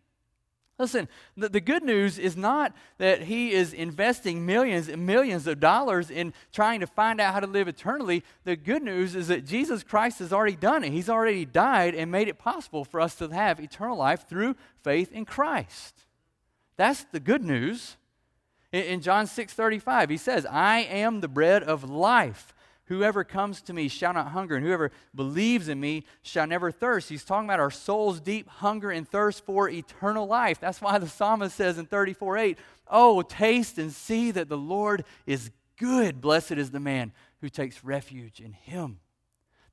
Listen, 0.78 1.08
the, 1.36 1.50
the, 1.50 1.60
good 1.60 1.82
news 1.82 2.18
is 2.18 2.38
not 2.38 2.74
that 2.96 3.24
he 3.24 3.52
is 3.52 3.74
investing 3.74 4.46
millions 4.46 4.88
and 4.88 5.04
millions 5.04 5.46
of 5.46 5.60
dollars 5.60 6.10
in 6.10 6.32
trying 6.54 6.80
to 6.80 6.86
find 6.86 7.20
out 7.20 7.34
how 7.34 7.40
to 7.40 7.46
live 7.46 7.68
eternally. 7.68 8.24
The 8.44 8.56
good 8.56 8.82
news 8.82 9.14
is 9.14 9.28
that 9.28 9.44
Jesus 9.44 9.82
Christ 9.82 10.20
has 10.20 10.32
already 10.32 10.56
done 10.56 10.84
it. 10.84 10.92
He's 10.92 11.10
already 11.10 11.44
died 11.44 11.94
and 11.94 12.10
made 12.10 12.28
it 12.28 12.38
possible 12.38 12.86
for 12.86 12.98
us 12.98 13.14
to 13.16 13.28
have 13.28 13.60
eternal 13.60 13.98
life 13.98 14.26
through 14.26 14.56
faith 14.82 15.12
in 15.12 15.26
Christ. 15.26 16.06
That's 16.78 17.04
the 17.12 17.20
good 17.20 17.44
news. 17.44 17.98
In, 18.72 18.84
in 18.84 19.00
John 19.02 19.26
6 19.26 19.52
35, 19.52 20.08
he 20.08 20.16
says, 20.16 20.46
I 20.46 20.78
am 20.78 21.20
the 21.20 21.28
bread 21.28 21.62
of 21.62 21.90
life. 21.90 22.54
Whoever 22.86 23.22
comes 23.22 23.60
to 23.62 23.74
me 23.74 23.88
shall 23.88 24.14
not 24.14 24.28
hunger, 24.28 24.56
and 24.56 24.64
whoever 24.64 24.90
believes 25.14 25.68
in 25.68 25.78
me 25.78 26.04
shall 26.22 26.46
never 26.46 26.70
thirst. 26.70 27.10
He's 27.10 27.24
talking 27.24 27.46
about 27.46 27.60
our 27.60 27.70
soul's 27.70 28.18
deep 28.18 28.48
hunger 28.48 28.90
and 28.90 29.06
thirst 29.06 29.44
for 29.44 29.68
eternal 29.68 30.26
life. 30.26 30.58
That's 30.58 30.80
why 30.80 30.96
the 30.96 31.08
psalmist 31.08 31.54
says 31.54 31.76
in 31.76 31.84
34 31.84 32.38
8, 32.38 32.58
Oh, 32.90 33.20
taste 33.20 33.76
and 33.76 33.92
see 33.92 34.30
that 34.30 34.48
the 34.48 34.56
Lord 34.56 35.04
is 35.26 35.50
good. 35.76 36.22
Blessed 36.22 36.52
is 36.52 36.70
the 36.70 36.80
man 36.80 37.12
who 37.42 37.50
takes 37.50 37.84
refuge 37.84 38.40
in 38.40 38.52
him. 38.52 39.00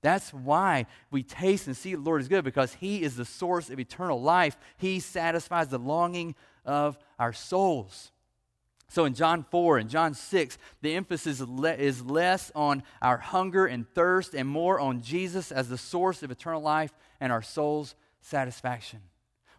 That's 0.01 0.34
why 0.34 0.86
we 1.10 1.23
taste 1.23 1.67
and 1.67 1.75
see 1.75 1.95
the 1.95 2.01
Lord 2.01 2.21
is 2.21 2.27
good, 2.27 2.43
because 2.43 2.73
he 2.75 3.01
is 3.01 3.15
the 3.15 3.25
source 3.25 3.69
of 3.69 3.79
eternal 3.79 4.21
life. 4.21 4.58
He 4.77 4.99
satisfies 4.99 5.69
the 5.69 5.79
longing 5.79 6.36
of 6.65 6.97
our 7.17 7.34
souls. 7.34 8.12
So 8.88 9.05
in 9.05 9.13
John 9.13 9.45
4 9.49 9.79
and 9.79 9.89
John 9.89 10.13
6, 10.13 10.58
the 10.81 10.95
emphasis 10.95 11.41
is 11.41 12.01
less 12.01 12.51
on 12.53 12.84
our 13.01 13.17
hunger 13.17 13.65
and 13.65 13.88
thirst 13.93 14.34
and 14.34 14.47
more 14.47 14.79
on 14.79 15.01
Jesus 15.01 15.51
as 15.51 15.69
the 15.69 15.77
source 15.77 16.23
of 16.23 16.31
eternal 16.31 16.62
life 16.62 16.93
and 17.19 17.31
our 17.31 17.41
soul's 17.41 17.95
satisfaction. 18.21 19.01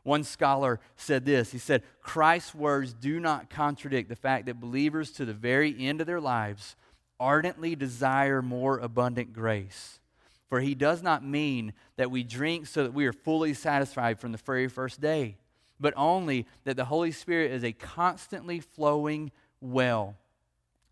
One 0.04 0.22
scholar 0.22 0.78
said 0.96 1.24
this 1.24 1.50
He 1.50 1.58
said, 1.58 1.82
Christ's 2.00 2.54
words 2.54 2.94
do 2.94 3.18
not 3.18 3.50
contradict 3.50 4.08
the 4.08 4.16
fact 4.16 4.46
that 4.46 4.60
believers 4.60 5.10
to 5.12 5.24
the 5.24 5.34
very 5.34 5.74
end 5.78 6.00
of 6.00 6.06
their 6.06 6.20
lives 6.20 6.76
ardently 7.18 7.74
desire 7.74 8.40
more 8.40 8.78
abundant 8.78 9.32
grace. 9.32 9.98
For 10.48 10.60
he 10.60 10.74
does 10.74 11.02
not 11.02 11.24
mean 11.24 11.72
that 11.96 12.10
we 12.10 12.22
drink 12.22 12.66
so 12.66 12.84
that 12.84 12.94
we 12.94 13.06
are 13.06 13.12
fully 13.12 13.52
satisfied 13.52 14.20
from 14.20 14.32
the 14.32 14.38
very 14.38 14.68
first 14.68 15.00
day 15.00 15.36
but 15.78 15.94
only 15.96 16.46
that 16.64 16.76
the 16.76 16.86
Holy 16.86 17.12
Spirit 17.12 17.52
is 17.52 17.64
a 17.64 17.72
constantly 17.72 18.60
flowing 18.60 19.30
well. 19.60 20.16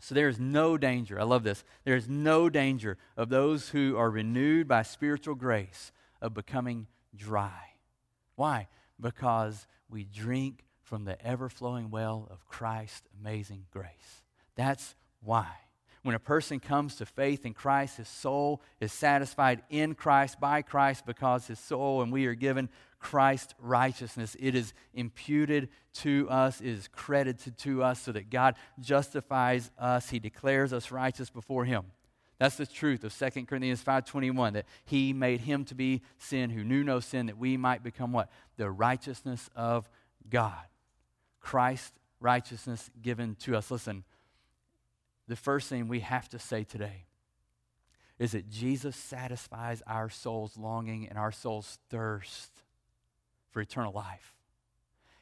So 0.01 0.15
there 0.15 0.29
is 0.29 0.39
no 0.39 0.77
danger. 0.77 1.19
I 1.19 1.25
love 1.25 1.45
this. 1.45 1.65
There 1.85 1.97
is 1.97 2.09
no 2.09 2.51
danger 2.51 2.99
of 3.17 3.31
those 3.31 3.71
who 3.71 3.97
are 3.97 4.11
renewed 4.11 4.69
by 4.69 4.83
spiritual 4.83 5.35
grace 5.35 5.93
of 6.21 6.35
becoming 6.35 6.87
dry. 7.17 7.71
Why? 8.37 8.69
Because 9.01 9.67
we 9.89 10.05
drink 10.05 10.65
from 10.83 11.05
the 11.05 11.21
ever 11.25 11.49
flowing 11.49 11.91
well 11.91 12.29
of 12.31 12.47
Christ's 12.47 13.09
amazing 13.19 13.65
grace. 13.71 14.23
That's 14.57 14.95
why. 15.23 15.49
When 16.05 16.15
a 16.15 16.19
person 16.19 16.61
comes 16.61 16.97
to 16.97 17.07
faith 17.07 17.47
in 17.47 17.55
Christ, 17.55 17.97
his 17.97 18.09
soul 18.09 18.61
is 18.79 18.93
satisfied 18.93 19.63
in 19.71 19.95
Christ, 19.95 20.39
by 20.39 20.61
Christ, 20.61 21.07
because 21.07 21.47
his 21.47 21.59
soul 21.59 22.03
and 22.03 22.13
we 22.13 22.27
are 22.27 22.35
given 22.35 22.69
Christ's 22.99 23.55
righteousness. 23.59 24.37
It 24.39 24.55
is 24.55 24.75
imputed 24.93 25.71
to 25.95 26.29
us, 26.29 26.61
it 26.61 26.69
is 26.69 26.89
credited 26.89 27.57
to 27.59 27.83
us 27.83 28.03
so 28.03 28.13
that 28.13 28.29
God 28.29 28.55
justifies 28.79 29.71
us. 29.79 30.11
He 30.11 30.19
declares 30.19 30.75
us 30.75 30.91
righteous 30.91 31.31
before 31.31 31.65
him. 31.65 31.85
That's 32.39 32.57
the 32.57 32.67
truth 32.67 33.03
of 33.03 33.13
2 33.15 33.47
Corinthians 33.47 33.83
5:21 33.83 34.53
that 34.53 34.67
he 34.85 35.15
made 35.15 35.41
him 35.41 35.65
to 35.65 35.75
be 35.75 36.03
sin 36.19 36.51
who 36.51 36.65
knew 36.65 36.85
no 36.85 37.01
sin 37.01 37.27
that 37.27 37.39
we 37.39 37.57
might 37.57 37.83
become 37.83 38.13
what? 38.13 38.31
The 38.59 38.71
righteousness 38.71 39.49
of 39.57 39.89
God. 40.29 40.67
Christ's 41.41 41.99
righteousness 42.21 42.91
given 43.01 43.37
to 43.37 43.57
us. 43.57 43.71
Listen, 43.71 44.05
the 45.29 45.37
first 45.37 45.69
thing 45.69 45.89
we 45.89 46.01
have 46.01 46.29
to 46.31 46.39
say 46.39 46.65
today 46.65 47.07
is 48.19 48.33
that 48.33 48.49
Jesus 48.49 48.95
satisfies 48.97 49.83
our 49.87 50.09
soul's 50.09 50.57
longing 50.57 51.09
and 51.09 51.19
our 51.19 51.33
soul's 51.33 51.79
thirst 51.91 52.63
for 53.51 53.61
eternal 53.61 53.93
life. 53.93 54.35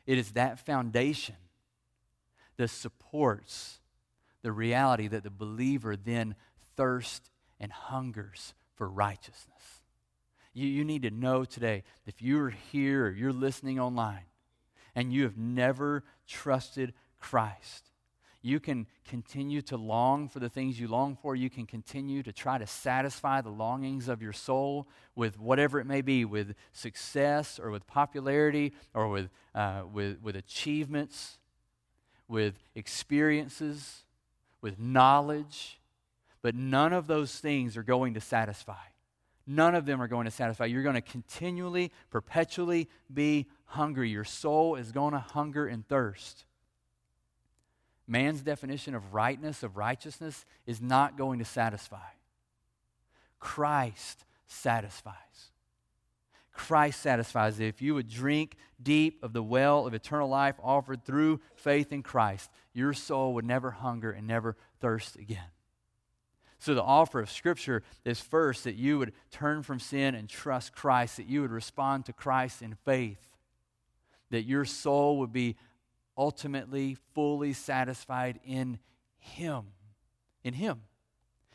It 0.06 0.18
is 0.18 0.32
that 0.32 0.58
foundation 0.58 1.36
that 2.56 2.68
supports 2.68 3.80
the 4.42 4.52
reality 4.52 5.08
that 5.08 5.22
the 5.22 5.30
believer 5.30 5.96
then 5.96 6.34
thirsts 6.76 7.30
and 7.60 7.72
hungers 7.72 8.54
for 8.74 8.88
righteousness. 8.88 9.82
You, 10.52 10.66
you 10.66 10.84
need 10.84 11.02
to 11.02 11.10
know 11.10 11.44
today 11.44 11.84
if 12.06 12.20
you're 12.20 12.50
here 12.50 13.06
or 13.06 13.10
you're 13.10 13.32
listening 13.32 13.80
online 13.80 14.24
and 14.94 15.12
you 15.12 15.22
have 15.22 15.38
never 15.38 16.04
trusted 16.26 16.92
Christ, 17.18 17.91
you 18.42 18.58
can 18.58 18.86
continue 19.08 19.62
to 19.62 19.76
long 19.76 20.28
for 20.28 20.40
the 20.40 20.48
things 20.48 20.78
you 20.78 20.88
long 20.88 21.16
for. 21.16 21.36
You 21.36 21.48
can 21.48 21.64
continue 21.64 22.24
to 22.24 22.32
try 22.32 22.58
to 22.58 22.66
satisfy 22.66 23.40
the 23.40 23.50
longings 23.50 24.08
of 24.08 24.20
your 24.20 24.32
soul 24.32 24.88
with 25.14 25.38
whatever 25.38 25.78
it 25.78 25.86
may 25.86 26.02
be, 26.02 26.24
with 26.24 26.54
success 26.72 27.60
or 27.62 27.70
with 27.70 27.86
popularity 27.86 28.72
or 28.94 29.08
with, 29.08 29.30
uh, 29.54 29.82
with, 29.90 30.20
with 30.20 30.34
achievements, 30.34 31.38
with 32.26 32.54
experiences, 32.74 34.02
with 34.60 34.78
knowledge. 34.78 35.80
But 36.42 36.56
none 36.56 36.92
of 36.92 37.06
those 37.06 37.38
things 37.38 37.76
are 37.76 37.84
going 37.84 38.14
to 38.14 38.20
satisfy. 38.20 38.74
None 39.46 39.76
of 39.76 39.86
them 39.86 40.02
are 40.02 40.08
going 40.08 40.24
to 40.24 40.30
satisfy. 40.32 40.66
You're 40.66 40.82
going 40.82 40.96
to 40.96 41.00
continually, 41.00 41.92
perpetually 42.10 42.88
be 43.12 43.46
hungry. 43.66 44.10
Your 44.10 44.24
soul 44.24 44.74
is 44.74 44.90
going 44.90 45.12
to 45.12 45.20
hunger 45.20 45.66
and 45.66 45.86
thirst. 45.86 46.44
Man's 48.12 48.42
definition 48.42 48.94
of 48.94 49.14
rightness, 49.14 49.62
of 49.62 49.78
righteousness, 49.78 50.44
is 50.66 50.82
not 50.82 51.16
going 51.16 51.38
to 51.38 51.46
satisfy. 51.46 51.96
Christ 53.40 54.26
satisfies. 54.46 55.14
Christ 56.52 57.00
satisfies. 57.00 57.58
If 57.58 57.80
you 57.80 57.94
would 57.94 58.10
drink 58.10 58.56
deep 58.82 59.24
of 59.24 59.32
the 59.32 59.42
well 59.42 59.86
of 59.86 59.94
eternal 59.94 60.28
life 60.28 60.56
offered 60.62 61.06
through 61.06 61.40
faith 61.54 61.90
in 61.90 62.02
Christ, 62.02 62.50
your 62.74 62.92
soul 62.92 63.32
would 63.32 63.46
never 63.46 63.70
hunger 63.70 64.12
and 64.12 64.26
never 64.26 64.58
thirst 64.78 65.16
again. 65.16 65.48
So, 66.58 66.74
the 66.74 66.82
offer 66.82 67.18
of 67.18 67.30
Scripture 67.30 67.82
is 68.04 68.20
first 68.20 68.64
that 68.64 68.74
you 68.74 68.98
would 68.98 69.14
turn 69.30 69.62
from 69.62 69.80
sin 69.80 70.14
and 70.14 70.28
trust 70.28 70.74
Christ, 70.74 71.16
that 71.16 71.26
you 71.26 71.40
would 71.40 71.50
respond 71.50 72.04
to 72.04 72.12
Christ 72.12 72.60
in 72.60 72.74
faith, 72.84 73.26
that 74.28 74.42
your 74.42 74.66
soul 74.66 75.18
would 75.18 75.32
be 75.32 75.56
ultimately 76.16 76.96
fully 77.14 77.52
satisfied 77.52 78.40
in 78.44 78.78
Him. 79.18 79.64
In 80.44 80.54
Him. 80.54 80.82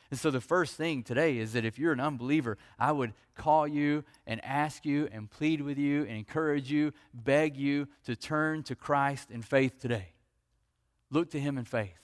And 0.10 0.20
so, 0.20 0.32
the 0.32 0.40
first 0.40 0.76
thing 0.76 1.04
today 1.04 1.38
is 1.38 1.54
that 1.54 1.66
if 1.66 1.78
you're 1.78 1.92
an 1.92 2.00
unbeliever, 2.00 2.58
I 2.80 2.94
would 2.94 3.14
call 3.36 3.68
you 3.68 4.06
and 4.26 4.44
ask 4.44 4.86
you 4.86 5.10
and 5.12 5.30
plead 5.30 5.62
with 5.62 5.78
you 5.78 6.04
and 6.04 6.12
encourage 6.12 6.72
you, 6.72 6.94
beg 7.14 7.58
you 7.58 7.90
to 8.06 8.16
turn 8.16 8.64
to 8.64 8.76
Christ 8.76 9.30
in 9.32 9.42
faith 9.42 9.80
today. 9.80 10.14
Look 11.12 11.32
to 11.32 11.40
Him 11.40 11.58
in 11.58 11.66
faith. 11.66 12.00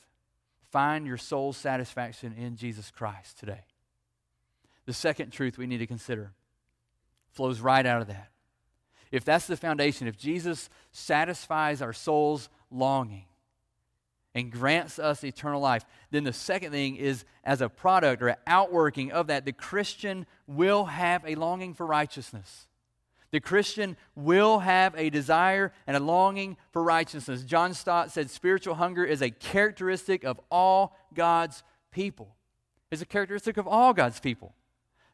Find 0.69 1.07
your 1.07 1.17
soul's 1.17 1.55
satisfaction 1.55 2.33
in 2.33 2.57
Jesus 2.57 2.91
Christ 2.91 3.39
today. 3.39 3.65
The 4.85 4.93
second 4.93 5.31
truth 5.31 5.57
we 5.57 5.67
need 5.67 5.77
to 5.77 5.87
consider 5.87 6.33
flows 7.31 7.61
right 7.61 7.85
out 7.85 8.01
of 8.01 8.07
that 8.07 8.32
if 9.13 9.23
that's 9.23 9.45
the 9.45 9.55
foundation, 9.55 10.07
if 10.07 10.17
Jesus 10.17 10.71
satisfies 10.91 11.83
our 11.83 11.93
soul's 11.93 12.49
longing 12.71 13.25
and 14.33 14.51
grants 14.51 14.97
us 14.97 15.23
eternal 15.23 15.61
life, 15.61 15.85
then 16.09 16.23
the 16.23 16.33
second 16.33 16.71
thing 16.71 16.95
is 16.95 17.23
as 17.43 17.61
a 17.61 17.69
product 17.69 18.23
or 18.23 18.29
an 18.29 18.37
outworking 18.47 19.11
of 19.11 19.27
that, 19.27 19.45
the 19.45 19.53
Christian 19.53 20.25
will 20.47 20.85
have 20.85 21.23
a 21.27 21.35
longing 21.35 21.75
for 21.75 21.85
righteousness. 21.85 22.65
The 23.29 23.39
Christian 23.39 23.97
will 24.15 24.59
have 24.59 24.95
a 24.97 25.11
desire 25.11 25.73
and 25.85 25.95
a 25.95 25.99
longing 25.99 26.57
for 26.71 26.81
righteousness. 26.81 27.43
John 27.43 27.75
Stott 27.75 28.11
said 28.11 28.31
spiritual 28.31 28.73
hunger 28.73 29.05
is 29.05 29.21
a 29.21 29.29
characteristic 29.29 30.23
of 30.23 30.41
all 30.49 30.97
God's 31.13 31.61
people. 31.91 32.35
It's 32.89 33.03
a 33.03 33.05
characteristic 33.05 33.57
of 33.57 33.67
all 33.67 33.93
God's 33.93 34.19
people. 34.19 34.55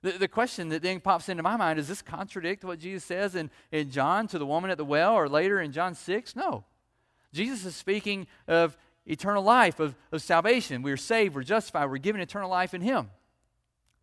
The, 0.02 0.12
the 0.14 0.28
question 0.28 0.70
that 0.70 0.82
then 0.82 1.00
pops 1.02 1.28
into 1.28 1.44
my 1.44 1.58
mind 1.58 1.78
is 1.78 1.88
this 1.88 2.02
contradict 2.02 2.64
what 2.64 2.80
Jesus 2.80 3.04
says 3.04 3.36
in, 3.36 3.52
in 3.72 3.92
John 3.92 4.28
to 4.28 4.40
the 4.40 4.46
woman 4.46 4.72
at 4.72 4.78
the 4.78 4.86
well 4.86 5.14
or 5.14 5.28
later 5.28 5.60
in 5.60 5.72
John 5.72 5.94
6? 5.94 6.36
No. 6.36 6.64
Jesus 7.34 7.66
is 7.66 7.76
speaking 7.76 8.28
of 8.48 8.78
eternal 9.06 9.44
life, 9.44 9.80
of, 9.80 9.96
of 10.12 10.22
salvation. 10.22 10.82
We're 10.82 10.98
saved, 10.98 11.36
we're 11.36 11.44
justified, 11.44 11.90
we're 11.90 11.98
given 11.98 12.22
eternal 12.22 12.50
life 12.50 12.74
in 12.74 12.82
Him. 12.82 13.10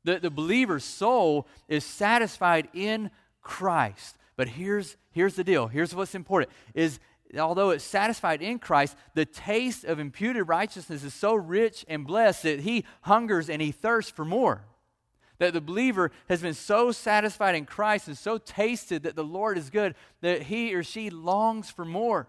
The, 0.05 0.19
the 0.19 0.31
believer's 0.31 0.85
soul 0.85 1.49
is 1.67 1.85
satisfied 1.85 2.69
in 2.75 3.11
Christ. 3.41 4.17
But 4.37 4.49
here's, 4.49 4.97
here's 5.13 5.35
the 5.35 5.45
deal. 5.45 5.67
Here's 5.67 5.95
what's 5.95 6.15
important 6.15 6.53
is 6.75 7.01
although 7.39 7.71
it's 7.71 7.85
satisfied 7.85 8.43
in 8.43 8.59
Christ, 8.59 8.97
the 9.15 9.25
taste 9.25 9.85
of 9.85 9.99
imputed 9.99 10.49
righteousness 10.49 11.03
is 11.03 11.15
so 11.15 11.35
rich 11.35 11.85
and 11.89 12.07
blessed 12.07 12.45
that 12.45 12.61
he 12.61 12.85
hungers 13.03 13.51
and 13.51 13.61
he 13.61 13.73
thirsts 13.73 14.13
for 14.13 14.25
more. 14.25 14.65
That 15.39 15.53
the 15.53 15.61
believer 15.61 16.13
has 16.29 16.41
been 16.41 16.55
so 16.55 16.93
satisfied 16.93 17.55
in 17.55 17.67
Christ 17.67 18.09
and 18.09 18.17
so 18.17 18.39
tasted 18.39 19.03
that 19.03 19.17
the 19.17 19.25
Lord 19.25 19.59
is 19.59 19.71
good 19.71 19.95
that 20.23 20.43
he 20.45 20.75
or 20.75 20.83
she 20.83 21.11
longs 21.11 21.71
for 21.71 21.85
more. 21.85 22.27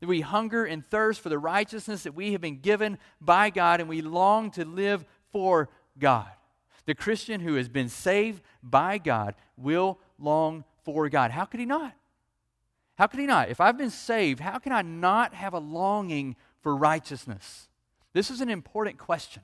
That 0.00 0.08
we 0.08 0.20
hunger 0.20 0.64
and 0.64 0.84
thirst 0.84 1.20
for 1.20 1.28
the 1.28 1.38
righteousness 1.38 2.02
that 2.02 2.14
we 2.14 2.32
have 2.32 2.40
been 2.40 2.60
given 2.60 2.98
by 3.20 3.50
God, 3.50 3.80
and 3.80 3.88
we 3.88 4.00
long 4.02 4.50
to 4.52 4.64
live 4.64 5.04
for 5.30 5.68
God. 5.98 6.28
The 6.86 6.94
Christian 6.94 7.40
who 7.40 7.54
has 7.54 7.68
been 7.68 7.88
saved 7.88 8.42
by 8.62 8.98
God 8.98 9.34
will 9.56 9.98
long 10.18 10.64
for 10.84 11.08
God. 11.08 11.30
How 11.30 11.44
could 11.44 11.60
he 11.60 11.66
not? 11.66 11.94
How 12.96 13.06
could 13.06 13.20
he 13.20 13.26
not? 13.26 13.48
If 13.48 13.60
I've 13.60 13.78
been 13.78 13.90
saved, 13.90 14.40
how 14.40 14.58
can 14.58 14.72
I 14.72 14.82
not 14.82 15.34
have 15.34 15.54
a 15.54 15.58
longing 15.58 16.36
for 16.62 16.76
righteousness? 16.76 17.68
This 18.12 18.30
is 18.30 18.40
an 18.40 18.50
important 18.50 18.98
question. 18.98 19.42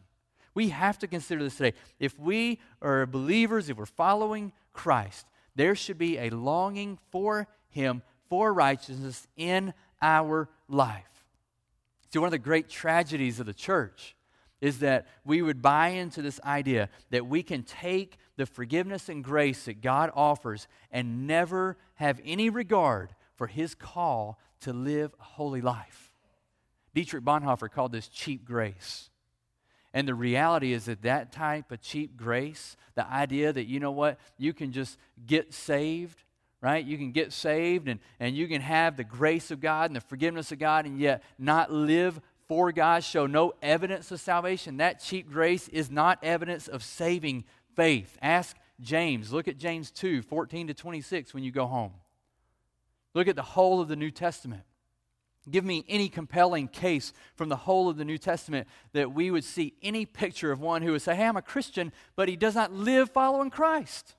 We 0.56 0.70
have 0.70 0.98
to 1.00 1.06
consider 1.06 1.44
this 1.44 1.58
today. 1.58 1.76
If 2.00 2.18
we 2.18 2.60
are 2.80 3.04
believers, 3.04 3.68
if 3.68 3.76
we're 3.76 3.84
following 3.84 4.52
Christ, 4.72 5.26
there 5.54 5.74
should 5.74 5.98
be 5.98 6.16
a 6.16 6.30
longing 6.30 6.98
for 7.10 7.46
Him, 7.68 8.00
for 8.30 8.54
righteousness 8.54 9.28
in 9.36 9.74
our 10.00 10.48
life. 10.66 11.26
See, 12.10 12.18
one 12.18 12.28
of 12.28 12.32
the 12.32 12.38
great 12.38 12.70
tragedies 12.70 13.38
of 13.38 13.44
the 13.44 13.52
church 13.52 14.16
is 14.62 14.78
that 14.78 15.06
we 15.26 15.42
would 15.42 15.60
buy 15.60 15.88
into 15.88 16.22
this 16.22 16.40
idea 16.42 16.88
that 17.10 17.26
we 17.26 17.42
can 17.42 17.62
take 17.62 18.16
the 18.36 18.46
forgiveness 18.46 19.10
and 19.10 19.22
grace 19.22 19.66
that 19.66 19.82
God 19.82 20.10
offers 20.14 20.68
and 20.90 21.26
never 21.26 21.76
have 21.96 22.18
any 22.24 22.48
regard 22.48 23.14
for 23.34 23.46
His 23.46 23.74
call 23.74 24.40
to 24.60 24.72
live 24.72 25.14
a 25.20 25.24
holy 25.24 25.60
life. 25.60 26.10
Dietrich 26.94 27.24
Bonhoeffer 27.24 27.70
called 27.70 27.92
this 27.92 28.08
cheap 28.08 28.46
grace. 28.46 29.10
And 29.96 30.06
the 30.06 30.14
reality 30.14 30.74
is 30.74 30.84
that 30.84 31.00
that 31.04 31.32
type 31.32 31.72
of 31.72 31.80
cheap 31.80 32.18
grace, 32.18 32.76
the 32.96 33.10
idea 33.10 33.50
that, 33.50 33.64
you 33.64 33.80
know 33.80 33.92
what, 33.92 34.18
you 34.36 34.52
can 34.52 34.70
just 34.70 34.98
get 35.24 35.54
saved, 35.54 36.22
right? 36.60 36.84
You 36.84 36.98
can 36.98 37.12
get 37.12 37.32
saved 37.32 37.88
and, 37.88 37.98
and 38.20 38.36
you 38.36 38.46
can 38.46 38.60
have 38.60 38.98
the 38.98 39.04
grace 39.04 39.50
of 39.50 39.58
God 39.58 39.88
and 39.88 39.96
the 39.96 40.02
forgiveness 40.02 40.52
of 40.52 40.58
God 40.58 40.84
and 40.84 41.00
yet 41.00 41.22
not 41.38 41.72
live 41.72 42.20
for 42.46 42.72
God, 42.72 43.04
show 43.04 43.26
no 43.26 43.54
evidence 43.62 44.12
of 44.12 44.20
salvation. 44.20 44.76
That 44.76 45.00
cheap 45.02 45.30
grace 45.32 45.66
is 45.68 45.90
not 45.90 46.18
evidence 46.22 46.68
of 46.68 46.82
saving 46.82 47.44
faith. 47.74 48.18
Ask 48.20 48.54
James. 48.78 49.32
Look 49.32 49.48
at 49.48 49.56
James 49.56 49.90
2 49.92 50.20
14 50.20 50.66
to 50.66 50.74
26 50.74 51.32
when 51.32 51.42
you 51.42 51.50
go 51.50 51.66
home. 51.66 51.92
Look 53.14 53.28
at 53.28 53.36
the 53.36 53.40
whole 53.40 53.80
of 53.80 53.88
the 53.88 53.96
New 53.96 54.10
Testament. 54.10 54.64
Give 55.50 55.64
me 55.64 55.84
any 55.88 56.08
compelling 56.08 56.68
case 56.68 57.12
from 57.36 57.48
the 57.48 57.56
whole 57.56 57.88
of 57.88 57.96
the 57.96 58.04
New 58.04 58.18
Testament 58.18 58.66
that 58.92 59.12
we 59.12 59.30
would 59.30 59.44
see 59.44 59.74
any 59.82 60.04
picture 60.04 60.50
of 60.50 60.60
one 60.60 60.82
who 60.82 60.92
would 60.92 61.02
say, 61.02 61.14
Hey, 61.14 61.26
I'm 61.26 61.36
a 61.36 61.42
Christian, 61.42 61.92
but 62.16 62.28
he 62.28 62.36
does 62.36 62.54
not 62.54 62.72
live 62.72 63.10
following 63.10 63.50
Christ. 63.50 64.14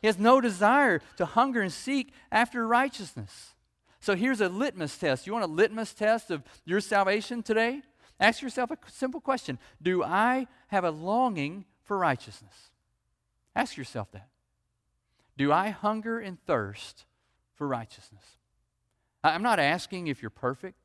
He 0.00 0.08
has 0.08 0.18
no 0.18 0.40
desire 0.40 1.00
to 1.16 1.24
hunger 1.24 1.60
and 1.60 1.72
seek 1.72 2.12
after 2.32 2.66
righteousness. 2.66 3.54
So 4.00 4.14
here's 4.14 4.40
a 4.40 4.48
litmus 4.48 4.96
test. 4.98 5.26
You 5.26 5.32
want 5.32 5.44
a 5.44 5.48
litmus 5.48 5.94
test 5.94 6.30
of 6.30 6.42
your 6.64 6.80
salvation 6.80 7.42
today? 7.42 7.82
Ask 8.18 8.42
yourself 8.42 8.70
a 8.70 8.78
simple 8.88 9.20
question 9.20 9.58
Do 9.80 10.02
I 10.02 10.46
have 10.68 10.84
a 10.84 10.90
longing 10.90 11.64
for 11.82 11.96
righteousness? 11.96 12.70
Ask 13.54 13.76
yourself 13.76 14.10
that. 14.12 14.28
Do 15.36 15.52
I 15.52 15.70
hunger 15.70 16.18
and 16.18 16.40
thirst 16.44 17.04
for 17.54 17.66
righteousness? 17.66 18.35
I'm 19.24 19.42
not 19.42 19.58
asking 19.58 20.06
if 20.06 20.22
you're 20.22 20.30
perfect. 20.30 20.78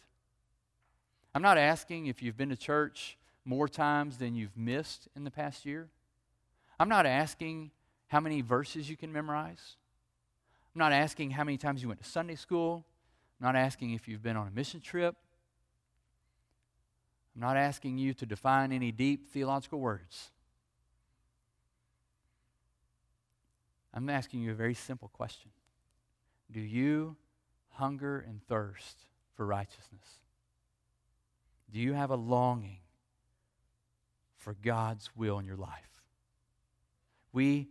I'm 1.34 1.41
not 1.41 1.58
asking 1.58 2.08
if 2.08 2.22
you've 2.22 2.38
been 2.38 2.50
to 2.50 2.58
church 2.58 3.17
more 3.46 3.67
times 3.67 4.17
than 4.17 4.36
you've 4.36 4.58
missed 4.58 5.08
in 5.15 5.24
the 5.24 5.32
past 5.32 5.65
year. 5.65 5.89
I'm 6.80 6.89
not 6.89 7.06
asking 7.06 7.72
how 8.08 8.20
many 8.20 8.41
verses 8.41 8.89
you 8.89 8.98
can 8.98 9.13
memorize. 9.13 9.78
I'm 10.76 10.80
not 10.80 10.91
asking 10.91 11.32
how 11.32 11.44
many 11.44 11.58
times 11.58 11.82
you 11.82 11.88
went 11.88 12.02
to 12.02 12.10
Sunday 12.10 12.36
school. 12.36 12.86
I'm 13.39 13.48
not 13.48 13.56
asking 13.56 13.91
if 13.91 14.08
you've 14.08 14.24
been 14.24 14.38
on 14.38 14.48
a 14.48 14.52
mission 14.52 14.82
trip. 14.82 15.15
I'm 17.36 17.41
not 17.41 17.58
asking 17.58 17.98
you 17.98 18.13
to 18.15 18.26
define 18.26 18.72
any 18.72 18.91
deep 18.91 19.32
theological 19.32 19.80
words. 19.80 20.32
I'm 23.94 24.10
asking 24.10 24.41
you 24.41 24.52
a 24.52 24.56
very 24.56 24.74
simple 24.74 25.10
question 25.10 25.52
Do 26.52 26.60
you 26.60 27.15
hunger 27.82 28.24
and 28.28 28.39
thirst 28.48 29.06
for 29.36 29.44
righteousness? 29.44 30.20
Do 31.74 31.80
you 31.80 31.94
have 31.94 32.12
a 32.12 32.15
longing 32.15 32.82
for 34.38 34.54
God's 34.54 35.10
will 35.15 35.39
in 35.39 35.46
your 35.46 35.58
life? 35.58 36.04
We 37.34 37.70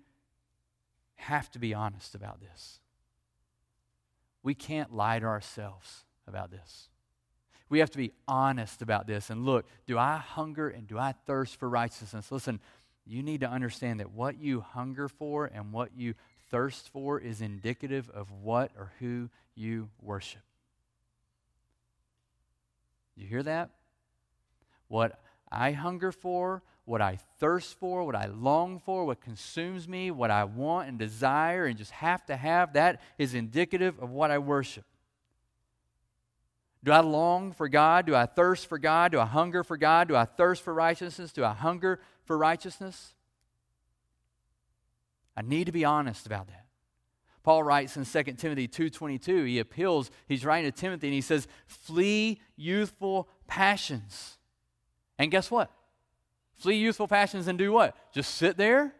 have 1.14 1.48
to 1.52 1.60
be 1.60 1.74
honest 1.74 2.16
about 2.16 2.40
this. 2.40 2.80
We 4.42 4.52
can't 4.52 4.92
lie 4.92 5.20
to 5.20 5.26
ourselves 5.26 6.04
about 6.26 6.50
this. 6.50 6.88
We 7.68 7.78
have 7.78 7.90
to 7.90 7.98
be 7.98 8.12
honest 8.26 8.82
about 8.82 9.06
this 9.06 9.30
and 9.30 9.44
look, 9.44 9.64
do 9.86 9.96
I 9.96 10.16
hunger 10.16 10.68
and 10.68 10.88
do 10.88 10.98
I 10.98 11.14
thirst 11.24 11.54
for 11.56 11.68
righteousness? 11.68 12.32
Listen, 12.32 12.58
you 13.06 13.22
need 13.22 13.42
to 13.42 13.48
understand 13.48 14.00
that 14.00 14.10
what 14.10 14.40
you 14.40 14.60
hunger 14.60 15.08
for 15.08 15.46
and 15.46 15.72
what 15.72 15.90
you 15.94 16.14
thirst 16.50 16.88
for 16.92 17.18
is 17.18 17.40
indicative 17.40 18.10
of 18.10 18.30
what 18.30 18.70
or 18.76 18.92
who 18.98 19.30
you 19.54 19.88
worship. 20.02 20.42
You 23.16 23.26
hear 23.26 23.42
that? 23.42 23.70
What 24.88 25.20
I 25.50 25.72
hunger 25.72 26.12
for, 26.12 26.62
what 26.84 27.00
I 27.00 27.18
thirst 27.38 27.78
for, 27.78 28.04
what 28.04 28.16
I 28.16 28.26
long 28.26 28.80
for, 28.80 29.04
what 29.04 29.20
consumes 29.20 29.86
me, 29.86 30.10
what 30.10 30.30
I 30.30 30.44
want 30.44 30.88
and 30.88 30.98
desire 30.98 31.66
and 31.66 31.76
just 31.76 31.92
have 31.92 32.24
to 32.26 32.36
have, 32.36 32.72
that 32.72 33.00
is 33.18 33.34
indicative 33.34 33.98
of 34.00 34.10
what 34.10 34.30
I 34.30 34.38
worship. 34.38 34.84
Do 36.82 36.92
I 36.92 37.00
long 37.00 37.52
for 37.52 37.68
God? 37.68 38.06
Do 38.06 38.14
I 38.14 38.24
thirst 38.26 38.66
for 38.66 38.78
God? 38.78 39.12
Do 39.12 39.20
I 39.20 39.26
hunger 39.26 39.62
for 39.62 39.76
God? 39.76 40.08
Do 40.08 40.16
I 40.16 40.24
thirst 40.24 40.62
for 40.62 40.72
righteousness? 40.72 41.32
Do 41.32 41.44
I 41.44 41.52
hunger 41.52 42.00
for 42.24 42.38
righteousness? 42.38 43.14
I 45.40 45.42
need 45.42 45.64
to 45.64 45.72
be 45.72 45.86
honest 45.86 46.26
about 46.26 46.48
that. 46.48 46.66
Paul 47.42 47.62
writes 47.62 47.96
in 47.96 48.04
2 48.04 48.36
Timothy 48.36 48.68
2:22, 48.68 49.44
he 49.44 49.58
appeals, 49.58 50.10
he's 50.28 50.44
writing 50.44 50.70
to 50.70 50.78
Timothy 50.78 51.06
and 51.06 51.14
he 51.14 51.22
says, 51.22 51.48
"Flee 51.66 52.42
youthful 52.56 53.26
passions." 53.46 54.36
And 55.18 55.30
guess 55.30 55.50
what? 55.50 55.72
Flee 56.56 56.76
youthful 56.76 57.08
passions 57.08 57.48
and 57.48 57.58
do 57.58 57.72
what? 57.72 57.96
Just 58.12 58.34
sit 58.34 58.58
there? 58.58 58.94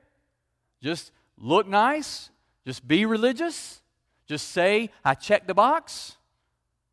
Just 0.81 1.13
look 1.37 1.69
nice? 1.69 2.31
Just 2.65 2.89
be 2.89 3.05
religious? 3.05 3.83
Just 4.25 4.49
say, 4.49 4.89
I 5.05 5.13
checked 5.13 5.47
the 5.47 5.53
box? 5.53 6.17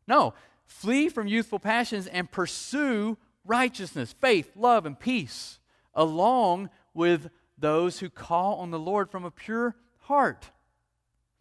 No. 0.06 0.34
Flee 0.66 1.08
from 1.08 1.26
youthful 1.26 1.58
passions 1.58 2.06
and 2.06 2.30
pursue 2.30 3.16
righteousness, 3.46 4.12
faith, 4.12 4.50
love, 4.54 4.84
and 4.84 5.00
peace, 5.00 5.58
along 5.94 6.68
with 6.92 7.30
those 7.58 7.98
who 8.00 8.08
call 8.08 8.56
on 8.56 8.70
the 8.70 8.78
Lord 8.78 9.10
from 9.10 9.24
a 9.24 9.30
pure 9.30 9.74
heart. 10.00 10.50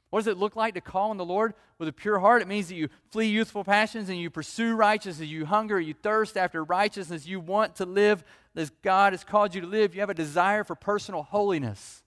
What 0.10 0.20
does 0.20 0.28
it 0.28 0.38
look 0.38 0.56
like 0.56 0.74
to 0.76 0.82
call 0.82 1.10
on 1.10 1.18
the 1.18 1.26
Lord 1.26 1.54
with 1.78 1.90
a 1.90 1.94
pure 1.94 2.20
heart? 2.20 2.42
It 2.42 2.48
means 2.48 2.70
that 2.70 2.76
you 2.76 2.90
flee 3.12 3.28
youthful 3.28 3.64
passions 3.64 4.10
and 4.10 4.18
you 4.18 4.30
pursue 4.30 4.76
righteousness. 4.76 5.28
You 5.28 5.46
hunger, 5.46 5.80
you 5.80 5.94
thirst 5.94 6.38
after 6.38 6.64
righteousness. 6.64 7.28
You 7.28 7.40
want 7.40 7.76
to 7.76 7.86
live 7.86 8.24
as 8.56 8.70
God 8.82 9.14
has 9.14 9.24
called 9.24 9.54
you 9.54 9.62
to 9.62 9.68
live. 9.68 9.94
You 9.94 10.02
have 10.02 10.10
a 10.10 10.16
desire 10.16 10.64
for 10.64 10.76
personal 10.76 11.24
holiness. 11.24 12.04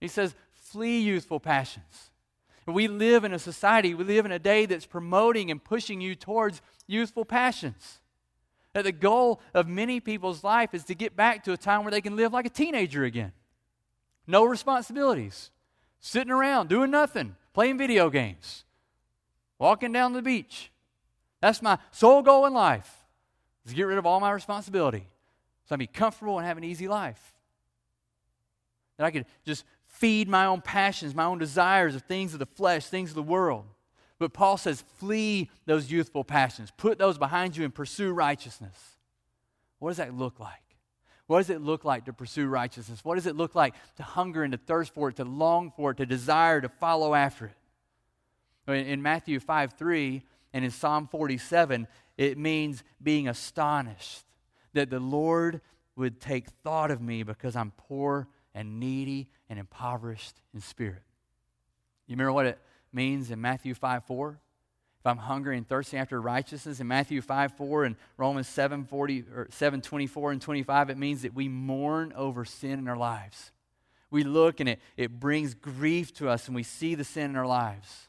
He 0.00 0.08
says, 0.08 0.34
flee 0.52 1.00
youthful 1.00 1.40
passions. 1.40 2.10
We 2.66 2.88
live 2.88 3.24
in 3.24 3.32
a 3.32 3.38
society, 3.38 3.94
we 3.94 4.04
live 4.04 4.24
in 4.24 4.32
a 4.32 4.38
day 4.38 4.64
that's 4.66 4.86
promoting 4.86 5.50
and 5.50 5.62
pushing 5.62 6.00
you 6.00 6.14
towards 6.14 6.62
youthful 6.86 7.24
passions. 7.24 8.00
That 8.74 8.84
the 8.84 8.92
goal 8.92 9.40
of 9.54 9.68
many 9.68 10.00
people's 10.00 10.44
life 10.44 10.74
is 10.74 10.84
to 10.84 10.94
get 10.94 11.16
back 11.16 11.44
to 11.44 11.52
a 11.52 11.56
time 11.56 11.84
where 11.84 11.90
they 11.90 12.00
can 12.00 12.16
live 12.16 12.32
like 12.32 12.44
a 12.44 12.50
teenager 12.50 13.04
again. 13.04 13.32
No 14.26 14.44
responsibilities 14.44 15.50
sitting 16.00 16.32
around 16.32 16.68
doing 16.68 16.90
nothing, 16.90 17.36
playing 17.54 17.78
video 17.78 18.10
games, 18.10 18.64
walking 19.58 19.92
down 19.92 20.12
the 20.12 20.22
beach. 20.22 20.70
That's 21.40 21.62
my 21.62 21.78
sole 21.92 22.22
goal 22.22 22.46
in 22.46 22.52
life, 22.52 23.04
is 23.64 23.72
to 23.72 23.76
get 23.76 23.84
rid 23.84 23.98
of 23.98 24.06
all 24.06 24.20
my 24.20 24.32
responsibility 24.32 25.06
so 25.66 25.74
I 25.74 25.76
can 25.76 25.78
be 25.78 25.86
comfortable 25.86 26.38
and 26.38 26.46
have 26.46 26.58
an 26.58 26.64
easy 26.64 26.88
life. 26.88 27.34
That 28.96 29.04
I 29.04 29.10
could 29.10 29.26
just 29.44 29.64
feed 29.86 30.28
my 30.28 30.46
own 30.46 30.60
passions, 30.60 31.14
my 31.14 31.24
own 31.24 31.38
desires 31.38 31.94
of 31.94 32.02
things 32.02 32.32
of 32.32 32.38
the 32.38 32.46
flesh, 32.46 32.86
things 32.86 33.10
of 33.10 33.14
the 33.14 33.22
world. 33.22 33.66
But 34.18 34.32
Paul 34.32 34.56
says, 34.56 34.84
flee 34.98 35.50
those 35.66 35.90
youthful 35.90 36.24
passions. 36.24 36.70
Put 36.76 36.98
those 36.98 37.18
behind 37.18 37.56
you 37.56 37.64
and 37.64 37.74
pursue 37.74 38.12
righteousness. 38.12 38.78
What 39.78 39.90
does 39.90 39.96
that 39.98 40.16
look 40.16 40.38
like? 40.38 40.60
What 41.26 41.38
does 41.38 41.50
it 41.50 41.60
look 41.60 41.84
like 41.84 42.04
to 42.04 42.12
pursue 42.12 42.46
righteousness? 42.46 43.04
What 43.04 43.14
does 43.16 43.26
it 43.26 43.36
look 43.36 43.54
like 43.54 43.74
to 43.96 44.02
hunger 44.02 44.42
and 44.42 44.52
to 44.52 44.58
thirst 44.58 44.94
for 44.94 45.08
it, 45.08 45.16
to 45.16 45.24
long 45.24 45.72
for 45.74 45.90
it, 45.90 45.96
to 45.96 46.06
desire 46.06 46.60
to 46.60 46.68
follow 46.68 47.14
after 47.14 47.46
it? 48.66 48.88
In 48.88 49.02
Matthew 49.02 49.40
5 49.40 49.72
3 49.72 50.22
and 50.52 50.64
in 50.64 50.70
Psalm 50.70 51.08
47, 51.08 51.86
it 52.16 52.38
means 52.38 52.82
being 53.02 53.28
astonished 53.28 54.24
that 54.74 54.90
the 54.90 55.00
Lord 55.00 55.60
would 55.96 56.20
take 56.20 56.48
thought 56.62 56.90
of 56.90 57.00
me 57.00 57.22
because 57.22 57.56
I'm 57.56 57.72
poor 57.76 58.28
and 58.54 58.78
needy 58.78 59.28
and 59.48 59.58
impoverished 59.58 60.40
in 60.52 60.60
spirit. 60.60 61.02
You 62.06 62.14
remember 62.14 62.32
what 62.32 62.46
it 62.46 62.58
means 62.94 63.30
in 63.30 63.40
Matthew 63.40 63.74
5 63.74 64.04
4? 64.04 64.38
if 65.04 65.08
I'm 65.08 65.18
hungry 65.18 65.58
and 65.58 65.68
thirsty 65.68 65.98
after 65.98 66.18
righteousness, 66.18 66.80
in 66.80 66.88
Matthew 66.88 67.20
5 67.20 67.58
4 67.58 67.84
and 67.84 67.96
Romans 68.16 68.48
7 68.48 68.86
40 68.86 69.24
or 69.34 69.48
7 69.50 69.82
24 69.82 70.32
and 70.32 70.40
25, 70.40 70.88
it 70.88 70.96
means 70.96 71.20
that 71.22 71.34
we 71.34 71.46
mourn 71.46 72.14
over 72.16 72.46
sin 72.46 72.78
in 72.78 72.88
our 72.88 72.96
lives. 72.96 73.52
We 74.10 74.24
look 74.24 74.60
and 74.60 74.68
it, 74.70 74.80
it 74.96 75.20
brings 75.20 75.52
grief 75.52 76.14
to 76.14 76.30
us 76.30 76.46
and 76.46 76.56
we 76.56 76.62
see 76.62 76.94
the 76.94 77.04
sin 77.04 77.28
in 77.28 77.36
our 77.36 77.46
lives. 77.46 78.08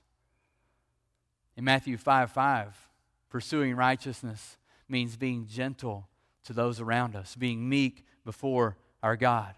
In 1.58 1.66
Matthew 1.66 1.98
5 1.98 2.32
5, 2.32 2.90
pursuing 3.30 3.76
righteousness 3.76 4.58
means 4.88 5.18
being 5.18 5.48
gentle 5.48 6.08
to 6.46 6.54
those 6.54 6.80
around 6.80 7.18
us, 7.18 7.36
being 7.36 7.68
meek 7.68 8.06
before 8.24 8.78
our 9.04 9.18
God. 9.18 9.54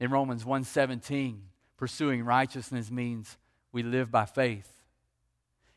In 0.00 0.10
Romans 0.10 0.46
1:17, 0.46 1.40
pursuing 1.76 2.24
righteousness 2.24 2.90
means 2.90 3.36
we 3.76 3.82
live 3.82 4.10
by 4.10 4.24
faith 4.24 4.72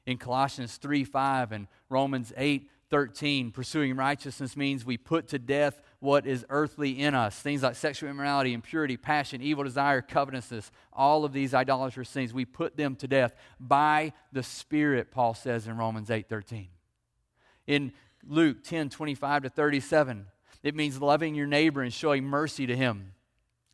in 0.06 0.18
Colossians 0.18 0.78
3 0.78 1.04
5 1.04 1.52
and 1.52 1.68
Romans 1.90 2.32
8 2.38 2.70
13. 2.90 3.52
Pursuing 3.52 3.98
righteousness 3.98 4.56
means 4.56 4.86
we 4.86 4.96
put 4.96 5.28
to 5.28 5.38
death 5.38 5.82
what 6.00 6.26
is 6.26 6.46
earthly 6.50 6.98
in 6.98 7.14
us. 7.14 7.38
Things 7.38 7.62
like 7.62 7.76
sexual 7.76 8.10
immorality, 8.10 8.54
impurity, 8.54 8.96
passion, 8.96 9.42
evil 9.42 9.66
desire, 9.66 10.02
covetousness, 10.02 10.72
all 10.94 11.26
of 11.26 11.34
these 11.34 11.54
idolatrous 11.54 12.10
things, 12.10 12.34
we 12.34 12.46
put 12.46 12.78
them 12.78 12.96
to 12.96 13.08
death 13.08 13.36
by 13.60 14.14
the 14.32 14.44
Spirit, 14.44 15.12
Paul 15.12 15.34
says 15.34 15.68
in 15.68 15.76
Romans 15.76 16.10
8 16.10 16.30
13. 16.30 16.70
In 17.68 17.92
Luke 18.26 18.64
10 18.64 18.92
25 18.92 19.44
to 19.44 19.50
37, 19.50 20.26
it 20.64 20.74
means 20.74 21.02
loving 21.02 21.36
your 21.36 21.48
neighbor 21.48 21.82
and 21.82 21.94
showing 21.94 22.24
mercy 22.24 22.66
to 22.66 22.78
him. 22.78 23.12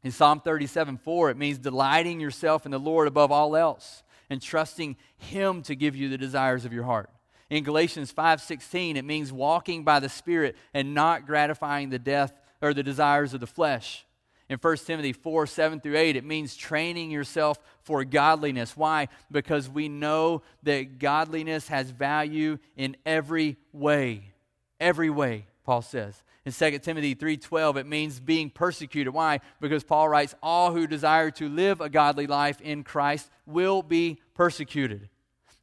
In 0.01 0.11
Psalm 0.11 0.39
37 0.39 0.97
4, 0.97 1.29
it 1.29 1.37
means 1.37 1.59
delighting 1.59 2.19
yourself 2.19 2.65
in 2.65 2.71
the 2.71 2.79
Lord 2.79 3.07
above 3.07 3.31
all 3.31 3.55
else 3.55 4.01
and 4.29 4.41
trusting 4.41 4.97
Him 5.17 5.61
to 5.63 5.75
give 5.75 5.95
you 5.95 6.09
the 6.09 6.17
desires 6.17 6.65
of 6.65 6.73
your 6.73 6.83
heart. 6.83 7.09
In 7.49 7.63
Galatians 7.63 8.11
5:16, 8.11 8.95
it 8.95 9.05
means 9.05 9.31
walking 9.31 9.83
by 9.83 9.99
the 9.99 10.09
Spirit 10.09 10.55
and 10.73 10.93
not 10.93 11.25
gratifying 11.25 11.89
the 11.89 11.99
death 11.99 12.33
or 12.61 12.73
the 12.73 12.83
desires 12.83 13.33
of 13.33 13.39
the 13.39 13.47
flesh. 13.47 14.05
In 14.47 14.59
1 14.59 14.77
Timothy 14.77 15.13
4 15.13 15.47
7 15.47 15.79
through 15.79 15.97
8, 15.97 16.15
it 16.15 16.23
means 16.23 16.55
training 16.55 17.09
yourself 17.09 17.59
for 17.81 18.03
godliness. 18.03 18.77
Why? 18.77 19.07
Because 19.31 19.69
we 19.69 19.89
know 19.89 20.43
that 20.63 20.99
godliness 20.99 21.67
has 21.67 21.89
value 21.89 22.59
in 22.75 22.95
every 23.05 23.57
way. 23.73 24.33
Every 24.79 25.09
way, 25.09 25.47
Paul 25.63 25.81
says. 25.81 26.21
In 26.45 26.51
2 26.51 26.77
Timothy 26.79 27.15
3:12 27.15 27.77
it 27.77 27.87
means 27.87 28.19
being 28.19 28.51
persecuted. 28.51 29.11
Why? 29.11 29.39
Because 29.59 29.83
Paul 29.83 30.09
writes 30.09 30.35
all 30.43 30.71
who 30.73 30.85
desire 30.85 31.31
to 31.31 31.49
live 31.49 31.81
a 31.81 31.89
godly 31.89 32.27
life 32.27 32.61
in 32.61 32.83
Christ 32.83 33.31
will 33.47 33.81
be 33.81 34.21
persecuted. 34.35 35.09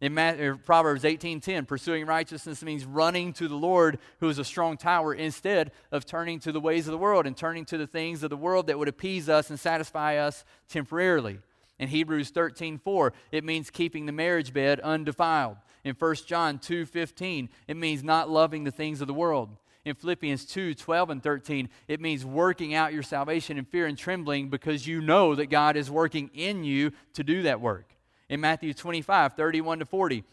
In 0.01 0.19
er, 0.19 0.57
Proverbs 0.57 1.05
18:10, 1.05 1.67
pursuing 1.67 2.05
righteousness 2.05 2.65
means 2.65 2.85
running 2.85 3.33
to 3.35 3.47
the 3.47 3.55
Lord 3.55 4.01
who 4.19 4.29
is 4.29 4.41
a 4.41 4.45
strong 4.45 4.77
tower 4.77 5.15
instead 5.15 5.71
of 5.93 6.05
turning 6.05 6.41
to 6.41 6.51
the 6.51 6.61
ways 6.61 6.89
of 6.89 6.93
the 6.93 6.99
world 6.99 7.29
and 7.29 7.37
turning 7.37 7.65
to 7.67 7.79
the 7.79 7.87
things 7.87 8.25
of 8.25 8.31
the 8.31 8.37
world 8.37 8.67
that 8.67 8.77
would 8.77 8.89
appease 8.89 9.29
us 9.29 9.51
and 9.51 9.61
satisfy 9.61 10.17
us 10.17 10.45
temporarily. 10.69 11.39
In 11.79 11.89
Hebrews 11.91 12.33
13:4, 12.33 13.13
it 13.31 13.45
means 13.45 13.71
keeping 13.71 14.07
the 14.07 14.13
marriage 14.13 14.53
bed 14.53 14.81
undefiled. 14.81 15.59
In 15.85 15.95
1 15.95 16.27
John 16.27 16.59
2:15, 16.59 17.49
it 17.69 17.77
means 17.77 18.03
not 18.03 18.29
loving 18.29 18.65
the 18.65 18.73
things 18.73 19.01
of 19.01 19.07
the 19.07 19.15
world 19.15 19.57
in 19.85 19.95
Philippians 19.95 20.45
2 20.47 20.75
12 20.75 21.11
and 21.11 21.23
13, 21.23 21.69
it 21.89 22.01
means 22.01 22.25
working 22.25 22.75
out 22.75 22.93
your 22.93 23.03
salvation 23.03 23.59
in 23.59 23.65
fear 23.65 23.87
and 23.87 23.99
trembling 23.99 24.49
because 24.49 24.87
you 24.87 25.01
know 25.01 25.35
that 25.35 25.47
God 25.47 25.77
is 25.77 25.91
working 25.91 26.31
in 26.35 26.65
you 26.65 26.93
to 27.15 27.25
do 27.25 27.43
that 27.43 27.61
work. 27.61 27.95
In 28.29 28.41
Matthew 28.41 28.73
25 28.75 29.35
31 29.35 29.81
to 29.81 29.85
40, 29.85 30.25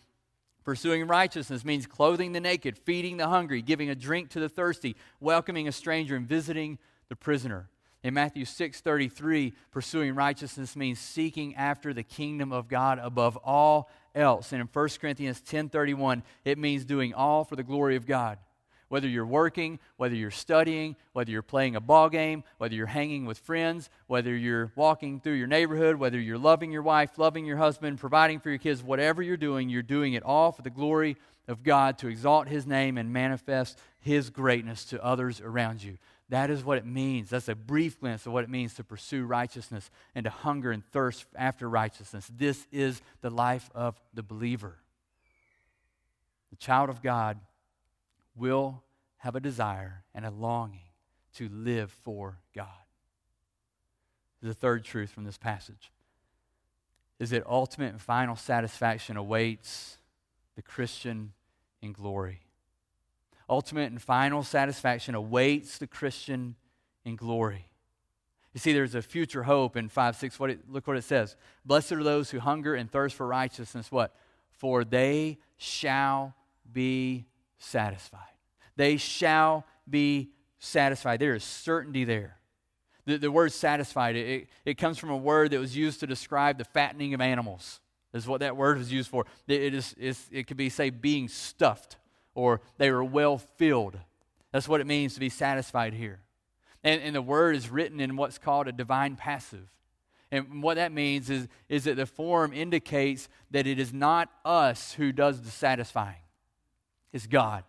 Pursuing 0.70 1.08
righteousness 1.08 1.66
means 1.66 1.88
clothing 1.88 2.32
the 2.32 2.40
naked, 2.40 2.78
feeding 2.78 3.18
the 3.18 3.28
hungry, 3.28 3.62
giving 3.62 3.90
a 3.90 3.96
drink 3.96 4.30
to 4.30 4.40
the 4.40 4.48
thirsty, 4.48 4.96
welcoming 5.20 5.68
a 5.68 5.72
stranger, 5.72 6.16
and 6.16 6.28
visiting 6.28 6.78
the 7.08 7.16
prisoner. 7.16 7.70
In 8.04 8.14
Matthew 8.14 8.46
6:33, 8.46 9.54
pursuing 9.72 10.14
righteousness 10.14 10.76
means 10.76 11.00
seeking 11.00 11.56
after 11.56 11.94
the 11.94 12.04
kingdom 12.04 12.54
of 12.54 12.68
God 12.68 13.00
above 13.00 13.36
all 13.38 13.90
else. 14.14 14.52
And 14.52 14.62
in 14.62 14.68
1 14.68 15.00
Corinthians 15.00 15.42
10:31, 15.42 16.24
it 16.46 16.58
means 16.58 16.86
doing 16.86 17.16
all 17.16 17.44
for 17.44 17.56
the 17.56 17.64
glory 17.64 17.96
of 17.96 18.06
God. 18.06 18.38
Whether 18.90 19.08
you're 19.08 19.26
working, 19.26 19.80
whether 19.98 20.16
you're 20.16 20.32
studying, 20.32 20.96
whether 21.14 21.32
you're 21.32 21.42
playing 21.42 21.76
a 21.76 21.80
ball 21.80 22.10
game, 22.10 22.44
whether 22.58 22.76
you're 22.76 22.88
hanging 22.88 23.26
with 23.26 23.38
friends, 23.38 23.90
whether 24.08 24.36
you're 24.36 24.72
walking 24.76 25.20
through 25.20 25.34
your 25.34 25.48
neighborhood, 25.48 25.96
whether 25.96 26.20
you're 26.20 26.38
loving 26.38 26.72
your 26.72 26.82
wife, 26.82 27.18
loving 27.18 27.46
your 27.46 27.58
husband, 27.58 28.00
providing 28.00 28.40
for 28.40 28.50
your 28.50 28.58
kids, 28.58 28.84
whatever 28.84 29.22
you're 29.22 29.38
doing, 29.38 29.70
you're 29.70 29.84
doing 29.84 30.14
it 30.14 30.24
all 30.24 30.52
for 30.52 30.64
the 30.64 30.70
glory 30.70 31.18
of 31.48 31.64
God 31.64 31.98
to 32.00 32.08
exalt 32.08 32.48
His 32.48 32.66
name 32.68 32.98
and 32.98 33.14
manifest 33.14 33.80
His 34.00 34.30
greatness 34.30 34.86
to 34.86 35.04
others 35.04 35.40
around 35.40 35.84
you. 35.84 35.98
That 36.30 36.52
is 36.52 36.64
what 36.64 36.78
it 36.78 36.86
means. 36.86 37.32
That's 37.32 37.50
a 37.50 37.56
brief 37.56 38.00
glimpse 38.00 38.28
of 38.28 38.34
what 38.34 38.44
it 38.44 38.50
means 38.50 38.76
to 38.76 38.84
pursue 38.84 39.26
righteousness 39.26 39.90
and 40.14 40.26
to 40.26 40.30
hunger 40.30 40.72
and 40.72 40.86
thirst 40.86 41.26
after 41.36 41.68
righteousness. 41.68 42.30
This 42.36 42.68
is 42.72 43.02
the 43.22 43.32
life 43.32 43.70
of 43.74 44.00
the 44.14 44.22
believer. 44.22 44.78
The 46.52 46.56
child 46.56 46.90
of 46.90 47.02
God 47.02 47.40
will 48.40 48.84
have 49.18 49.36
a 49.36 49.40
desire 49.40 50.04
and 50.16 50.26
a 50.26 50.32
longing 50.32 50.90
to 51.36 51.50
live 51.50 51.92
for 51.92 52.40
God. 52.56 52.68
The 54.42 54.54
third 54.54 54.86
truth 54.86 55.10
from 55.10 55.26
this 55.26 55.38
passage 55.38 55.92
is 57.20 57.32
that 57.32 57.46
ultimate 57.46 57.92
and 57.92 58.02
final 58.02 58.36
satisfaction 58.36 59.18
awaits 59.18 59.98
the 60.56 60.62
Christian 60.62 61.34
in 61.82 61.92
glory. 61.92 62.40
Ultimate 63.50 63.92
and 63.92 64.02
final 64.02 64.44
satisfaction 64.44 65.16
awaits 65.16 65.78
the 65.78 65.88
Christian 65.88 66.56
in 67.04 67.16
glory. 67.16 67.68
You 68.54 68.60
see, 68.60 68.74
there's 68.74 68.96
a 68.96 69.02
future 69.02 69.44
hope 69.44 69.76
in 69.76 69.90
5 69.90 70.16
6. 70.16 70.40
What 70.40 70.50
it, 70.50 70.60
look 70.70 70.88
what 70.88 70.98
it 70.98 71.04
says. 71.04 71.36
Blessed 71.66 71.92
are 71.94 72.04
those 72.04 72.32
who 72.32 72.40
hunger 72.40 72.76
and 72.76 72.90
thirst 72.90 73.16
for 73.16 73.28
righteousness. 73.28 73.92
What? 73.92 74.16
For 74.52 74.84
they 74.84 75.38
shall 75.58 76.34
be 76.72 77.26
satisfied. 77.58 78.29
They 78.80 78.96
shall 78.96 79.66
be 79.90 80.30
satisfied. 80.58 81.20
There 81.20 81.36
is 81.36 81.44
certainty 81.44 82.06
there. 82.06 82.38
The, 83.06 83.18
the 83.18 83.30
word 83.30 83.52
satisfied, 83.52 84.16
it, 84.16 84.48
it 84.64 84.78
comes 84.78 84.98
from 84.98 85.10
a 85.10 85.18
word 85.18 85.52
that 85.52 85.60
was 85.60 85.76
used 85.76 86.00
to 86.00 86.08
describe 86.08 86.58
the 86.58 86.64
fattening 86.64 87.14
of 87.14 87.20
animals, 87.20 87.82
is 88.14 88.26
what 88.26 88.40
that 88.40 88.56
word 88.56 88.78
was 88.78 88.90
used 88.90 89.10
for. 89.10 89.26
It, 89.50 89.74
it, 89.74 89.74
is, 89.74 90.30
it 90.32 90.48
could 90.48 90.56
be, 90.56 90.70
say, 90.70 90.92
being 90.92 91.28
stuffed, 91.28 91.98
or 92.36 92.62
they 92.78 92.90
were 92.90 93.04
well 93.04 93.38
filled. 93.38 94.00
That's 94.54 94.70
what 94.70 94.80
it 94.80 94.88
means 94.88 95.14
to 95.16 95.20
be 95.20 95.28
satisfied 95.28 95.94
here. 95.94 96.22
And, 96.82 97.02
and 97.02 97.14
the 97.14 97.22
word 97.22 97.58
is 97.58 97.70
written 97.70 98.00
in 98.00 98.16
what's 98.16 98.38
called 98.38 98.70
a 98.70 98.72
divine 98.72 99.18
passive. 99.18 99.68
And 100.32 100.64
what 100.64 100.76
that 100.76 100.94
means 100.94 101.30
is, 101.30 101.50
is 101.68 101.84
that 101.84 101.98
the 101.98 102.06
form 102.06 102.54
indicates 102.54 103.28
that 103.52 103.68
it 103.68 103.78
is 103.78 103.92
not 103.92 104.30
us 104.46 104.94
who 104.94 105.12
does 105.12 105.42
the 105.42 105.52
satisfying. 105.52 106.24
It's 107.12 107.28
God. 107.28 107.66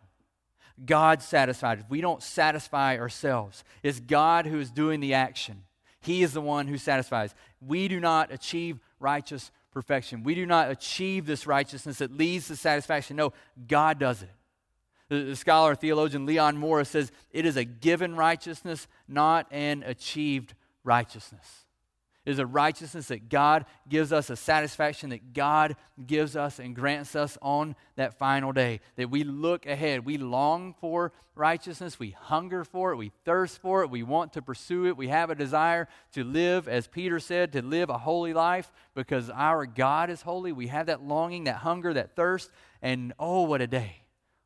God 0.84 1.22
satisfied. 1.22 1.84
We 1.88 2.00
don't 2.00 2.22
satisfy 2.22 2.98
ourselves. 2.98 3.64
It's 3.82 4.00
God 4.00 4.46
who 4.46 4.58
is 4.58 4.70
doing 4.70 5.00
the 5.00 5.14
action. 5.14 5.62
He 6.00 6.22
is 6.22 6.32
the 6.32 6.40
one 6.40 6.66
who 6.66 6.78
satisfies. 6.78 7.34
We 7.60 7.88
do 7.88 8.00
not 8.00 8.32
achieve 8.32 8.78
righteous 8.98 9.50
perfection. 9.72 10.22
We 10.22 10.34
do 10.34 10.46
not 10.46 10.70
achieve 10.70 11.26
this 11.26 11.46
righteousness 11.46 11.98
that 11.98 12.16
leads 12.16 12.48
to 12.48 12.56
satisfaction. 12.56 13.16
No, 13.16 13.32
God 13.68 13.98
does 13.98 14.22
it. 14.22 14.30
The, 15.08 15.24
the 15.24 15.36
scholar 15.36 15.74
theologian 15.74 16.24
Leon 16.24 16.56
Morris 16.56 16.90
says 16.90 17.12
it 17.30 17.44
is 17.44 17.56
a 17.56 17.64
given 17.64 18.16
righteousness, 18.16 18.88
not 19.06 19.46
an 19.50 19.82
achieved 19.84 20.54
righteousness 20.84 21.66
is 22.26 22.38
a 22.38 22.46
righteousness 22.46 23.08
that 23.08 23.28
God 23.28 23.64
gives 23.88 24.12
us, 24.12 24.28
a 24.28 24.36
satisfaction 24.36 25.10
that 25.10 25.32
God 25.32 25.76
gives 26.06 26.36
us 26.36 26.58
and 26.58 26.76
grants 26.76 27.16
us 27.16 27.38
on 27.40 27.74
that 27.96 28.18
final 28.18 28.52
day. 28.52 28.80
That 28.96 29.10
we 29.10 29.24
look 29.24 29.64
ahead. 29.66 30.04
We 30.04 30.18
long 30.18 30.74
for 30.80 31.12
righteousness. 31.34 31.98
We 31.98 32.10
hunger 32.10 32.64
for 32.64 32.92
it. 32.92 32.96
We 32.96 33.12
thirst 33.24 33.60
for 33.62 33.82
it. 33.82 33.90
We 33.90 34.02
want 34.02 34.34
to 34.34 34.42
pursue 34.42 34.86
it. 34.86 34.96
We 34.96 35.08
have 35.08 35.30
a 35.30 35.34
desire 35.34 35.88
to 36.12 36.22
live, 36.22 36.68
as 36.68 36.86
Peter 36.86 37.18
said, 37.20 37.52
to 37.52 37.62
live 37.62 37.88
a 37.88 37.98
holy 37.98 38.34
life 38.34 38.70
because 38.94 39.30
our 39.30 39.64
God 39.64 40.10
is 40.10 40.22
holy. 40.22 40.52
We 40.52 40.66
have 40.66 40.86
that 40.86 41.02
longing, 41.02 41.44
that 41.44 41.56
hunger, 41.56 41.94
that 41.94 42.16
thirst. 42.16 42.50
And 42.82 43.14
oh, 43.18 43.42
what 43.42 43.62
a 43.62 43.66
day! 43.66 44.02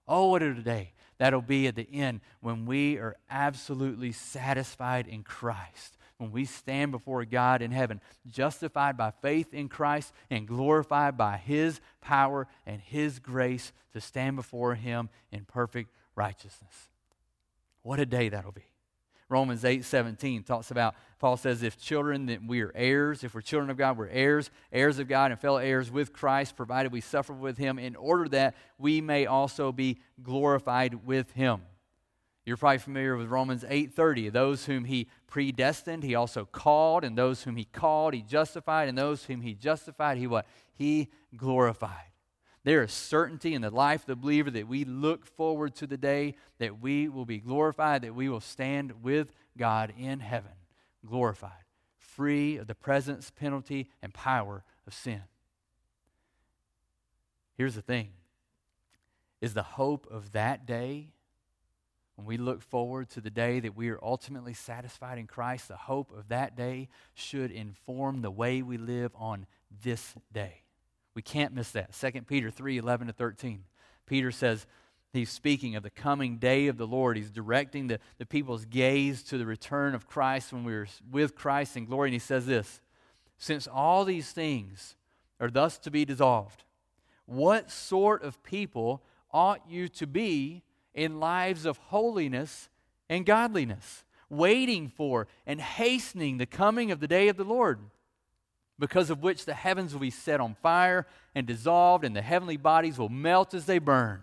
Oh, 0.06 0.30
what 0.30 0.42
a 0.42 0.54
day! 0.54 0.92
That'll 1.18 1.42
be 1.42 1.66
at 1.66 1.76
the 1.76 1.88
end 1.92 2.20
when 2.40 2.66
we 2.66 2.98
are 2.98 3.16
absolutely 3.30 4.12
satisfied 4.12 5.06
in 5.06 5.22
Christ 5.22 5.96
when 6.24 6.32
we 6.32 6.46
stand 6.46 6.90
before 6.90 7.24
God 7.24 7.60
in 7.60 7.70
heaven, 7.70 8.00
justified 8.26 8.96
by 8.96 9.10
faith 9.10 9.52
in 9.52 9.68
Christ 9.68 10.12
and 10.30 10.48
glorified 10.48 11.18
by 11.18 11.36
His 11.36 11.80
power 12.00 12.46
and 12.66 12.80
His 12.80 13.18
grace 13.18 13.72
to 13.92 14.00
stand 14.00 14.36
before 14.36 14.74
Him 14.74 15.10
in 15.30 15.44
perfect 15.44 15.90
righteousness. 16.16 16.88
What 17.82 18.00
a 18.00 18.06
day 18.06 18.30
that'll 18.30 18.52
be. 18.52 18.64
Romans 19.28 19.64
8 19.64 19.84
17 19.84 20.44
talks 20.44 20.70
about, 20.70 20.94
Paul 21.18 21.36
says, 21.36 21.62
if 21.62 21.78
children, 21.78 22.26
that 22.26 22.46
we 22.46 22.62
are 22.62 22.72
heirs. 22.74 23.22
If 23.22 23.34
we're 23.34 23.40
children 23.42 23.68
of 23.68 23.76
God, 23.76 23.98
we're 23.98 24.08
heirs, 24.08 24.50
heirs 24.72 24.98
of 24.98 25.08
God, 25.08 25.30
and 25.30 25.40
fellow 25.40 25.58
heirs 25.58 25.90
with 25.90 26.12
Christ, 26.12 26.56
provided 26.56 26.92
we 26.92 27.00
suffer 27.00 27.32
with 27.32 27.58
him, 27.58 27.78
in 27.78 27.96
order 27.96 28.28
that 28.30 28.54
we 28.78 29.00
may 29.00 29.26
also 29.26 29.72
be 29.72 29.98
glorified 30.22 31.06
with 31.06 31.32
him. 31.32 31.62
You're 32.44 32.58
probably 32.58 32.78
familiar 32.78 33.16
with 33.16 33.28
Romans 33.28 33.64
8:30. 33.66 34.28
Those 34.30 34.66
whom 34.66 34.84
he 34.84 35.08
predestined, 35.26 36.02
he 36.02 36.14
also 36.14 36.44
called, 36.44 37.02
and 37.02 37.16
those 37.16 37.44
whom 37.44 37.56
he 37.56 37.64
called, 37.64 38.12
he 38.12 38.22
justified, 38.22 38.88
and 38.88 38.98
those 38.98 39.24
whom 39.24 39.40
he 39.40 39.54
justified, 39.54 40.18
he 40.18 40.26
what? 40.26 40.46
He 40.74 41.10
glorified. 41.36 42.10
There 42.64 42.82
is 42.82 42.92
certainty 42.92 43.54
in 43.54 43.62
the 43.62 43.70
life 43.70 44.02
of 44.02 44.06
the 44.06 44.16
believer 44.16 44.50
that 44.50 44.68
we 44.68 44.84
look 44.84 45.26
forward 45.26 45.74
to 45.76 45.86
the 45.86 45.98
day 45.98 46.34
that 46.58 46.80
we 46.80 47.08
will 47.08 47.26
be 47.26 47.38
glorified, 47.38 48.02
that 48.02 48.14
we 48.14 48.28
will 48.28 48.40
stand 48.40 49.02
with 49.02 49.32
God 49.56 49.92
in 49.98 50.20
heaven, 50.20 50.52
glorified, 51.04 51.64
free 51.98 52.56
of 52.56 52.66
the 52.66 52.74
presence, 52.74 53.30
penalty, 53.30 53.90
and 54.02 54.12
power 54.12 54.64
of 54.86 54.94
sin. 54.94 55.22
Here's 57.56 57.74
the 57.74 57.82
thing 57.82 58.10
is 59.40 59.54
the 59.54 59.62
hope 59.62 60.06
of 60.10 60.32
that 60.32 60.66
day 60.66 61.13
when 62.16 62.26
we 62.26 62.36
look 62.36 62.62
forward 62.62 63.10
to 63.10 63.20
the 63.20 63.30
day 63.30 63.60
that 63.60 63.76
we 63.76 63.90
are 63.90 63.98
ultimately 64.02 64.54
satisfied 64.54 65.18
in 65.18 65.26
Christ, 65.26 65.68
the 65.68 65.76
hope 65.76 66.12
of 66.16 66.28
that 66.28 66.56
day 66.56 66.88
should 67.14 67.50
inform 67.50 68.22
the 68.22 68.30
way 68.30 68.62
we 68.62 68.76
live 68.76 69.12
on 69.16 69.46
this 69.82 70.14
day. 70.32 70.62
We 71.14 71.22
can't 71.22 71.54
miss 71.54 71.70
that. 71.72 71.92
2 71.92 72.22
Peter 72.22 72.50
3 72.50 72.78
11 72.78 73.08
to 73.08 73.12
13. 73.12 73.64
Peter 74.06 74.30
says, 74.30 74.66
He's 75.12 75.30
speaking 75.30 75.76
of 75.76 75.84
the 75.84 75.90
coming 75.90 76.38
day 76.38 76.66
of 76.66 76.76
the 76.76 76.88
Lord. 76.88 77.16
He's 77.16 77.30
directing 77.30 77.86
the, 77.86 78.00
the 78.18 78.26
people's 78.26 78.64
gaze 78.64 79.22
to 79.24 79.38
the 79.38 79.46
return 79.46 79.94
of 79.94 80.08
Christ 80.08 80.52
when 80.52 80.64
we 80.64 80.74
are 80.74 80.88
with 81.08 81.36
Christ 81.36 81.76
in 81.76 81.84
glory. 81.84 82.08
And 82.08 82.14
he 82.14 82.18
says 82.18 82.46
this 82.46 82.80
Since 83.38 83.68
all 83.68 84.04
these 84.04 84.32
things 84.32 84.96
are 85.38 85.50
thus 85.50 85.78
to 85.78 85.90
be 85.90 86.04
dissolved, 86.04 86.64
what 87.26 87.70
sort 87.70 88.24
of 88.24 88.42
people 88.42 89.04
ought 89.32 89.62
you 89.68 89.88
to 89.88 90.06
be 90.06 90.64
in 90.94 91.20
lives 91.20 91.66
of 91.66 91.78
holiness 91.78 92.68
and 93.08 93.26
godliness, 93.26 94.04
waiting 94.28 94.88
for 94.88 95.26
and 95.46 95.60
hastening 95.60 96.38
the 96.38 96.46
coming 96.46 96.90
of 96.90 97.00
the 97.00 97.08
day 97.08 97.28
of 97.28 97.36
the 97.36 97.44
Lord? 97.44 97.80
because 98.78 99.10
of 99.10 99.22
which 99.22 99.44
the 99.44 99.54
heavens 99.54 99.92
will 99.92 100.00
be 100.00 100.10
set 100.10 100.40
on 100.40 100.54
fire 100.54 101.06
and 101.34 101.46
dissolved, 101.46 102.04
and 102.04 102.14
the 102.14 102.22
heavenly 102.22 102.56
bodies 102.56 102.98
will 102.98 103.08
melt 103.08 103.54
as 103.54 103.66
they 103.66 103.78
burn. 103.78 104.20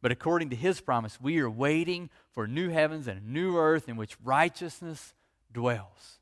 But 0.00 0.12
according 0.12 0.50
to 0.50 0.56
his 0.56 0.80
promise, 0.80 1.20
we 1.20 1.38
are 1.40 1.50
waiting 1.50 2.10
for 2.32 2.46
new 2.46 2.70
heavens 2.70 3.06
and 3.06 3.20
a 3.20 3.30
new 3.30 3.56
earth 3.56 3.88
in 3.88 3.96
which 3.96 4.16
righteousness 4.22 5.14
dwells. 5.52 6.18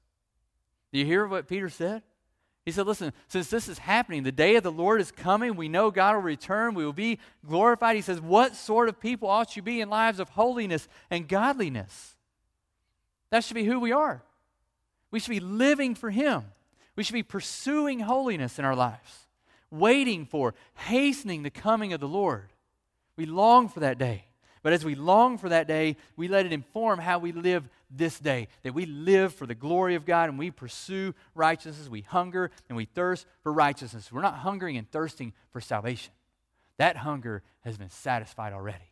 Do 0.92 0.98
you 0.98 1.04
hear 1.04 1.26
what 1.26 1.48
Peter 1.48 1.68
said? 1.68 2.02
He 2.64 2.72
said, 2.72 2.86
Listen, 2.86 3.12
since 3.28 3.50
this 3.50 3.68
is 3.68 3.78
happening, 3.78 4.22
the 4.22 4.32
day 4.32 4.56
of 4.56 4.62
the 4.62 4.72
Lord 4.72 5.00
is 5.00 5.10
coming. 5.10 5.54
We 5.54 5.68
know 5.68 5.90
God 5.90 6.14
will 6.14 6.22
return. 6.22 6.74
We 6.74 6.84
will 6.84 6.92
be 6.92 7.18
glorified. 7.46 7.96
He 7.96 8.02
says, 8.02 8.20
What 8.20 8.56
sort 8.56 8.88
of 8.88 9.00
people 9.00 9.28
ought 9.28 9.56
you 9.56 9.62
be 9.62 9.80
in 9.80 9.90
lives 9.90 10.18
of 10.18 10.30
holiness 10.30 10.88
and 11.10 11.28
godliness? 11.28 12.16
That 13.30 13.44
should 13.44 13.54
be 13.54 13.64
who 13.64 13.80
we 13.80 13.92
are. 13.92 14.22
We 15.10 15.20
should 15.20 15.30
be 15.30 15.40
living 15.40 15.94
for 15.94 16.10
Him. 16.10 16.44
We 16.96 17.02
should 17.02 17.14
be 17.14 17.22
pursuing 17.22 18.00
holiness 18.00 18.58
in 18.58 18.64
our 18.64 18.76
lives, 18.76 19.26
waiting 19.70 20.26
for, 20.26 20.54
hastening 20.74 21.42
the 21.42 21.50
coming 21.50 21.92
of 21.92 22.00
the 22.00 22.08
Lord. 22.08 22.50
We 23.16 23.26
long 23.26 23.68
for 23.68 23.80
that 23.80 23.98
day. 23.98 24.26
But 24.64 24.72
as 24.72 24.82
we 24.82 24.94
long 24.94 25.36
for 25.36 25.50
that 25.50 25.68
day, 25.68 25.98
we 26.16 26.26
let 26.26 26.46
it 26.46 26.52
inform 26.52 26.98
how 26.98 27.18
we 27.18 27.32
live 27.32 27.68
this 27.90 28.18
day. 28.18 28.48
That 28.62 28.72
we 28.72 28.86
live 28.86 29.34
for 29.34 29.46
the 29.46 29.54
glory 29.54 29.94
of 29.94 30.06
God 30.06 30.30
and 30.30 30.38
we 30.38 30.50
pursue 30.50 31.14
righteousness. 31.34 31.86
We 31.86 32.00
hunger 32.00 32.50
and 32.70 32.76
we 32.76 32.86
thirst 32.86 33.26
for 33.42 33.52
righteousness. 33.52 34.10
We're 34.10 34.22
not 34.22 34.38
hungering 34.38 34.78
and 34.78 34.90
thirsting 34.90 35.34
for 35.50 35.60
salvation. 35.60 36.14
That 36.78 36.96
hunger 36.96 37.42
has 37.60 37.76
been 37.76 37.90
satisfied 37.90 38.54
already. 38.54 38.90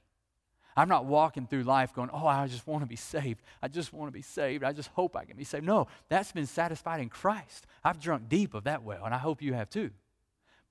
I'm 0.76 0.90
not 0.90 1.06
walking 1.06 1.46
through 1.46 1.62
life 1.62 1.94
going, 1.94 2.10
oh, 2.12 2.26
I 2.26 2.46
just 2.48 2.66
want 2.66 2.82
to 2.82 2.86
be 2.86 2.96
saved. 2.96 3.40
I 3.62 3.68
just 3.68 3.94
want 3.94 4.08
to 4.08 4.12
be 4.12 4.22
saved. 4.22 4.64
I 4.64 4.74
just 4.74 4.90
hope 4.90 5.16
I 5.16 5.24
can 5.24 5.38
be 5.38 5.44
saved. 5.44 5.64
No, 5.64 5.86
that's 6.10 6.32
been 6.32 6.46
satisfied 6.46 7.00
in 7.00 7.08
Christ. 7.08 7.66
I've 7.82 8.00
drunk 8.00 8.28
deep 8.28 8.52
of 8.52 8.64
that 8.64 8.82
well, 8.82 9.06
and 9.06 9.14
I 9.14 9.18
hope 9.18 9.40
you 9.40 9.54
have 9.54 9.70
too. 9.70 9.90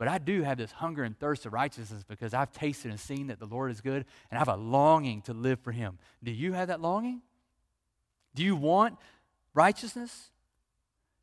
But 0.02 0.08
I 0.08 0.18
do 0.18 0.42
have 0.42 0.58
this 0.58 0.72
hunger 0.72 1.04
and 1.04 1.16
thirst 1.16 1.46
of 1.46 1.54
righteousness 1.54 2.04
because 2.04 2.34
I've 2.34 2.52
tasted 2.52 2.90
and 2.90 3.00
seen 3.00 3.28
that 3.28 3.38
the 3.38 3.46
Lord 3.46 3.70
is 3.70 3.82
good, 3.82 4.04
and 4.32 4.34
I 4.34 4.40
have 4.40 4.48
a 4.48 4.56
longing 4.56 5.22
to 5.24 5.34
live 5.34 5.60
for 5.60 5.72
Him. 5.72 6.00
Do 6.24 6.32
you 6.32 6.54
have 6.54 6.70
that 6.70 6.82
longing? 6.82 7.22
Do 8.34 8.42
you 8.42 8.56
want 8.56 8.98
righteousness? 9.54 10.32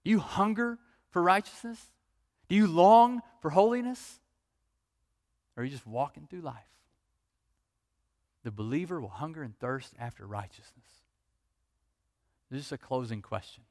Do 0.05 0.13
you 0.13 0.21
hunger 0.21 0.79
for 1.11 1.21
righteousness? 1.21 1.85
Do 2.49 2.55
you 2.55 2.69
long 2.69 3.23
for 3.43 3.51
holiness? 3.51 4.21
Or 5.57 5.63
are 5.63 5.65
you 5.65 5.73
just 5.73 5.87
walking 5.87 6.29
through 6.31 6.43
life? 6.43 6.69
the 8.45 8.53
believer 8.53 9.01
will 9.01 9.09
hunger 9.09 9.43
and 9.43 9.59
thirst 9.59 9.93
after 9.99 10.27
righteousness. 10.27 11.03
This 12.51 12.65
is 12.65 12.73
a 12.73 12.79
closing 12.79 13.21
question, 13.21 13.65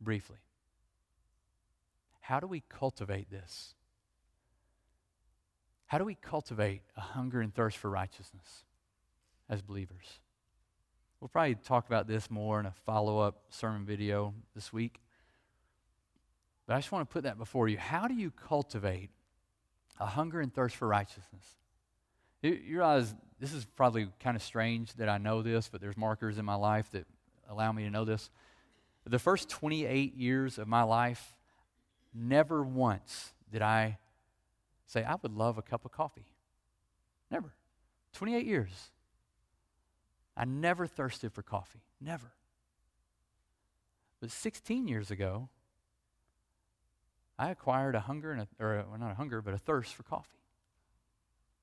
briefly. 0.00 0.38
How 2.24 2.40
do 2.40 2.46
we 2.46 2.62
cultivate 2.70 3.30
this? 3.30 3.74
How 5.84 5.98
do 5.98 6.06
we 6.06 6.14
cultivate 6.14 6.80
a 6.96 7.02
hunger 7.02 7.42
and 7.42 7.54
thirst 7.54 7.76
for 7.76 7.90
righteousness 7.90 8.64
as 9.50 9.60
believers? 9.60 10.20
We'll 11.20 11.28
probably 11.28 11.56
talk 11.56 11.86
about 11.86 12.06
this 12.06 12.30
more 12.30 12.58
in 12.60 12.64
a 12.64 12.72
follow 12.86 13.18
up 13.18 13.42
sermon 13.50 13.84
video 13.84 14.32
this 14.54 14.72
week. 14.72 15.02
But 16.66 16.76
I 16.76 16.78
just 16.78 16.90
want 16.90 17.06
to 17.06 17.12
put 17.12 17.24
that 17.24 17.36
before 17.36 17.68
you. 17.68 17.76
How 17.76 18.08
do 18.08 18.14
you 18.14 18.30
cultivate 18.30 19.10
a 20.00 20.06
hunger 20.06 20.40
and 20.40 20.52
thirst 20.52 20.76
for 20.76 20.88
righteousness? 20.88 21.44
You 22.40 22.58
realize 22.70 23.14
this 23.38 23.52
is 23.52 23.66
probably 23.66 24.08
kind 24.18 24.34
of 24.34 24.42
strange 24.42 24.94
that 24.94 25.10
I 25.10 25.18
know 25.18 25.42
this, 25.42 25.68
but 25.68 25.82
there's 25.82 25.98
markers 25.98 26.38
in 26.38 26.46
my 26.46 26.54
life 26.54 26.90
that 26.92 27.04
allow 27.50 27.70
me 27.70 27.84
to 27.84 27.90
know 27.90 28.06
this. 28.06 28.30
The 29.04 29.18
first 29.18 29.50
28 29.50 30.14
years 30.14 30.56
of 30.56 30.66
my 30.66 30.84
life, 30.84 31.33
never 32.14 32.62
once 32.62 33.32
did 33.50 33.62
I 33.62 33.98
say, 34.86 35.04
I 35.04 35.16
would 35.22 35.32
love 35.32 35.58
a 35.58 35.62
cup 35.62 35.84
of 35.84 35.92
coffee. 35.92 36.26
Never. 37.30 37.52
28 38.12 38.46
years. 38.46 38.90
I 40.36 40.44
never 40.44 40.86
thirsted 40.86 41.32
for 41.32 41.42
coffee. 41.42 41.82
Never. 42.00 42.32
But 44.20 44.30
16 44.30 44.88
years 44.88 45.10
ago, 45.10 45.48
I 47.38 47.50
acquired 47.50 47.94
a 47.94 48.00
hunger 48.00 48.32
and 48.32 48.42
a, 48.42 48.64
or 48.64 48.84
not 48.98 49.10
a 49.10 49.14
hunger, 49.14 49.42
but 49.42 49.54
a 49.54 49.58
thirst 49.58 49.94
for 49.94 50.02
coffee. 50.04 50.38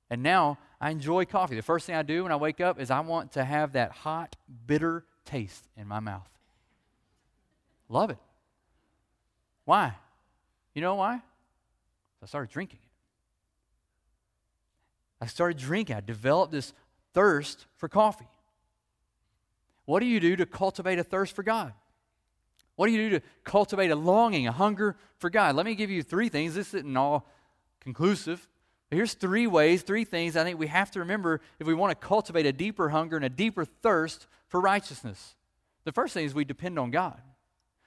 And 0.09 0.21
now 0.21 0.57
I 0.81 0.89
enjoy 0.89 1.25
coffee. 1.25 1.55
The 1.55 1.61
first 1.61 1.85
thing 1.85 1.95
I 1.95 2.03
do 2.03 2.23
when 2.23 2.33
I 2.33 2.35
wake 2.35 2.59
up 2.59 2.79
is 2.79 2.91
I 2.91 2.99
want 2.99 3.31
to 3.33 3.45
have 3.45 3.73
that 3.73 3.91
hot, 3.91 4.35
bitter 4.67 5.05
taste 5.23 5.69
in 5.77 5.87
my 5.87 6.01
mouth. 6.01 6.29
Love 7.87 8.09
it. 8.09 8.17
Why? 9.63 9.95
You 10.73 10.81
know 10.81 10.95
why? 10.95 11.21
I 12.21 12.25
started 12.25 12.51
drinking 12.51 12.79
it. 12.81 12.89
I 15.23 15.27
started 15.27 15.57
drinking. 15.57 15.95
I 15.95 16.01
developed 16.01 16.51
this 16.51 16.73
thirst 17.13 17.65
for 17.77 17.87
coffee. 17.87 18.27
What 19.85 19.99
do 19.99 20.05
you 20.05 20.19
do 20.19 20.35
to 20.35 20.45
cultivate 20.45 20.99
a 20.99 21.03
thirst 21.03 21.35
for 21.35 21.43
God? 21.43 21.73
What 22.75 22.87
do 22.87 22.93
you 22.93 23.09
do 23.09 23.19
to 23.19 23.25
cultivate 23.43 23.91
a 23.91 23.95
longing, 23.95 24.47
a 24.47 24.51
hunger 24.51 24.95
for 25.17 25.29
God? 25.29 25.55
Let 25.55 25.65
me 25.65 25.75
give 25.75 25.89
you 25.89 26.03
three 26.03 26.29
things. 26.29 26.55
This 26.55 26.73
isn't 26.73 26.97
all 26.97 27.27
conclusive, 27.81 28.47
Here's 28.91 29.13
three 29.13 29.47
ways, 29.47 29.83
three 29.83 30.03
things 30.03 30.35
I 30.35 30.43
think 30.43 30.59
we 30.59 30.67
have 30.67 30.91
to 30.91 30.99
remember 30.99 31.39
if 31.59 31.65
we 31.65 31.73
want 31.73 31.91
to 31.91 32.07
cultivate 32.07 32.45
a 32.45 32.51
deeper 32.51 32.89
hunger 32.89 33.15
and 33.15 33.23
a 33.23 33.29
deeper 33.29 33.63
thirst 33.63 34.27
for 34.47 34.59
righteousness. 34.59 35.35
The 35.85 35.93
first 35.93 36.13
thing 36.13 36.25
is 36.25 36.35
we 36.35 36.43
depend 36.43 36.77
on 36.77 36.91
God. 36.91 37.21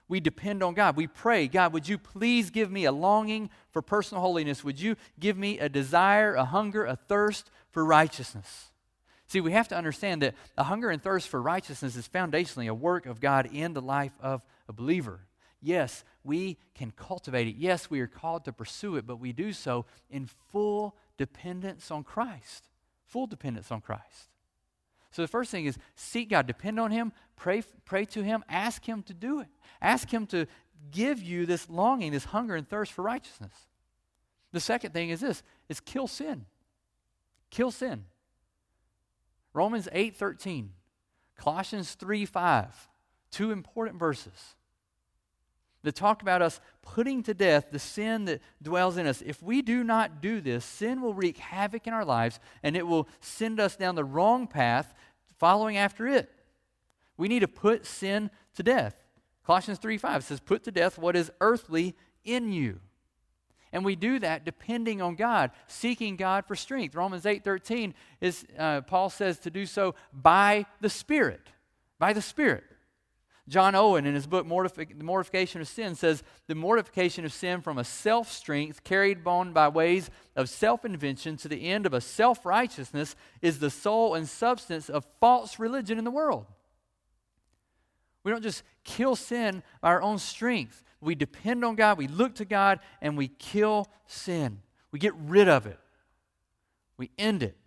We 0.08 0.20
depend 0.20 0.62
on 0.62 0.74
God. 0.74 0.96
We 0.96 1.06
pray, 1.06 1.48
God, 1.48 1.72
would 1.72 1.88
you 1.88 1.96
please 1.96 2.50
give 2.50 2.70
me 2.70 2.84
a 2.84 2.92
longing 2.92 3.50
for 3.70 3.80
personal 3.80 4.20
holiness? 4.20 4.62
Would 4.62 4.80
you 4.80 4.96
give 5.18 5.38
me 5.38 5.58
a 5.58 5.68
desire, 5.68 6.34
a 6.34 6.44
hunger, 6.44 6.84
a 6.84 6.96
thirst 6.96 7.50
for 7.70 7.84
righteousness? 7.84 8.70
See, 9.26 9.40
we 9.40 9.52
have 9.52 9.68
to 9.68 9.76
understand 9.76 10.22
that 10.22 10.34
a 10.58 10.64
hunger 10.64 10.90
and 10.90 11.02
thirst 11.02 11.28
for 11.28 11.40
righteousness 11.40 11.96
is 11.96 12.06
foundationally 12.06 12.68
a 12.68 12.74
work 12.74 13.06
of 13.06 13.20
God 13.20 13.48
in 13.52 13.72
the 13.72 13.80
life 13.80 14.12
of 14.20 14.44
a 14.68 14.72
believer. 14.72 15.20
Yes, 15.62 16.04
we 16.22 16.58
can 16.74 16.90
cultivate 16.90 17.48
it. 17.48 17.56
Yes, 17.56 17.88
we 17.88 18.00
are 18.00 18.06
called 18.06 18.44
to 18.44 18.52
pursue 18.52 18.96
it, 18.96 19.06
but 19.06 19.16
we 19.16 19.32
do 19.32 19.54
so 19.54 19.86
in 20.10 20.28
full 20.52 20.94
dependence 21.16 21.90
on 21.90 22.04
Christ. 22.04 22.68
Full 23.06 23.26
dependence 23.26 23.70
on 23.70 23.80
Christ. 23.80 24.28
So 25.14 25.22
the 25.22 25.28
first 25.28 25.52
thing 25.52 25.66
is 25.66 25.78
seek 25.94 26.30
God, 26.30 26.48
depend 26.48 26.80
on 26.80 26.90
Him, 26.90 27.12
pray, 27.36 27.62
pray 27.84 28.04
to 28.06 28.22
Him, 28.22 28.42
ask 28.48 28.84
Him 28.84 29.04
to 29.04 29.14
do 29.14 29.38
it. 29.38 29.46
Ask 29.80 30.12
Him 30.12 30.26
to 30.26 30.46
give 30.90 31.22
you 31.22 31.46
this 31.46 31.70
longing, 31.70 32.10
this 32.10 32.24
hunger 32.24 32.56
and 32.56 32.68
thirst 32.68 32.90
for 32.90 33.02
righteousness. 33.02 33.54
The 34.50 34.58
second 34.58 34.92
thing 34.92 35.10
is 35.10 35.20
this 35.20 35.44
is 35.68 35.78
kill 35.78 36.08
sin. 36.08 36.46
Kill 37.50 37.70
sin. 37.70 38.06
Romans 39.52 39.88
8 39.92 40.16
13. 40.16 40.70
Colossians 41.36 41.94
3 41.94 42.24
5, 42.26 42.88
two 43.30 43.52
important 43.52 44.00
verses 44.00 44.56
that 45.84 45.94
talk 45.94 46.22
about 46.22 46.42
us 46.42 46.60
putting 46.82 47.22
to 47.22 47.34
death 47.34 47.68
the 47.70 47.78
sin 47.78 48.24
that 48.24 48.40
dwells 48.60 48.96
in 48.96 49.06
us. 49.06 49.22
If 49.24 49.42
we 49.42 49.62
do 49.62 49.84
not 49.84 50.20
do 50.20 50.40
this, 50.40 50.64
sin 50.64 51.00
will 51.00 51.14
wreak 51.14 51.38
havoc 51.38 51.86
in 51.86 51.92
our 51.92 52.04
lives 52.04 52.40
and 52.62 52.76
it 52.76 52.86
will 52.86 53.08
send 53.20 53.60
us 53.60 53.76
down 53.76 53.94
the 53.94 54.04
wrong 54.04 54.46
path 54.46 54.94
following 55.38 55.76
after 55.76 56.06
it. 56.06 56.30
We 57.16 57.28
need 57.28 57.40
to 57.40 57.48
put 57.48 57.86
sin 57.86 58.30
to 58.56 58.62
death. 58.62 58.96
Colossians 59.46 59.78
3 59.78 59.98
5 59.98 60.24
says, 60.24 60.40
Put 60.40 60.64
to 60.64 60.72
death 60.72 60.98
what 60.98 61.16
is 61.16 61.30
earthly 61.40 61.94
in 62.24 62.50
you. 62.50 62.80
And 63.72 63.84
we 63.84 63.96
do 63.96 64.18
that 64.20 64.44
depending 64.44 65.02
on 65.02 65.16
God, 65.16 65.50
seeking 65.66 66.16
God 66.16 66.46
for 66.46 66.54
strength. 66.54 66.94
Romans 66.94 67.26
8 67.26 67.44
13 67.44 67.94
is, 68.20 68.46
uh, 68.58 68.80
Paul 68.82 69.10
says 69.10 69.38
to 69.40 69.50
do 69.50 69.66
so 69.66 69.94
by 70.12 70.66
the 70.80 70.90
Spirit. 70.90 71.48
By 71.98 72.12
the 72.12 72.22
Spirit. 72.22 72.64
John 73.46 73.74
Owen, 73.74 74.06
in 74.06 74.14
his 74.14 74.26
book 74.26 74.46
Mortific- 74.46 74.96
The 74.96 75.04
Mortification 75.04 75.60
of 75.60 75.68
Sin, 75.68 75.94
says 75.94 76.22
the 76.46 76.54
mortification 76.54 77.26
of 77.26 77.32
sin 77.32 77.60
from 77.60 77.76
a 77.76 77.84
self 77.84 78.32
strength 78.32 78.84
carried 78.84 79.26
on 79.26 79.52
by 79.52 79.68
ways 79.68 80.10
of 80.34 80.48
self 80.48 80.84
invention 80.84 81.36
to 81.38 81.48
the 81.48 81.68
end 81.68 81.84
of 81.84 81.92
a 81.92 82.00
self 82.00 82.46
righteousness 82.46 83.14
is 83.42 83.58
the 83.58 83.68
soul 83.68 84.14
and 84.14 84.26
substance 84.26 84.88
of 84.88 85.04
false 85.20 85.58
religion 85.58 85.98
in 85.98 86.04
the 86.04 86.10
world. 86.10 86.46
We 88.22 88.32
don't 88.32 88.42
just 88.42 88.62
kill 88.82 89.14
sin 89.14 89.62
by 89.82 89.88
our 89.88 90.00
own 90.00 90.18
strength. 90.18 90.82
We 91.02 91.14
depend 91.14 91.66
on 91.66 91.74
God, 91.74 91.98
we 91.98 92.08
look 92.08 92.36
to 92.36 92.46
God, 92.46 92.80
and 93.02 93.18
we 93.18 93.28
kill 93.28 93.88
sin. 94.06 94.62
We 94.90 94.98
get 94.98 95.14
rid 95.16 95.48
of 95.48 95.66
it, 95.66 95.78
we 96.96 97.10
end 97.18 97.42
it. 97.42 97.58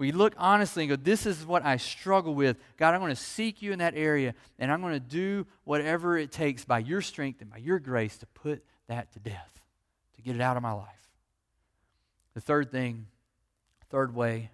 We 0.00 0.12
look 0.12 0.32
honestly 0.38 0.84
and 0.84 0.88
go, 0.88 0.96
This 0.96 1.26
is 1.26 1.44
what 1.44 1.62
I 1.62 1.76
struggle 1.76 2.34
with. 2.34 2.56
God, 2.78 2.94
I'm 2.94 3.00
going 3.00 3.14
to 3.14 3.20
seek 3.20 3.60
you 3.60 3.72
in 3.72 3.80
that 3.80 3.94
area, 3.94 4.34
and 4.58 4.72
I'm 4.72 4.80
going 4.80 4.94
to 4.94 4.98
do 4.98 5.46
whatever 5.64 6.16
it 6.16 6.32
takes 6.32 6.64
by 6.64 6.78
your 6.78 7.02
strength 7.02 7.42
and 7.42 7.50
by 7.50 7.58
your 7.58 7.78
grace 7.78 8.16
to 8.16 8.26
put 8.28 8.64
that 8.88 9.12
to 9.12 9.18
death, 9.18 9.60
to 10.16 10.22
get 10.22 10.36
it 10.36 10.40
out 10.40 10.56
of 10.56 10.62
my 10.62 10.72
life. 10.72 11.10
The 12.32 12.40
third 12.40 12.72
thing, 12.72 13.08
third 13.90 14.14
way 14.14 14.50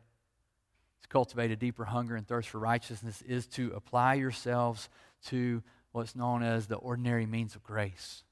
to 1.02 1.08
cultivate 1.08 1.52
a 1.52 1.56
deeper 1.56 1.84
hunger 1.84 2.16
and 2.16 2.26
thirst 2.26 2.48
for 2.48 2.58
righteousness 2.58 3.22
is 3.22 3.46
to 3.46 3.70
apply 3.76 4.14
yourselves 4.14 4.88
to 5.26 5.62
what's 5.92 6.16
known 6.16 6.42
as 6.42 6.66
the 6.66 6.74
ordinary 6.74 7.24
means 7.24 7.54
of 7.54 7.62
grace. 7.62 8.24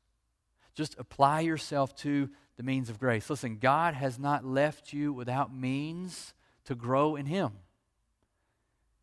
Just 0.74 0.96
apply 0.98 1.42
yourself 1.42 1.94
to 1.98 2.28
the 2.56 2.64
means 2.64 2.90
of 2.90 2.98
grace. 2.98 3.30
Listen, 3.30 3.58
God 3.58 3.94
has 3.94 4.18
not 4.18 4.44
left 4.44 4.92
you 4.92 5.12
without 5.12 5.54
means 5.54 6.34
to 6.64 6.74
grow 6.74 7.16
in 7.16 7.26
Him. 7.26 7.52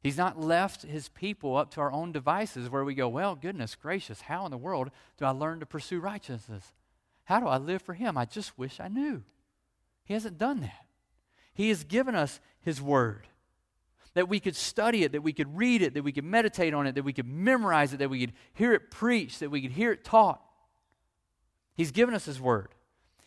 He's 0.01 0.17
not 0.17 0.39
left 0.39 0.83
His 0.83 1.09
people 1.09 1.55
up 1.55 1.71
to 1.71 1.81
our 1.81 1.91
own 1.91 2.11
devices 2.11 2.69
where 2.69 2.83
we 2.83 2.95
go, 2.95 3.07
well, 3.07 3.35
goodness 3.35 3.75
gracious, 3.75 4.21
how 4.21 4.45
in 4.45 4.51
the 4.51 4.57
world 4.57 4.89
do 5.17 5.25
I 5.25 5.29
learn 5.29 5.59
to 5.59 5.65
pursue 5.65 5.99
righteousness? 5.99 6.73
How 7.25 7.39
do 7.39 7.47
I 7.47 7.57
live 7.57 7.81
for 7.81 7.93
Him? 7.93 8.17
I 8.17 8.25
just 8.25 8.57
wish 8.57 8.79
I 8.79 8.87
knew. 8.87 9.23
He 10.03 10.13
hasn't 10.13 10.37
done 10.37 10.61
that. 10.61 10.85
He 11.53 11.69
has 11.69 11.83
given 11.83 12.15
us 12.15 12.39
His 12.61 12.81
Word 12.81 13.27
that 14.13 14.27
we 14.27 14.39
could 14.39 14.55
study 14.55 15.03
it, 15.03 15.13
that 15.13 15.21
we 15.21 15.33
could 15.33 15.57
read 15.57 15.81
it, 15.81 15.93
that 15.93 16.03
we 16.03 16.11
could 16.11 16.25
meditate 16.25 16.73
on 16.73 16.85
it, 16.85 16.95
that 16.95 17.03
we 17.03 17.13
could 17.13 17.27
memorize 17.27 17.93
it, 17.93 17.97
that 17.97 18.09
we 18.09 18.19
could 18.19 18.33
hear 18.53 18.73
it 18.73 18.91
preached, 18.91 19.39
that 19.39 19.49
we 19.49 19.61
could 19.61 19.71
hear 19.71 19.91
it 19.91 20.03
taught. 20.03 20.41
He's 21.75 21.91
given 21.91 22.13
us 22.13 22.25
His 22.25 22.41
Word. 22.41 22.69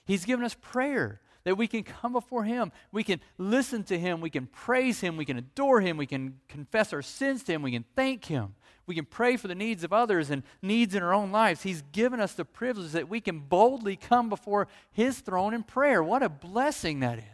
He's 0.04 0.24
given 0.24 0.44
us 0.44 0.54
prayer 0.60 1.20
that 1.44 1.56
we 1.56 1.66
can 1.66 1.82
come 1.82 2.12
before 2.12 2.44
Him. 2.44 2.72
We 2.90 3.04
can 3.04 3.20
listen 3.38 3.84
to 3.84 3.98
Him. 3.98 4.20
We 4.20 4.30
can 4.30 4.46
praise 4.46 5.00
Him. 5.00 5.16
We 5.16 5.24
can 5.24 5.38
adore 5.38 5.80
Him. 5.80 5.96
We 5.96 6.06
can 6.06 6.40
confess 6.48 6.92
our 6.92 7.02
sins 7.02 7.42
to 7.44 7.52
Him. 7.52 7.62
We 7.62 7.72
can 7.72 7.84
thank 7.94 8.24
Him. 8.24 8.54
We 8.86 8.94
can 8.94 9.04
pray 9.04 9.36
for 9.36 9.48
the 9.48 9.54
needs 9.54 9.84
of 9.84 9.92
others 9.92 10.30
and 10.30 10.42
needs 10.60 10.94
in 10.94 11.02
our 11.02 11.14
own 11.14 11.32
lives. 11.32 11.62
He's 11.62 11.82
given 11.92 12.20
us 12.20 12.32
the 12.32 12.44
privilege 12.44 12.92
that 12.92 13.08
we 13.08 13.20
can 13.20 13.40
boldly 13.40 13.96
come 13.96 14.28
before 14.28 14.68
His 14.92 15.20
throne 15.20 15.54
in 15.54 15.62
prayer. 15.62 16.02
What 16.02 16.22
a 16.22 16.28
blessing 16.28 17.00
that 17.00 17.18
is. 17.18 17.24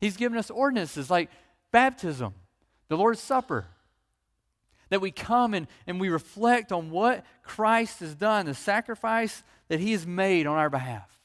He's 0.00 0.16
given 0.16 0.38
us 0.38 0.50
ordinances 0.50 1.10
like 1.10 1.30
baptism, 1.70 2.34
the 2.88 2.96
Lord's 2.96 3.20
Supper, 3.20 3.66
that 4.90 5.00
we 5.00 5.10
come 5.10 5.52
and, 5.52 5.66
and 5.86 6.00
we 6.00 6.08
reflect 6.08 6.72
on 6.72 6.90
what 6.90 7.24
Christ 7.42 8.00
has 8.00 8.14
done, 8.14 8.46
the 8.46 8.54
sacrifice 8.54 9.42
that 9.68 9.80
He 9.80 9.92
has 9.92 10.06
made 10.06 10.46
on 10.46 10.56
our 10.56 10.70
behalf. 10.70 11.17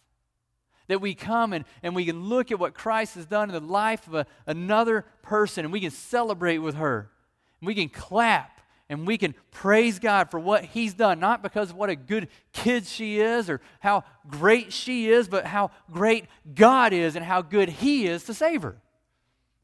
That 0.87 1.01
we 1.01 1.15
come 1.15 1.53
and, 1.53 1.65
and 1.81 1.95
we 1.95 2.05
can 2.05 2.23
look 2.25 2.51
at 2.51 2.59
what 2.59 2.73
Christ 2.73 3.15
has 3.15 3.25
done 3.25 3.49
in 3.49 3.53
the 3.53 3.71
life 3.71 4.07
of 4.07 4.15
a, 4.15 4.25
another 4.45 5.05
person 5.21 5.65
and 5.65 5.71
we 5.71 5.79
can 5.79 5.91
celebrate 5.91 6.57
with 6.57 6.75
her. 6.75 7.09
And 7.61 7.67
we 7.67 7.75
can 7.75 7.89
clap 7.89 8.53
and 8.89 9.07
we 9.07 9.17
can 9.17 9.33
praise 9.51 9.97
God 9.97 10.29
for 10.29 10.39
what 10.39 10.65
He's 10.65 10.93
done, 10.93 11.19
not 11.19 11.41
because 11.41 11.71
of 11.71 11.75
what 11.75 11.89
a 11.89 11.95
good 11.95 12.27
kid 12.51 12.85
she 12.85 13.19
is 13.19 13.49
or 13.49 13.61
how 13.79 14.03
great 14.27 14.71
she 14.73 15.09
is, 15.09 15.27
but 15.27 15.45
how 15.45 15.71
great 15.91 16.25
God 16.53 16.93
is 16.93 17.15
and 17.15 17.25
how 17.25 17.41
good 17.41 17.69
He 17.69 18.05
is 18.05 18.25
to 18.25 18.33
save 18.33 18.61
her. 18.61 18.77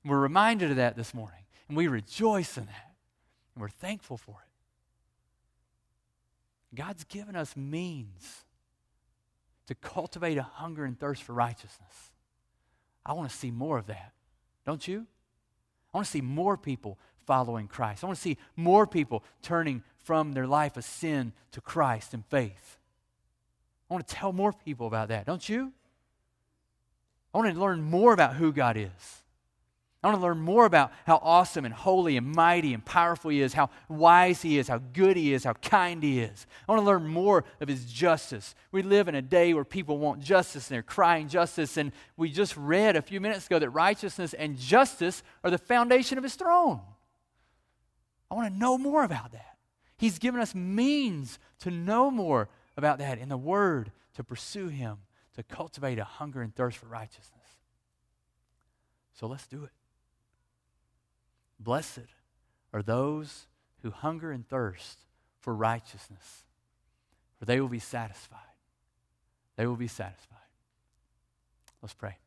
We're 0.05 0.19
reminded 0.19 0.71
of 0.71 0.77
that 0.77 0.95
this 0.95 1.13
morning, 1.13 1.43
and 1.67 1.77
we 1.77 1.87
rejoice 1.87 2.57
in 2.57 2.65
that, 2.65 2.91
and 3.53 3.61
we're 3.61 3.69
thankful 3.69 4.17
for 4.17 4.31
it. 6.71 6.75
God's 6.75 7.03
given 7.03 7.35
us 7.35 7.55
means 7.57 8.45
to 9.69 9.75
cultivate 9.75 10.35
a 10.35 10.41
hunger 10.41 10.83
and 10.83 10.99
thirst 10.99 11.21
for 11.21 11.33
righteousness. 11.33 12.11
I 13.05 13.13
want 13.13 13.29
to 13.29 13.35
see 13.35 13.51
more 13.51 13.77
of 13.77 13.85
that. 13.85 14.13
Don't 14.65 14.87
you? 14.87 15.05
I 15.93 15.97
want 15.97 16.07
to 16.07 16.11
see 16.11 16.21
more 16.21 16.57
people 16.57 16.97
following 17.27 17.67
Christ. 17.67 18.03
I 18.03 18.07
want 18.07 18.17
to 18.17 18.21
see 18.21 18.39
more 18.55 18.87
people 18.87 19.23
turning 19.43 19.83
from 20.03 20.33
their 20.33 20.47
life 20.47 20.75
of 20.75 20.83
sin 20.83 21.33
to 21.51 21.61
Christ 21.61 22.15
and 22.15 22.25
faith. 22.25 22.77
I 23.91 23.93
want 23.93 24.07
to 24.07 24.15
tell 24.15 24.33
more 24.33 24.53
people 24.53 24.87
about 24.87 25.09
that, 25.09 25.27
don't 25.27 25.47
you? 25.47 25.71
I 27.31 27.37
want 27.37 27.53
to 27.53 27.59
learn 27.59 27.83
more 27.83 28.11
about 28.11 28.37
who 28.37 28.51
God 28.51 28.75
is. 28.75 29.21
I 30.01 30.07
want 30.07 30.17
to 30.17 30.23
learn 30.23 30.39
more 30.39 30.65
about 30.65 30.93
how 31.05 31.19
awesome 31.21 31.65
and 31.65 31.73
holy 31.73 32.15
and 32.15 32.25
mighty 32.25 32.73
and 32.73 32.85
powerful 32.85 33.31
He 33.31 33.41
is, 33.41 33.51
how 33.51 33.69
wise 33.89 34.41
He 34.41 34.57
is, 34.57 34.69
how 34.69 34.77
good 34.77 35.17
He 35.17 35.33
is, 35.33 35.43
how 35.43 35.53
kind 35.53 36.01
He 36.01 36.21
is. 36.21 36.47
I 36.67 36.71
want 36.71 36.81
to 36.81 36.85
learn 36.85 37.05
more 37.05 37.43
of 37.59 37.67
His 37.67 37.83
justice. 37.83 38.55
We 38.71 38.81
live 38.81 39.09
in 39.09 39.15
a 39.15 39.21
day 39.21 39.53
where 39.53 39.65
people 39.65 39.97
want 39.97 40.21
justice 40.21 40.69
and 40.69 40.75
they're 40.75 40.83
crying 40.83 41.27
justice, 41.27 41.75
and 41.75 41.91
we 42.15 42.31
just 42.31 42.55
read 42.55 42.95
a 42.95 43.01
few 43.01 43.19
minutes 43.19 43.47
ago 43.47 43.59
that 43.59 43.71
righteousness 43.71 44.33
and 44.33 44.57
justice 44.57 45.21
are 45.43 45.51
the 45.51 45.57
foundation 45.57 46.17
of 46.17 46.23
His 46.23 46.35
throne. 46.35 46.79
I 48.31 48.35
want 48.35 48.53
to 48.53 48.57
know 48.57 48.77
more 48.77 49.03
about 49.03 49.33
that. 49.33 49.57
He's 49.97 50.17
given 50.17 50.39
us 50.39 50.55
means 50.55 51.39
to 51.59 51.71
know 51.71 52.09
more 52.09 52.47
about 52.77 52.99
that 52.99 53.17
in 53.17 53.27
the 53.27 53.35
Word, 53.35 53.91
to 54.13 54.23
pursue 54.23 54.69
Him, 54.69 54.99
to 55.35 55.43
cultivate 55.43 55.99
a 55.99 56.05
hunger 56.05 56.41
and 56.41 56.55
thirst 56.55 56.77
for 56.77 56.85
righteousness. 56.85 57.35
So 59.13 59.27
let's 59.27 59.45
do 59.45 59.65
it. 59.65 59.71
Blessed 61.59 62.07
are 62.73 62.81
those 62.81 63.47
who 63.81 63.91
hunger 63.91 64.31
and 64.31 64.47
thirst 64.47 64.99
for 65.39 65.53
righteousness, 65.53 66.43
for 67.37 67.45
they 67.45 67.59
will 67.59 67.69
be 67.69 67.79
satisfied. 67.79 68.39
They 69.55 69.65
will 69.65 69.75
be 69.75 69.87
satisfied. 69.87 70.37
Let's 71.81 71.93
pray. 71.93 72.17